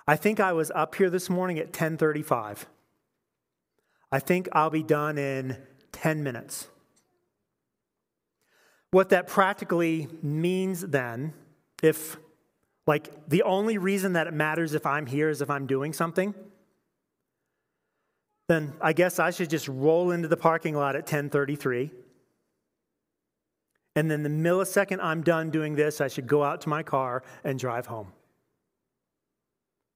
I 0.07 0.15
think 0.15 0.39
I 0.39 0.53
was 0.53 0.71
up 0.73 0.95
here 0.95 1.09
this 1.09 1.29
morning 1.29 1.59
at 1.59 1.67
1035. 1.67 2.67
I 4.11 4.19
think 4.19 4.47
I'll 4.53 4.69
be 4.69 4.83
done 4.83 5.17
in 5.17 5.57
10 5.91 6.23
minutes. 6.23 6.67
What 8.91 9.09
that 9.09 9.27
practically 9.27 10.07
means 10.23 10.81
then, 10.81 11.33
if 11.83 12.17
like 12.87 13.29
the 13.29 13.43
only 13.43 13.77
reason 13.77 14.13
that 14.13 14.25
it 14.25 14.33
matters 14.33 14.73
if 14.73 14.85
I'm 14.85 15.05
here 15.05 15.29
is 15.29 15.43
if 15.43 15.49
I'm 15.51 15.67
doing 15.67 15.93
something, 15.93 16.33
then 18.47 18.73
I 18.81 18.93
guess 18.93 19.19
I 19.19 19.29
should 19.29 19.51
just 19.51 19.67
roll 19.67 20.09
into 20.09 20.27
the 20.27 20.37
parking 20.37 20.75
lot 20.75 20.95
at 20.95 21.03
1033. 21.03 21.91
And 23.99 24.09
then 24.09 24.23
the 24.23 24.29
millisecond 24.29 24.99
I'm 25.01 25.23
done 25.23 25.49
doing 25.49 25.75
this, 25.75 25.99
I 25.99 26.07
should 26.07 26.25
go 26.25 26.41
out 26.41 26.61
to 26.61 26.69
my 26.69 26.83
car 26.83 27.21
and 27.43 27.59
drive 27.59 27.87
home. 27.87 28.13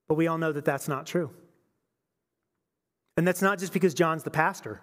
But 0.09 0.15
we 0.15 0.27
all 0.27 0.37
know 0.37 0.51
that 0.51 0.65
that's 0.65 0.89
not 0.89 1.05
true. 1.05 1.31
And 3.15 3.25
that's 3.25 3.41
not 3.41 3.59
just 3.59 3.71
because 3.71 3.93
John's 3.93 4.23
the 4.23 4.29
pastor. 4.29 4.81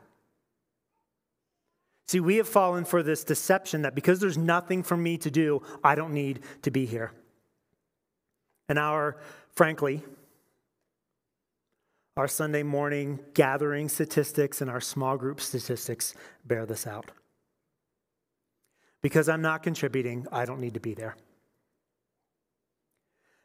See, 2.08 2.18
we 2.18 2.36
have 2.36 2.48
fallen 2.48 2.86
for 2.86 3.02
this 3.02 3.22
deception 3.22 3.82
that 3.82 3.94
because 3.94 4.20
there's 4.20 4.38
nothing 4.38 4.82
for 4.82 4.96
me 4.96 5.18
to 5.18 5.30
do, 5.30 5.60
I 5.84 5.96
don't 5.96 6.14
need 6.14 6.40
to 6.62 6.70
be 6.70 6.86
here. 6.86 7.12
And 8.70 8.78
our, 8.78 9.18
frankly, 9.54 10.02
our 12.16 12.26
Sunday 12.26 12.62
morning 12.62 13.18
gathering 13.34 13.90
statistics 13.90 14.62
and 14.62 14.70
our 14.70 14.80
small 14.80 15.18
group 15.18 15.42
statistics 15.42 16.14
bear 16.46 16.64
this 16.64 16.86
out. 16.86 17.10
Because 19.02 19.28
I'm 19.28 19.42
not 19.42 19.62
contributing, 19.62 20.26
I 20.30 20.44
don't 20.44 20.60
need 20.60 20.74
to 20.74 20.80
be 20.80 20.94
there. 20.94 21.16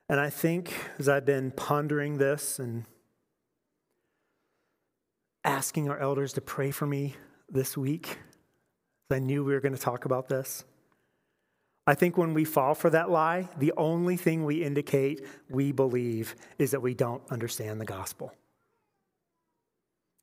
And 0.09 0.19
I 0.19 0.29
think 0.29 0.73
as 0.99 1.09
I've 1.09 1.25
been 1.25 1.51
pondering 1.51 2.17
this 2.17 2.59
and 2.59 2.85
asking 5.43 5.89
our 5.89 5.97
elders 5.97 6.33
to 6.33 6.41
pray 6.41 6.71
for 6.71 6.85
me 6.85 7.15
this 7.49 7.77
week, 7.77 8.19
I 9.09 9.19
knew 9.19 9.43
we 9.43 9.53
were 9.53 9.61
going 9.61 9.75
to 9.75 9.81
talk 9.81 10.05
about 10.05 10.27
this. 10.27 10.63
I 11.87 11.93
think 11.93 12.17
when 12.17 12.33
we 12.33 12.45
fall 12.45 12.73
for 12.73 12.89
that 12.89 13.11
lie, 13.11 13.49
the 13.57 13.73
only 13.77 14.17
thing 14.17 14.43
we 14.43 14.63
indicate 14.63 15.23
we 15.49 15.71
believe 15.71 16.35
is 16.57 16.71
that 16.71 16.81
we 16.81 16.95
don't 16.95 17.21
understand 17.29 17.79
the 17.79 17.85
gospel. 17.85 18.33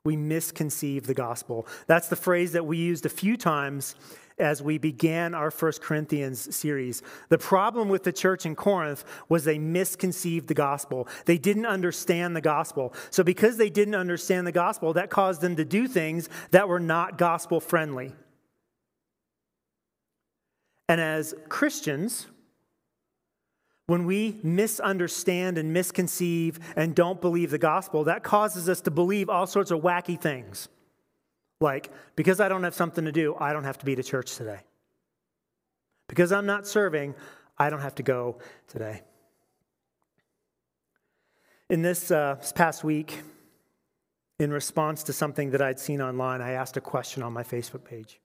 We 0.04 0.16
misconceive 0.16 1.06
the 1.06 1.14
gospel. 1.14 1.68
That's 1.86 2.08
the 2.08 2.16
phrase 2.16 2.52
that 2.52 2.66
we 2.66 2.78
used 2.78 3.06
a 3.06 3.08
few 3.08 3.36
times 3.36 3.94
as 4.38 4.62
we 4.62 4.78
began 4.78 5.34
our 5.34 5.50
First 5.50 5.82
Corinthians 5.82 6.54
series. 6.54 7.02
The 7.28 7.38
problem 7.38 7.88
with 7.88 8.04
the 8.04 8.12
church 8.12 8.46
in 8.46 8.54
Corinth 8.54 9.04
was 9.28 9.44
they 9.44 9.58
misconceived 9.58 10.48
the 10.48 10.54
gospel. 10.54 11.08
They 11.26 11.38
didn't 11.38 11.66
understand 11.66 12.34
the 12.36 12.40
gospel. 12.40 12.94
So, 13.10 13.22
because 13.22 13.56
they 13.56 13.70
didn't 13.70 13.94
understand 13.94 14.46
the 14.46 14.52
gospel, 14.52 14.92
that 14.94 15.10
caused 15.10 15.40
them 15.40 15.56
to 15.56 15.64
do 15.64 15.86
things 15.86 16.28
that 16.50 16.68
were 16.68 16.80
not 16.80 17.18
gospel 17.18 17.60
friendly. 17.60 18.12
And 20.88 21.00
as 21.00 21.34
Christians, 21.48 22.26
when 23.86 24.04
we 24.06 24.38
misunderstand 24.42 25.58
and 25.58 25.72
misconceive 25.72 26.58
and 26.76 26.94
don't 26.94 27.20
believe 27.20 27.50
the 27.50 27.58
gospel, 27.58 28.04
that 28.04 28.22
causes 28.22 28.68
us 28.68 28.80
to 28.82 28.90
believe 28.90 29.28
all 29.28 29.46
sorts 29.46 29.70
of 29.70 29.80
wacky 29.80 30.20
things. 30.20 30.68
Like, 31.62 31.90
because 32.16 32.40
I 32.40 32.48
don't 32.48 32.64
have 32.64 32.74
something 32.74 33.04
to 33.04 33.12
do, 33.12 33.36
I 33.38 33.52
don't 33.52 33.64
have 33.64 33.78
to 33.78 33.86
be 33.86 33.94
to 33.94 34.02
church 34.02 34.34
today. 34.36 34.60
Because 36.08 36.32
I'm 36.32 36.44
not 36.44 36.66
serving, 36.66 37.14
I 37.56 37.70
don't 37.70 37.80
have 37.80 37.94
to 37.94 38.02
go 38.02 38.38
today. 38.66 39.02
In 41.70 41.82
this, 41.82 42.10
uh, 42.10 42.36
past 42.56 42.82
week, 42.82 43.22
in 44.40 44.50
response 44.50 45.04
to 45.04 45.12
something 45.12 45.52
that 45.52 45.62
I'd 45.62 45.78
seen 45.78 46.02
online, 46.02 46.42
I 46.42 46.50
asked 46.50 46.76
a 46.76 46.80
question 46.80 47.22
on 47.22 47.32
my 47.32 47.44
Facebook 47.44 47.84
page. 47.84 48.20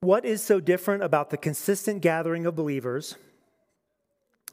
What 0.00 0.24
is 0.24 0.42
so 0.42 0.58
different 0.58 1.02
about 1.02 1.28
the 1.28 1.36
consistent 1.36 2.00
gathering 2.00 2.46
of 2.46 2.56
believers 2.56 3.16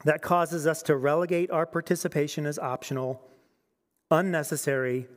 that 0.03 0.21
causes 0.21 0.67
us 0.67 0.81
to 0.83 0.97
relegate 0.97 1.49
our 1.49 1.65
participation 1.65 2.45
as 2.45 2.59
optional, 2.59 3.21
unnecessary, 4.11 5.07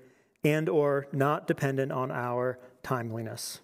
and 0.45 0.69
or 0.69 1.07
not 1.13 1.47
dependent 1.47 1.93
on 1.93 2.11
our 2.11 2.59
timeliness? 2.83 3.61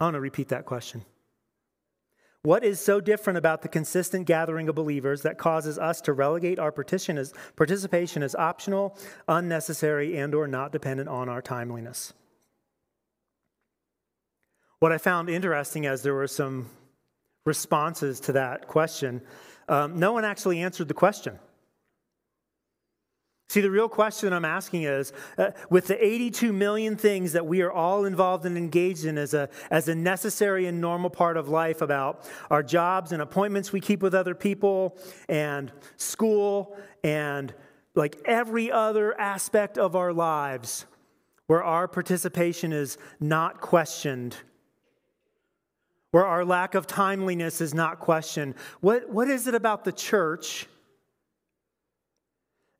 I 0.00 0.04
want 0.04 0.14
to 0.14 0.20
repeat 0.20 0.48
that 0.48 0.66
question. 0.66 1.04
What 2.42 2.62
is 2.62 2.78
so 2.78 3.00
different 3.00 3.38
about 3.38 3.62
the 3.62 3.68
consistent 3.68 4.26
gathering 4.26 4.68
of 4.68 4.74
believers 4.74 5.22
that 5.22 5.38
causes 5.38 5.78
us 5.78 6.02
to 6.02 6.12
relegate 6.12 6.58
our 6.58 6.70
participation 6.70 8.22
as 8.22 8.34
optional, 8.34 8.98
unnecessary, 9.26 10.18
and 10.18 10.34
or 10.34 10.46
not 10.46 10.70
dependent 10.70 11.08
on 11.08 11.30
our 11.30 11.40
timeliness? 11.40 12.12
What 14.78 14.92
I 14.92 14.98
found 14.98 15.30
interesting 15.30 15.86
as 15.86 16.02
there 16.02 16.12
were 16.12 16.26
some 16.26 16.68
responses 17.46 18.20
to 18.20 18.32
that 18.32 18.68
question, 18.68 19.22
um, 19.66 19.98
no 19.98 20.12
one 20.12 20.26
actually 20.26 20.60
answered 20.60 20.88
the 20.88 20.94
question. 20.94 21.38
See, 23.54 23.60
the 23.60 23.70
real 23.70 23.88
question 23.88 24.32
I'm 24.32 24.44
asking 24.44 24.82
is 24.82 25.12
uh, 25.38 25.52
with 25.70 25.86
the 25.86 26.04
82 26.04 26.52
million 26.52 26.96
things 26.96 27.34
that 27.34 27.46
we 27.46 27.62
are 27.62 27.70
all 27.70 28.04
involved 28.04 28.46
and 28.46 28.58
engaged 28.58 29.04
in 29.04 29.16
as 29.16 29.32
a, 29.32 29.48
as 29.70 29.86
a 29.86 29.94
necessary 29.94 30.66
and 30.66 30.80
normal 30.80 31.08
part 31.08 31.36
of 31.36 31.48
life 31.48 31.80
about 31.80 32.28
our 32.50 32.64
jobs 32.64 33.12
and 33.12 33.22
appointments 33.22 33.72
we 33.72 33.80
keep 33.80 34.02
with 34.02 34.12
other 34.12 34.34
people 34.34 34.98
and 35.28 35.70
school 35.96 36.76
and 37.04 37.54
like 37.94 38.16
every 38.24 38.72
other 38.72 39.16
aspect 39.20 39.78
of 39.78 39.94
our 39.94 40.12
lives 40.12 40.86
where 41.46 41.62
our 41.62 41.86
participation 41.86 42.72
is 42.72 42.98
not 43.20 43.60
questioned, 43.60 44.36
where 46.10 46.26
our 46.26 46.44
lack 46.44 46.74
of 46.74 46.88
timeliness 46.88 47.60
is 47.60 47.72
not 47.72 48.00
questioned. 48.00 48.56
What, 48.80 49.10
what 49.10 49.28
is 49.28 49.46
it 49.46 49.54
about 49.54 49.84
the 49.84 49.92
church? 49.92 50.66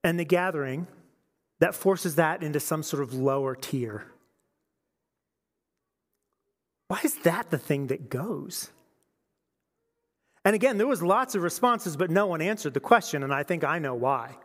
And 0.05 0.21
the 0.21 0.25
gathering 0.25 0.87
that 1.59 1.75
forces 1.75 2.17
that 2.17 2.43
into 2.43 2.61
some 2.61 2.83
sort 2.83 3.03
of 3.03 3.15
lower 3.15 3.57
tier. 3.57 4.05
Why 6.89 7.01
is 7.03 7.17
that 7.23 7.51
the 7.51 7.59
thing 7.59 7.87
that 7.87 8.11
goes? 8.11 8.71
And 10.45 10.55
again, 10.55 10.77
there 10.77 10.87
was 10.87 11.03
lots 11.03 11.35
of 11.35 11.43
responses, 11.43 11.97
but 11.97 12.11
no 12.11 12.27
one 12.27 12.43
answered 12.43 12.75
the 12.75 12.81
question, 12.81 13.23
and 13.23 13.33
I 13.33 13.43
think 13.43 13.65
I 13.65 13.79
know 13.79 13.95
why. 13.95 14.37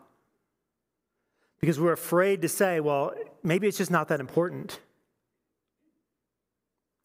Because 1.59 1.77
we're 1.77 1.91
afraid 1.91 2.41
to 2.43 2.47
say, 2.47 2.79
well, 2.79 3.13
maybe 3.43 3.67
it's 3.67 3.77
just 3.77 3.91
not 3.91 4.07
that 4.07 4.21
important. 4.21 4.79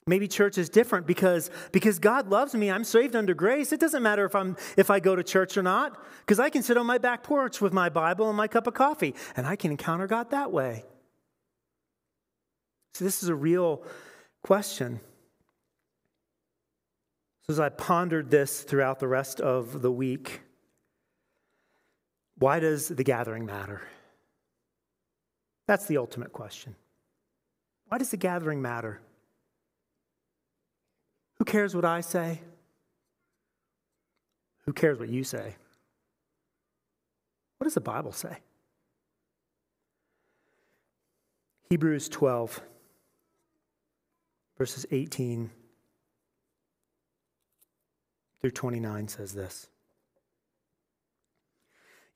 Maybe 0.06 0.28
church 0.28 0.58
is 0.58 0.68
different 0.68 1.06
because, 1.06 1.50
because 1.72 1.98
God 1.98 2.28
loves 2.28 2.54
me. 2.54 2.70
I'm 2.70 2.84
saved 2.84 3.16
under 3.16 3.32
grace. 3.32 3.72
It 3.72 3.80
doesn't 3.80 4.02
matter 4.02 4.26
if, 4.26 4.34
I'm, 4.34 4.56
if 4.76 4.90
I 4.90 5.00
go 5.00 5.16
to 5.16 5.22
church 5.22 5.56
or 5.56 5.62
not 5.62 5.98
because 6.20 6.38
I 6.38 6.50
can 6.50 6.62
sit 6.62 6.76
on 6.76 6.84
my 6.84 6.98
back 6.98 7.22
porch 7.22 7.62
with 7.62 7.72
my 7.72 7.88
Bible 7.88 8.28
and 8.28 8.36
my 8.36 8.46
cup 8.46 8.66
of 8.66 8.74
coffee 8.74 9.14
and 9.34 9.46
I 9.46 9.56
can 9.56 9.70
encounter 9.70 10.06
God 10.06 10.30
that 10.30 10.52
way. 10.52 10.84
So, 12.92 13.04
this 13.04 13.22
is 13.22 13.28
a 13.28 13.34
real 13.34 13.82
question. 14.42 15.00
So, 17.46 17.54
as 17.54 17.58
I 17.58 17.70
pondered 17.70 18.30
this 18.30 18.62
throughout 18.62 19.00
the 19.00 19.08
rest 19.08 19.40
of 19.40 19.80
the 19.80 19.90
week, 19.90 20.42
why 22.38 22.60
does 22.60 22.88
the 22.88 23.04
gathering 23.04 23.46
matter? 23.46 23.82
That's 25.66 25.86
the 25.86 25.96
ultimate 25.96 26.32
question. 26.32 26.76
Why 27.88 27.98
does 27.98 28.10
the 28.10 28.16
gathering 28.16 28.60
matter? 28.60 29.00
Who 31.44 31.52
cares 31.52 31.76
what 31.76 31.84
I 31.84 32.00
say? 32.00 32.40
Who 34.64 34.72
cares 34.72 34.98
what 34.98 35.10
you 35.10 35.24
say? 35.24 35.56
What 37.58 37.64
does 37.64 37.74
the 37.74 37.82
Bible 37.82 38.12
say? 38.12 38.38
Hebrews 41.68 42.08
12, 42.08 42.62
verses 44.56 44.86
18 44.90 45.50
through 48.40 48.50
29 48.50 49.08
says 49.08 49.34
this 49.34 49.66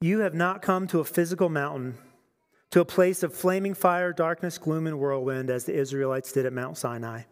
You 0.01 0.21
have 0.21 0.33
not 0.33 0.63
come 0.63 0.87
to 0.87 1.01
a 1.01 1.05
physical 1.05 1.51
mountain, 1.51 1.99
to 2.71 2.81
a 2.81 2.87
place 2.87 3.23
of 3.23 3.35
flaming 3.35 3.75
fire, 3.75 4.15
darkness, 4.15 4.57
gloom, 4.57 4.87
and 4.87 4.99
whirlwind, 4.99 5.51
as 5.51 5.67
the 5.67 5.75
Israelites 5.75 6.33
did 6.33 6.47
at 6.47 6.55
Mount 6.55 6.79
Sinai. 6.79 7.25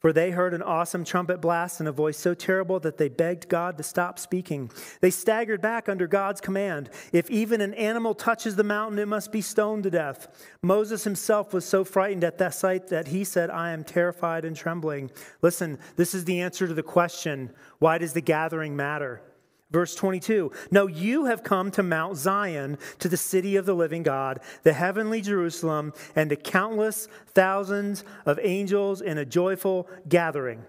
For 0.00 0.12
they 0.12 0.30
heard 0.30 0.54
an 0.54 0.62
awesome 0.62 1.04
trumpet 1.04 1.40
blast 1.40 1.80
and 1.80 1.88
a 1.88 1.92
voice 1.92 2.16
so 2.16 2.32
terrible 2.32 2.78
that 2.80 2.98
they 2.98 3.08
begged 3.08 3.48
God 3.48 3.76
to 3.78 3.82
stop 3.82 4.18
speaking. 4.18 4.70
They 5.00 5.10
staggered 5.10 5.60
back 5.60 5.88
under 5.88 6.06
God's 6.06 6.40
command. 6.40 6.90
If 7.12 7.28
even 7.30 7.60
an 7.60 7.74
animal 7.74 8.14
touches 8.14 8.54
the 8.54 8.62
mountain, 8.62 9.00
it 9.00 9.08
must 9.08 9.32
be 9.32 9.40
stoned 9.40 9.82
to 9.82 9.90
death. 9.90 10.28
Moses 10.62 11.02
himself 11.02 11.52
was 11.52 11.64
so 11.64 11.84
frightened 11.84 12.22
at 12.22 12.38
that 12.38 12.54
sight 12.54 12.88
that 12.88 13.08
he 13.08 13.24
said, 13.24 13.50
I 13.50 13.72
am 13.72 13.82
terrified 13.82 14.44
and 14.44 14.54
trembling. 14.54 15.10
Listen, 15.42 15.78
this 15.96 16.14
is 16.14 16.24
the 16.24 16.40
answer 16.40 16.68
to 16.68 16.74
the 16.74 16.82
question 16.82 17.50
why 17.80 17.98
does 17.98 18.12
the 18.12 18.20
gathering 18.20 18.76
matter? 18.76 19.22
Verse 19.70 19.94
22 19.94 20.50
No, 20.70 20.86
you 20.86 21.26
have 21.26 21.42
come 21.42 21.70
to 21.72 21.82
Mount 21.82 22.16
Zion, 22.16 22.78
to 22.98 23.08
the 23.08 23.16
city 23.16 23.56
of 23.56 23.66
the 23.66 23.74
living 23.74 24.02
God, 24.02 24.40
the 24.62 24.72
heavenly 24.72 25.20
Jerusalem, 25.20 25.92
and 26.16 26.30
to 26.30 26.36
countless 26.36 27.08
thousands 27.26 28.04
of 28.24 28.38
angels 28.42 29.00
in 29.00 29.18
a 29.18 29.24
joyful 29.24 29.88
gathering. 30.08 30.64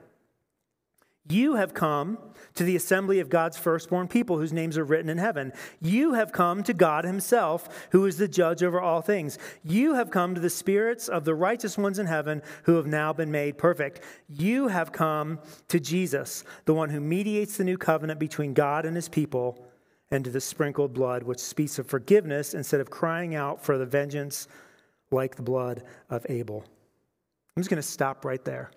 You 1.30 1.56
have 1.56 1.76
come 1.76 2.18
to 2.56 2.64
the 2.64 2.76
assembly 2.76 3.20
of 3.20 3.30
God's 3.30 3.58
firstborn 3.58 4.08
people 4.08 4.38
whose 4.38 4.52
names 4.52 4.78
are 4.78 4.84
written 4.84 5.10
in 5.10 5.20
heaven. 5.20 5.54
You 5.80 6.14
have 6.14 6.32
come 6.32 6.64
to 6.64 6.74
God 6.74 7.06
Himself, 7.06 7.88
who 7.92 8.06
is 8.06 8.18
the 8.18 8.28
judge 8.28 8.64
over 8.64 8.82
all 8.82 9.02
things. 9.02 9.38
You 9.64 9.94
have 9.94 10.10
come 10.10 10.34
to 10.34 10.42
the 10.42 10.50
spirits 10.50 11.08
of 11.08 11.24
the 11.24 11.36
righteous 11.36 11.78
ones 11.78 12.00
in 12.00 12.08
heaven 12.08 12.42
who 12.64 12.76
have 12.76 12.88
now 12.88 13.14
been 13.14 13.32
made 13.32 13.58
perfect. 13.58 14.02
You 14.28 14.70
have 14.70 14.92
come 14.92 15.40
to 15.68 15.80
Jesus, 15.80 16.44
the 16.66 16.74
one 16.74 16.90
who 16.90 17.00
mediates 17.00 17.58
the 17.58 17.64
new 17.64 17.78
covenant 17.78 18.20
between 18.20 18.54
God 18.54 18.86
and 18.86 18.96
His 18.96 19.08
people, 19.08 19.66
and 20.12 20.26
to 20.26 20.32
the 20.32 20.42
sprinkled 20.42 20.94
blood, 20.94 21.22
which 21.22 21.40
speaks 21.40 21.78
of 21.78 21.86
forgiveness 21.86 22.56
instead 22.56 22.82
of 22.82 22.90
crying 22.90 23.36
out 23.36 23.64
for 23.64 23.78
the 23.78 23.86
vengeance 23.86 24.48
like 25.12 25.36
the 25.36 25.44
blood 25.44 25.84
of 26.10 26.26
Abel. 26.28 26.66
I'm 27.56 27.62
just 27.62 27.70
going 27.70 27.82
to 27.82 27.88
stop 27.88 28.26
right 28.26 28.44
there. 28.44 28.72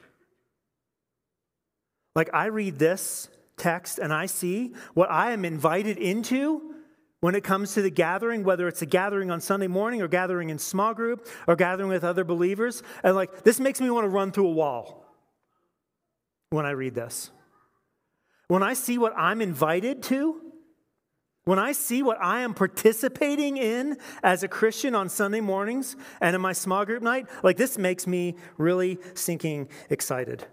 Like, 2.15 2.31
I 2.33 2.47
read 2.47 2.79
this 2.79 3.29
text 3.57 3.99
and 3.99 4.13
I 4.13 4.27
see 4.27 4.75
what 4.95 5.11
I 5.11 5.33
am 5.33 5.45
invited 5.45 5.99
into 5.99 6.75
when 7.21 7.35
it 7.37 7.45
comes 7.45 7.75
to 7.75 7.83
the 7.83 7.91
gathering, 7.91 8.43
whether 8.43 8.67
it's 8.67 8.83
a 8.83 8.87
gathering 8.87 9.31
on 9.31 9.41
Sunday 9.41 9.69
morning 9.69 10.03
or 10.03 10.09
gathering 10.09 10.51
in 10.51 10.59
small 10.59 10.93
group 10.93 11.29
or 11.47 11.55
gathering 11.55 11.89
with 11.89 12.03
other 12.03 12.25
believers. 12.25 12.83
And 13.05 13.15
like, 13.15 13.45
this 13.45 13.61
makes 13.61 13.81
me 13.81 13.89
want 13.91 14.05
to 14.05 14.09
run 14.09 14.33
through 14.33 14.49
a 14.49 14.53
wall 14.53 15.07
when 16.51 16.67
I 16.67 16.71
read 16.71 16.95
this. 16.95 17.31
When 18.49 18.63
I 18.63 18.75
see 18.75 18.99
what 18.99 19.15
I'm 19.17 19.41
invited 19.41 20.03
to, 20.05 20.41
when 21.45 21.59
I 21.59 21.73
see 21.73 22.03
what 22.03 22.19
I 22.21 22.41
am 22.41 22.55
participating 22.55 23.57
in 23.57 23.99
as 24.23 24.43
a 24.43 24.49
Christian 24.49 24.95
on 24.95 25.09
Sunday 25.09 25.41
mornings 25.41 25.97
and 26.21 26.35
in 26.35 26.41
my 26.41 26.53
small 26.53 26.85
group 26.85 27.03
night, 27.03 27.27
like 27.43 27.57
this 27.57 27.79
makes 27.79 28.07
me 28.07 28.37
really 28.59 28.99
sinking 29.15 29.69
excited. 29.91 30.47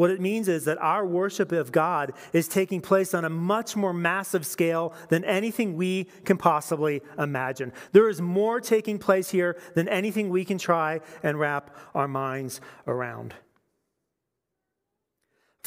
What 0.00 0.10
it 0.10 0.18
means 0.18 0.48
is 0.48 0.64
that 0.64 0.78
our 0.78 1.04
worship 1.04 1.52
of 1.52 1.72
God 1.72 2.14
is 2.32 2.48
taking 2.48 2.80
place 2.80 3.12
on 3.12 3.26
a 3.26 3.28
much 3.28 3.76
more 3.76 3.92
massive 3.92 4.46
scale 4.46 4.94
than 5.10 5.26
anything 5.26 5.76
we 5.76 6.04
can 6.24 6.38
possibly 6.38 7.02
imagine. 7.18 7.70
There 7.92 8.08
is 8.08 8.18
more 8.18 8.62
taking 8.62 8.98
place 8.98 9.28
here 9.28 9.60
than 9.74 9.90
anything 9.90 10.30
we 10.30 10.46
can 10.46 10.56
try 10.56 11.00
and 11.22 11.38
wrap 11.38 11.76
our 11.94 12.08
minds 12.08 12.62
around. 12.86 13.34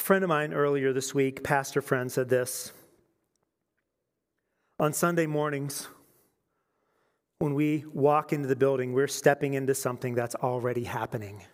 A 0.00 0.02
friend 0.02 0.24
of 0.24 0.28
mine 0.30 0.52
earlier 0.52 0.92
this 0.92 1.14
week, 1.14 1.44
pastor 1.44 1.80
friend, 1.80 2.10
said 2.10 2.28
this 2.28 2.72
On 4.80 4.92
Sunday 4.92 5.26
mornings, 5.26 5.86
when 7.38 7.54
we 7.54 7.84
walk 7.94 8.32
into 8.32 8.48
the 8.48 8.56
building, 8.56 8.94
we're 8.94 9.06
stepping 9.06 9.54
into 9.54 9.76
something 9.76 10.16
that's 10.16 10.34
already 10.34 10.82
happening. 10.82 11.44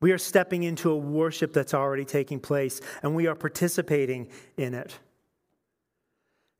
We 0.00 0.12
are 0.12 0.18
stepping 0.18 0.62
into 0.62 0.90
a 0.90 0.96
worship 0.96 1.52
that's 1.52 1.74
already 1.74 2.04
taking 2.04 2.38
place, 2.38 2.80
and 3.02 3.14
we 3.14 3.26
are 3.26 3.34
participating 3.34 4.28
in 4.56 4.74
it. 4.74 4.98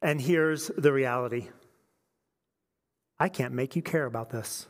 And 0.03 0.21
here's 0.21 0.69
the 0.69 0.93
reality 0.93 1.49
I 3.19 3.29
can't 3.29 3.55
make 3.55 3.77
you 3.77 3.83
care 3.83 4.07
about 4.07 4.31
this. 4.31 4.67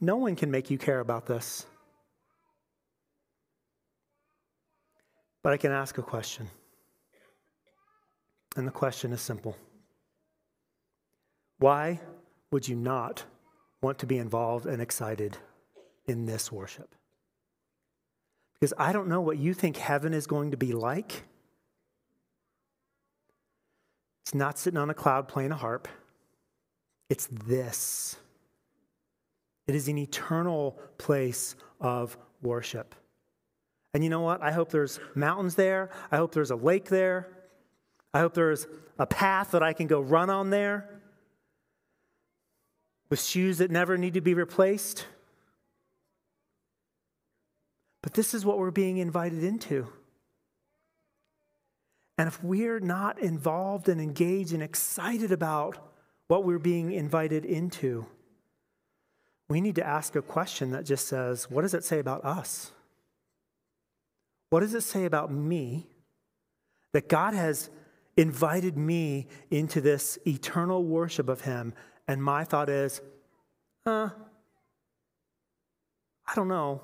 No 0.00 0.16
one 0.16 0.34
can 0.34 0.50
make 0.50 0.70
you 0.70 0.78
care 0.78 1.00
about 1.00 1.26
this. 1.26 1.66
But 5.42 5.52
I 5.52 5.56
can 5.56 5.72
ask 5.72 5.98
a 5.98 6.02
question. 6.02 6.48
And 8.56 8.66
the 8.66 8.72
question 8.72 9.12
is 9.12 9.20
simple 9.20 9.56
Why 11.58 12.00
would 12.50 12.66
you 12.66 12.76
not 12.76 13.24
want 13.82 13.98
to 13.98 14.06
be 14.06 14.18
involved 14.18 14.66
and 14.66 14.82
excited 14.82 15.38
in 16.06 16.26
this 16.26 16.52
worship. 16.52 16.94
Because 18.54 18.74
I 18.76 18.92
don't 18.92 19.08
know 19.08 19.20
what 19.20 19.38
you 19.38 19.54
think 19.54 19.76
heaven 19.76 20.12
is 20.12 20.26
going 20.26 20.50
to 20.50 20.56
be 20.56 20.72
like. 20.72 21.24
It's 24.22 24.34
not 24.34 24.58
sitting 24.58 24.78
on 24.78 24.90
a 24.90 24.94
cloud 24.94 25.28
playing 25.28 25.52
a 25.52 25.56
harp, 25.56 25.88
it's 27.08 27.26
this. 27.26 28.16
It 29.66 29.74
is 29.74 29.88
an 29.88 29.98
eternal 29.98 30.80
place 30.98 31.54
of 31.80 32.18
worship. 32.42 32.94
And 33.94 34.02
you 34.02 34.10
know 34.10 34.20
what? 34.20 34.42
I 34.42 34.50
hope 34.50 34.70
there's 34.70 34.98
mountains 35.14 35.54
there. 35.54 35.90
I 36.10 36.16
hope 36.16 36.32
there's 36.32 36.50
a 36.50 36.56
lake 36.56 36.88
there. 36.88 37.28
I 38.12 38.18
hope 38.18 38.34
there's 38.34 38.66
a 38.98 39.06
path 39.06 39.52
that 39.52 39.62
I 39.62 39.72
can 39.72 39.86
go 39.86 40.00
run 40.00 40.28
on 40.28 40.50
there 40.50 40.99
with 43.10 43.20
shoes 43.20 43.58
that 43.58 43.70
never 43.70 43.98
need 43.98 44.14
to 44.14 44.20
be 44.20 44.34
replaced. 44.34 45.04
But 48.02 48.14
this 48.14 48.32
is 48.32 48.46
what 48.46 48.58
we're 48.58 48.70
being 48.70 48.96
invited 48.96 49.44
into. 49.44 49.88
And 52.16 52.28
if 52.28 52.42
we're 52.42 52.80
not 52.80 53.18
involved 53.18 53.88
and 53.88 54.00
engaged 54.00 54.52
and 54.52 54.62
excited 54.62 55.32
about 55.32 55.92
what 56.28 56.44
we're 56.44 56.58
being 56.58 56.92
invited 56.92 57.44
into, 57.44 58.06
we 59.48 59.60
need 59.60 59.74
to 59.74 59.86
ask 59.86 60.14
a 60.14 60.22
question 60.22 60.70
that 60.70 60.84
just 60.84 61.08
says, 61.08 61.50
What 61.50 61.62
does 61.62 61.74
it 61.74 61.82
say 61.82 61.98
about 61.98 62.24
us? 62.24 62.70
What 64.50 64.60
does 64.60 64.74
it 64.74 64.82
say 64.82 65.04
about 65.04 65.32
me 65.32 65.88
that 66.92 67.08
God 67.08 67.34
has 67.34 67.70
invited 68.16 68.76
me 68.76 69.26
into 69.50 69.80
this 69.80 70.18
eternal 70.26 70.84
worship 70.84 71.28
of 71.28 71.40
Him? 71.42 71.72
And 72.10 72.20
my 72.20 72.42
thought 72.42 72.68
is, 72.68 73.00
uh, 73.86 74.08
I 76.26 76.34
don't 76.34 76.48
know. 76.48 76.80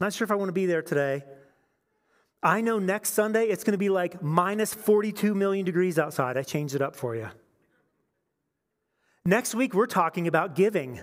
Not 0.00 0.12
sure 0.12 0.24
if 0.24 0.30
I 0.30 0.36
want 0.36 0.48
to 0.48 0.52
be 0.52 0.66
there 0.66 0.80
today. 0.80 1.24
I 2.40 2.60
know 2.60 2.78
next 2.78 3.14
Sunday 3.14 3.46
it's 3.46 3.64
going 3.64 3.72
to 3.72 3.78
be 3.78 3.88
like 3.88 4.22
minus 4.22 4.72
42 4.72 5.34
million 5.34 5.64
degrees 5.64 5.98
outside. 5.98 6.36
I 6.36 6.44
changed 6.44 6.76
it 6.76 6.82
up 6.82 6.94
for 6.94 7.16
you. 7.16 7.30
Next 9.24 9.56
week, 9.56 9.74
we're 9.74 9.86
talking 9.86 10.28
about 10.28 10.54
giving. 10.54 11.00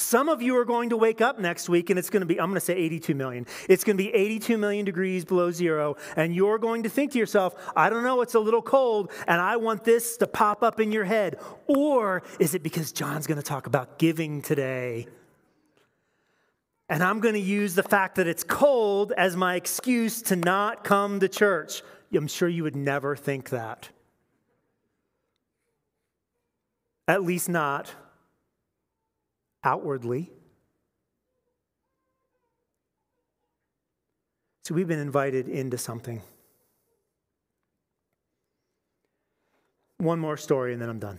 Some 0.00 0.30
of 0.30 0.40
you 0.40 0.56
are 0.56 0.64
going 0.64 0.90
to 0.90 0.96
wake 0.96 1.20
up 1.20 1.38
next 1.38 1.68
week 1.68 1.90
and 1.90 1.98
it's 1.98 2.08
going 2.08 2.22
to 2.22 2.26
be, 2.26 2.40
I'm 2.40 2.48
going 2.48 2.58
to 2.58 2.64
say 2.64 2.74
82 2.74 3.14
million. 3.14 3.46
It's 3.68 3.84
going 3.84 3.98
to 3.98 4.02
be 4.02 4.12
82 4.12 4.56
million 4.56 4.86
degrees 4.86 5.26
below 5.26 5.50
zero. 5.50 5.96
And 6.16 6.34
you're 6.34 6.58
going 6.58 6.84
to 6.84 6.88
think 6.88 7.12
to 7.12 7.18
yourself, 7.18 7.54
I 7.76 7.90
don't 7.90 8.02
know, 8.02 8.22
it's 8.22 8.34
a 8.34 8.40
little 8.40 8.62
cold 8.62 9.12
and 9.28 9.42
I 9.42 9.56
want 9.56 9.84
this 9.84 10.16
to 10.16 10.26
pop 10.26 10.62
up 10.62 10.80
in 10.80 10.90
your 10.90 11.04
head. 11.04 11.38
Or 11.66 12.22
is 12.38 12.54
it 12.54 12.62
because 12.62 12.92
John's 12.92 13.26
going 13.26 13.36
to 13.36 13.44
talk 13.44 13.66
about 13.66 13.98
giving 13.98 14.40
today? 14.40 15.06
And 16.88 17.04
I'm 17.04 17.20
going 17.20 17.34
to 17.34 17.40
use 17.40 17.74
the 17.74 17.82
fact 17.82 18.14
that 18.14 18.26
it's 18.26 18.42
cold 18.42 19.12
as 19.18 19.36
my 19.36 19.54
excuse 19.54 20.22
to 20.22 20.36
not 20.36 20.82
come 20.82 21.20
to 21.20 21.28
church. 21.28 21.82
I'm 22.14 22.26
sure 22.26 22.48
you 22.48 22.62
would 22.62 22.74
never 22.74 23.16
think 23.16 23.50
that. 23.50 23.90
At 27.06 27.22
least 27.22 27.50
not 27.50 27.92
outwardly. 29.62 30.30
So 34.64 34.74
we've 34.74 34.88
been 34.88 34.98
invited 34.98 35.48
into 35.48 35.78
something. 35.78 36.22
One 39.98 40.18
more 40.18 40.36
story 40.36 40.72
and 40.72 40.80
then 40.80 40.88
I'm 40.88 40.98
done. 40.98 41.18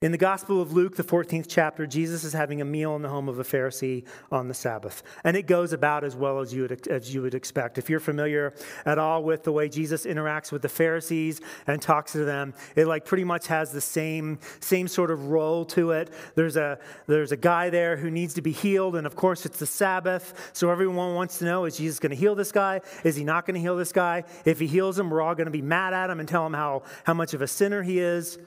In 0.00 0.12
the 0.12 0.16
Gospel 0.18 0.62
of 0.62 0.72
Luke, 0.72 0.94
the 0.94 1.02
14th 1.02 1.46
chapter, 1.48 1.84
Jesus 1.84 2.22
is 2.22 2.32
having 2.32 2.60
a 2.60 2.64
meal 2.64 2.94
in 2.94 3.02
the 3.02 3.08
home 3.08 3.28
of 3.28 3.40
a 3.40 3.42
Pharisee 3.42 4.04
on 4.30 4.46
the 4.46 4.54
Sabbath. 4.54 5.02
And 5.24 5.36
it 5.36 5.48
goes 5.48 5.72
about 5.72 6.04
as 6.04 6.14
well 6.14 6.38
as 6.38 6.54
you, 6.54 6.62
would, 6.62 6.86
as 6.86 7.12
you 7.12 7.20
would 7.22 7.34
expect. 7.34 7.78
If 7.78 7.90
you're 7.90 7.98
familiar 7.98 8.54
at 8.86 9.00
all 9.00 9.24
with 9.24 9.42
the 9.42 9.50
way 9.50 9.68
Jesus 9.68 10.06
interacts 10.06 10.52
with 10.52 10.62
the 10.62 10.68
Pharisees 10.68 11.40
and 11.66 11.82
talks 11.82 12.12
to 12.12 12.24
them, 12.24 12.54
it 12.76 12.86
like 12.86 13.06
pretty 13.06 13.24
much 13.24 13.48
has 13.48 13.72
the 13.72 13.80
same, 13.80 14.38
same 14.60 14.86
sort 14.86 15.10
of 15.10 15.30
role 15.30 15.64
to 15.64 15.90
it. 15.90 16.10
There's 16.36 16.56
a, 16.56 16.78
there's 17.08 17.32
a 17.32 17.36
guy 17.36 17.68
there 17.68 17.96
who 17.96 18.08
needs 18.08 18.34
to 18.34 18.40
be 18.40 18.52
healed, 18.52 18.94
and 18.94 19.04
of 19.04 19.16
course 19.16 19.44
it's 19.46 19.58
the 19.58 19.66
Sabbath. 19.66 20.52
So 20.52 20.70
everyone 20.70 21.16
wants 21.16 21.40
to 21.40 21.44
know, 21.44 21.64
is 21.64 21.76
Jesus 21.76 21.98
going 21.98 22.10
to 22.10 22.16
heal 22.16 22.36
this 22.36 22.52
guy? 22.52 22.82
Is 23.02 23.16
he 23.16 23.24
not 23.24 23.46
going 23.46 23.56
to 23.56 23.60
heal 23.60 23.76
this 23.76 23.90
guy? 23.90 24.22
If 24.44 24.60
he 24.60 24.68
heals 24.68 24.96
him, 24.96 25.10
we're 25.10 25.22
all 25.22 25.34
going 25.34 25.46
to 25.46 25.50
be 25.50 25.60
mad 25.60 25.92
at 25.92 26.08
him 26.08 26.20
and 26.20 26.28
tell 26.28 26.46
him 26.46 26.54
how, 26.54 26.84
how 27.02 27.14
much 27.14 27.34
of 27.34 27.42
a 27.42 27.48
sinner 27.48 27.82
he 27.82 27.98
is. 27.98 28.38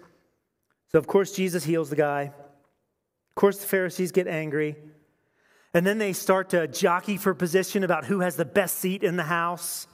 So, 0.92 1.00
of 1.00 1.08
course, 1.08 1.32
Jesus 1.32 1.64
heals 1.64 1.90
the 1.90 1.96
guy. 1.96 2.24
Of 2.24 3.36
course, 3.36 3.60
the 3.60 3.68
Pharisees 3.68 4.12
get 4.12 4.28
angry. 4.28 4.76
And 5.74 5.88
then 5.88 5.98
they 5.98 6.12
start 6.12 6.50
to 6.50 6.68
jockey 6.68 7.16
for 7.16 7.34
position 7.34 7.84
about 7.84 8.06
who 8.06 8.20
has 8.20 8.36
the 8.36 8.46
best 8.46 8.78
seat 8.78 9.04
in 9.04 9.16
the 9.16 9.24
house. 9.24 9.88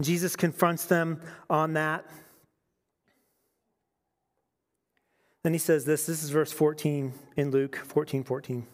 Jesus 0.00 0.34
confronts 0.34 0.86
them 0.86 1.20
on 1.50 1.74
that. 1.74 2.06
Then 5.42 5.52
he 5.52 5.58
says 5.58 5.84
this 5.84 6.06
this 6.06 6.22
is 6.22 6.30
verse 6.30 6.52
14 6.52 7.12
in 7.36 7.50
Luke 7.50 7.76
14 7.76 8.24
14. 8.24 8.66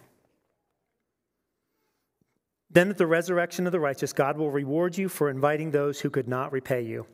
Then 2.70 2.90
at 2.90 2.98
the 2.98 3.06
resurrection 3.06 3.66
of 3.66 3.72
the 3.72 3.80
righteous, 3.80 4.12
God 4.12 4.36
will 4.36 4.50
reward 4.50 4.96
you 4.98 5.08
for 5.08 5.30
inviting 5.30 5.70
those 5.70 6.00
who 6.00 6.10
could 6.10 6.28
not 6.28 6.52
repay 6.52 6.82
you. 6.82 7.06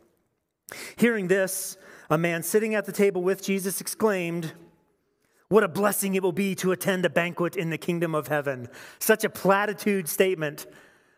Hearing 0.96 1.28
this, 1.28 1.76
a 2.10 2.18
man 2.18 2.42
sitting 2.42 2.74
at 2.74 2.84
the 2.84 2.92
table 2.92 3.22
with 3.22 3.42
Jesus 3.42 3.80
exclaimed, 3.80 4.52
What 5.48 5.64
a 5.64 5.68
blessing 5.68 6.14
it 6.14 6.22
will 6.22 6.32
be 6.32 6.54
to 6.56 6.72
attend 6.72 7.04
a 7.04 7.10
banquet 7.10 7.56
in 7.56 7.70
the 7.70 7.78
kingdom 7.78 8.14
of 8.14 8.28
heaven. 8.28 8.68
Such 8.98 9.24
a 9.24 9.30
platitude 9.30 10.08
statement. 10.08 10.66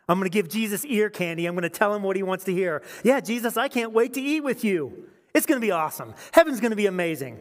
I'm 0.08 0.18
going 0.18 0.30
to 0.30 0.34
give 0.34 0.48
Jesus 0.48 0.84
ear 0.84 1.10
candy. 1.10 1.46
I'm 1.46 1.54
going 1.54 1.62
to 1.62 1.68
tell 1.68 1.92
him 1.94 2.02
what 2.02 2.16
he 2.16 2.22
wants 2.22 2.44
to 2.44 2.52
hear. 2.52 2.82
Yeah, 3.02 3.20
Jesus, 3.20 3.56
I 3.56 3.68
can't 3.68 3.92
wait 3.92 4.14
to 4.14 4.20
eat 4.20 4.42
with 4.42 4.64
you. 4.64 5.08
It's 5.34 5.46
going 5.46 5.60
to 5.60 5.66
be 5.66 5.72
awesome. 5.72 6.14
Heaven's 6.32 6.60
going 6.60 6.70
to 6.70 6.76
be 6.76 6.86
amazing. 6.86 7.40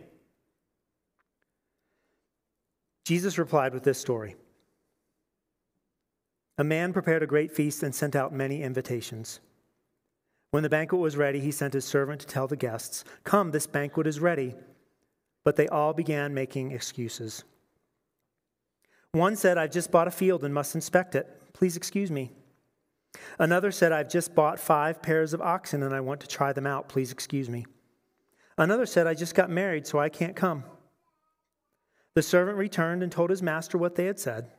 Jesus 3.06 3.38
replied 3.38 3.74
with 3.74 3.84
this 3.84 4.00
story 4.00 4.36
A 6.58 6.64
man 6.64 6.91
prepared 6.91 7.22
a 7.22 7.28
great 7.28 7.52
feast 7.52 7.84
and 7.84 7.93
sent 7.93 8.16
out 8.16 8.34
many 8.34 8.64
invitations. 8.64 9.39
When 10.52 10.64
the 10.64 10.70
banquet 10.70 11.02
was 11.02 11.18
ready, 11.18 11.39
he 11.39 11.52
sent 11.52 11.74
his 11.74 11.86
servant 11.86 12.22
to 12.22 12.28
tell 12.28 12.48
the 12.48 12.56
guests, 12.56 13.04
Come, 13.24 13.52
this 13.52 13.68
banquet 13.68 14.08
is 14.08 14.20
ready. 14.20 14.56
But 15.43 15.56
they 15.56 15.68
all 15.68 15.93
began 15.93 16.34
making 16.34 16.72
excuses. 16.72 17.43
One 19.12 19.36
said, 19.36 19.58
I've 19.58 19.72
just 19.72 19.91
bought 19.91 20.08
a 20.08 20.12
field 20.12 20.43
and 20.43 20.54
must 20.54 20.76
inspect 20.76 21.16
it. 21.16 21.54
Please 21.54 21.78
excuse 21.78 22.12
me. 22.12 22.32
Another 23.39 23.72
said, 23.72 23.91
I've 23.91 24.10
just 24.10 24.36
bought 24.36 24.60
five 24.60 25.02
pairs 25.02 25.34
of 25.34 25.41
oxen 25.41 25.84
and 25.84 25.96
I 25.96 26.02
want 26.02 26.22
to 26.22 26.28
try 26.28 26.52
them 26.52 26.68
out. 26.68 26.89
Please 26.89 27.12
excuse 27.12 27.50
me. 27.50 27.66
Another 28.58 28.86
said, 28.86 29.08
I 29.08 29.14
just 29.14 29.36
got 29.36 29.50
married, 29.50 29.86
so 29.88 30.00
I 30.00 30.10
can't 30.10 30.36
come. 30.36 30.64
The 32.14 32.22
servant 32.22 32.58
returned 32.58 33.04
and 33.04 33.12
told 33.12 33.30
his 33.30 33.43
master 33.43 33.78
what 33.78 33.96
they 33.96 34.06
had 34.06 34.20
said. 34.20 34.52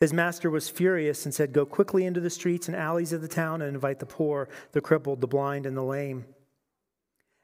His 0.00 0.12
master 0.12 0.50
was 0.50 0.68
furious 0.68 1.24
and 1.24 1.32
said, 1.32 1.52
Go 1.52 1.64
quickly 1.64 2.04
into 2.04 2.20
the 2.20 2.30
streets 2.30 2.68
and 2.68 2.76
alleys 2.76 3.12
of 3.12 3.22
the 3.22 3.28
town 3.28 3.62
and 3.62 3.74
invite 3.74 4.00
the 4.00 4.06
poor, 4.06 4.48
the 4.72 4.80
crippled, 4.80 5.20
the 5.20 5.26
blind, 5.26 5.66
and 5.66 5.76
the 5.76 5.82
lame. 5.82 6.24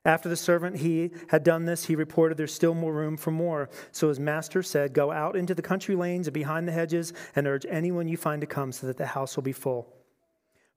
After 0.05 0.31
the 0.31 0.37
servant 0.37 0.79
he 0.79 1.11
had 1.29 1.45
done 1.45 1.67
this, 1.67 1.85
he 1.85 1.95
reported 1.95 2.39
there's 2.39 2.55
still 2.55 2.75
more 2.75 2.95
room 2.95 3.17
for 3.17 3.31
more. 3.31 3.69
So 3.93 4.09
his 4.09 4.19
master 4.19 4.63
said, 4.63 4.95
Go 4.95 5.11
out 5.11 5.37
into 5.37 5.55
the 5.55 5.63
country 5.63 5.95
lanes 5.95 6.27
and 6.27 6.35
behind 6.35 6.67
the 6.67 6.73
hedges 6.73 7.13
and 7.37 7.47
urge 7.47 7.67
anyone 7.69 8.09
you 8.09 8.17
find 8.17 8.41
to 8.41 8.47
come 8.47 8.73
so 8.73 8.87
that 8.87 8.97
the 8.97 9.07
house 9.07 9.37
will 9.37 9.43
be 9.43 9.53
full. 9.53 9.95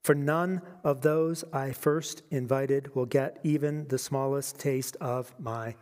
For 0.02 0.14
none 0.14 0.60
of 0.84 1.00
those 1.00 1.44
I 1.52 1.72
first 1.72 2.22
invited 2.30 2.94
will 2.94 3.06
get 3.06 3.38
even 3.42 3.88
the 3.88 3.96
smallest 3.96 4.58
taste 4.58 4.96
of 5.00 5.34
my 5.38 5.74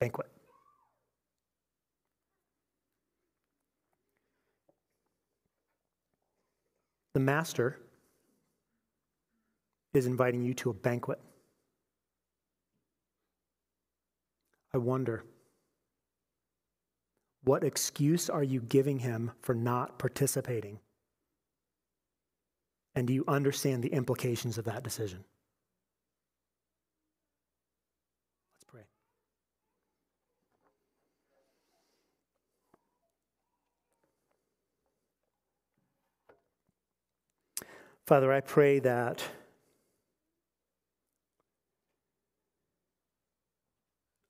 banquet. 0.00 0.33
The 7.14 7.20
master 7.20 7.78
is 9.94 10.06
inviting 10.06 10.42
you 10.42 10.52
to 10.54 10.70
a 10.70 10.74
banquet. 10.74 11.20
I 14.74 14.78
wonder, 14.78 15.24
what 17.44 17.62
excuse 17.62 18.28
are 18.28 18.42
you 18.42 18.60
giving 18.60 18.98
him 18.98 19.30
for 19.40 19.54
not 19.54 19.98
participating? 19.98 20.80
And 22.96 23.06
do 23.06 23.12
you 23.12 23.24
understand 23.28 23.84
the 23.84 23.92
implications 23.92 24.58
of 24.58 24.64
that 24.64 24.82
decision? 24.82 25.24
Father, 38.06 38.32
I 38.32 38.40
pray 38.40 38.80
that 38.80 39.24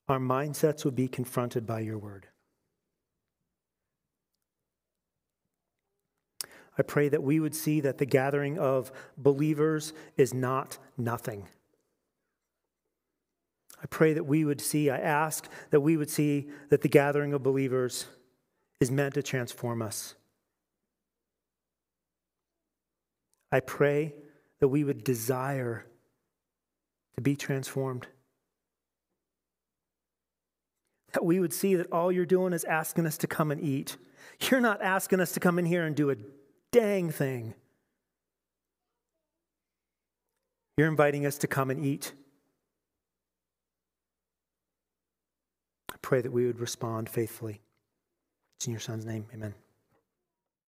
our 0.09 0.21
mindsets 0.21 0.85
would 0.85 0.95
be 0.95 1.09
confronted 1.09 1.67
by 1.67 1.81
your 1.81 1.99
word. 1.99 2.29
I 6.79 6.83
pray 6.83 7.09
that 7.09 7.23
we 7.23 7.41
would 7.41 7.55
see 7.55 7.81
that 7.81 7.99
the 7.99 8.07
gathering 8.07 8.59
of 8.59 8.93
believers 9.17 9.93
is 10.17 10.33
not 10.33 10.79
nothing. 10.97 11.49
I 13.83 13.87
pray 13.87 14.13
that 14.15 14.25
we 14.25 14.45
would 14.45 14.61
see, 14.61 14.89
I 14.89 14.99
ask 14.99 15.49
that 15.71 15.81
we 15.81 15.97
would 15.97 16.11
see 16.11 16.49
that 16.71 16.83
the 16.83 16.89
gathering 16.89 17.33
of 17.33 17.43
believers 17.43 18.07
is 18.81 18.91
meant 18.91 19.15
to 19.15 19.23
transform 19.23 19.83
us. 19.83 20.15
I 23.55 23.61
pray 23.61 24.13
that 24.59 24.67
we 24.67 24.83
would 24.83 25.05
desire 25.05 25.87
to 27.15 27.21
be 27.21 27.37
transformed. 27.37 28.09
That 31.13 31.25
we 31.25 31.39
would 31.39 31.53
see 31.53 31.77
that 31.77 31.93
all 31.93 32.11
you're 32.11 32.27
doing 32.27 32.53
is 32.53 32.65
asking 32.65 33.07
us 33.07 33.17
to 33.19 33.29
come 33.29 33.53
and 33.53 33.61
eat. 33.61 33.97
You're 34.41 34.61
not 34.61 34.83
asking 34.83 35.21
us 35.21 35.31
to 35.35 35.41
come 35.41 35.61
in 35.61 35.67
here 35.67 35.85
and 35.85 35.95
do 35.95 36.11
a 36.11 36.17
dang 36.73 37.13
thing. 37.13 37.55
You're 40.77 40.89
inviting 40.89 41.25
us 41.25 41.39
to 41.39 41.47
come 41.47 41.71
and 41.71 41.79
eat. 41.79 42.13
I 45.93 45.97
pray 46.03 46.23
that 46.23 46.33
we 46.33 46.45
would 46.45 46.59
respond 46.59 47.09
faithfully. 47.09 47.61
It's 48.57 48.67
in 48.67 48.73
your 48.73 48.81
son's 48.81 49.07
name. 49.07 49.27
Amen. 49.33 49.55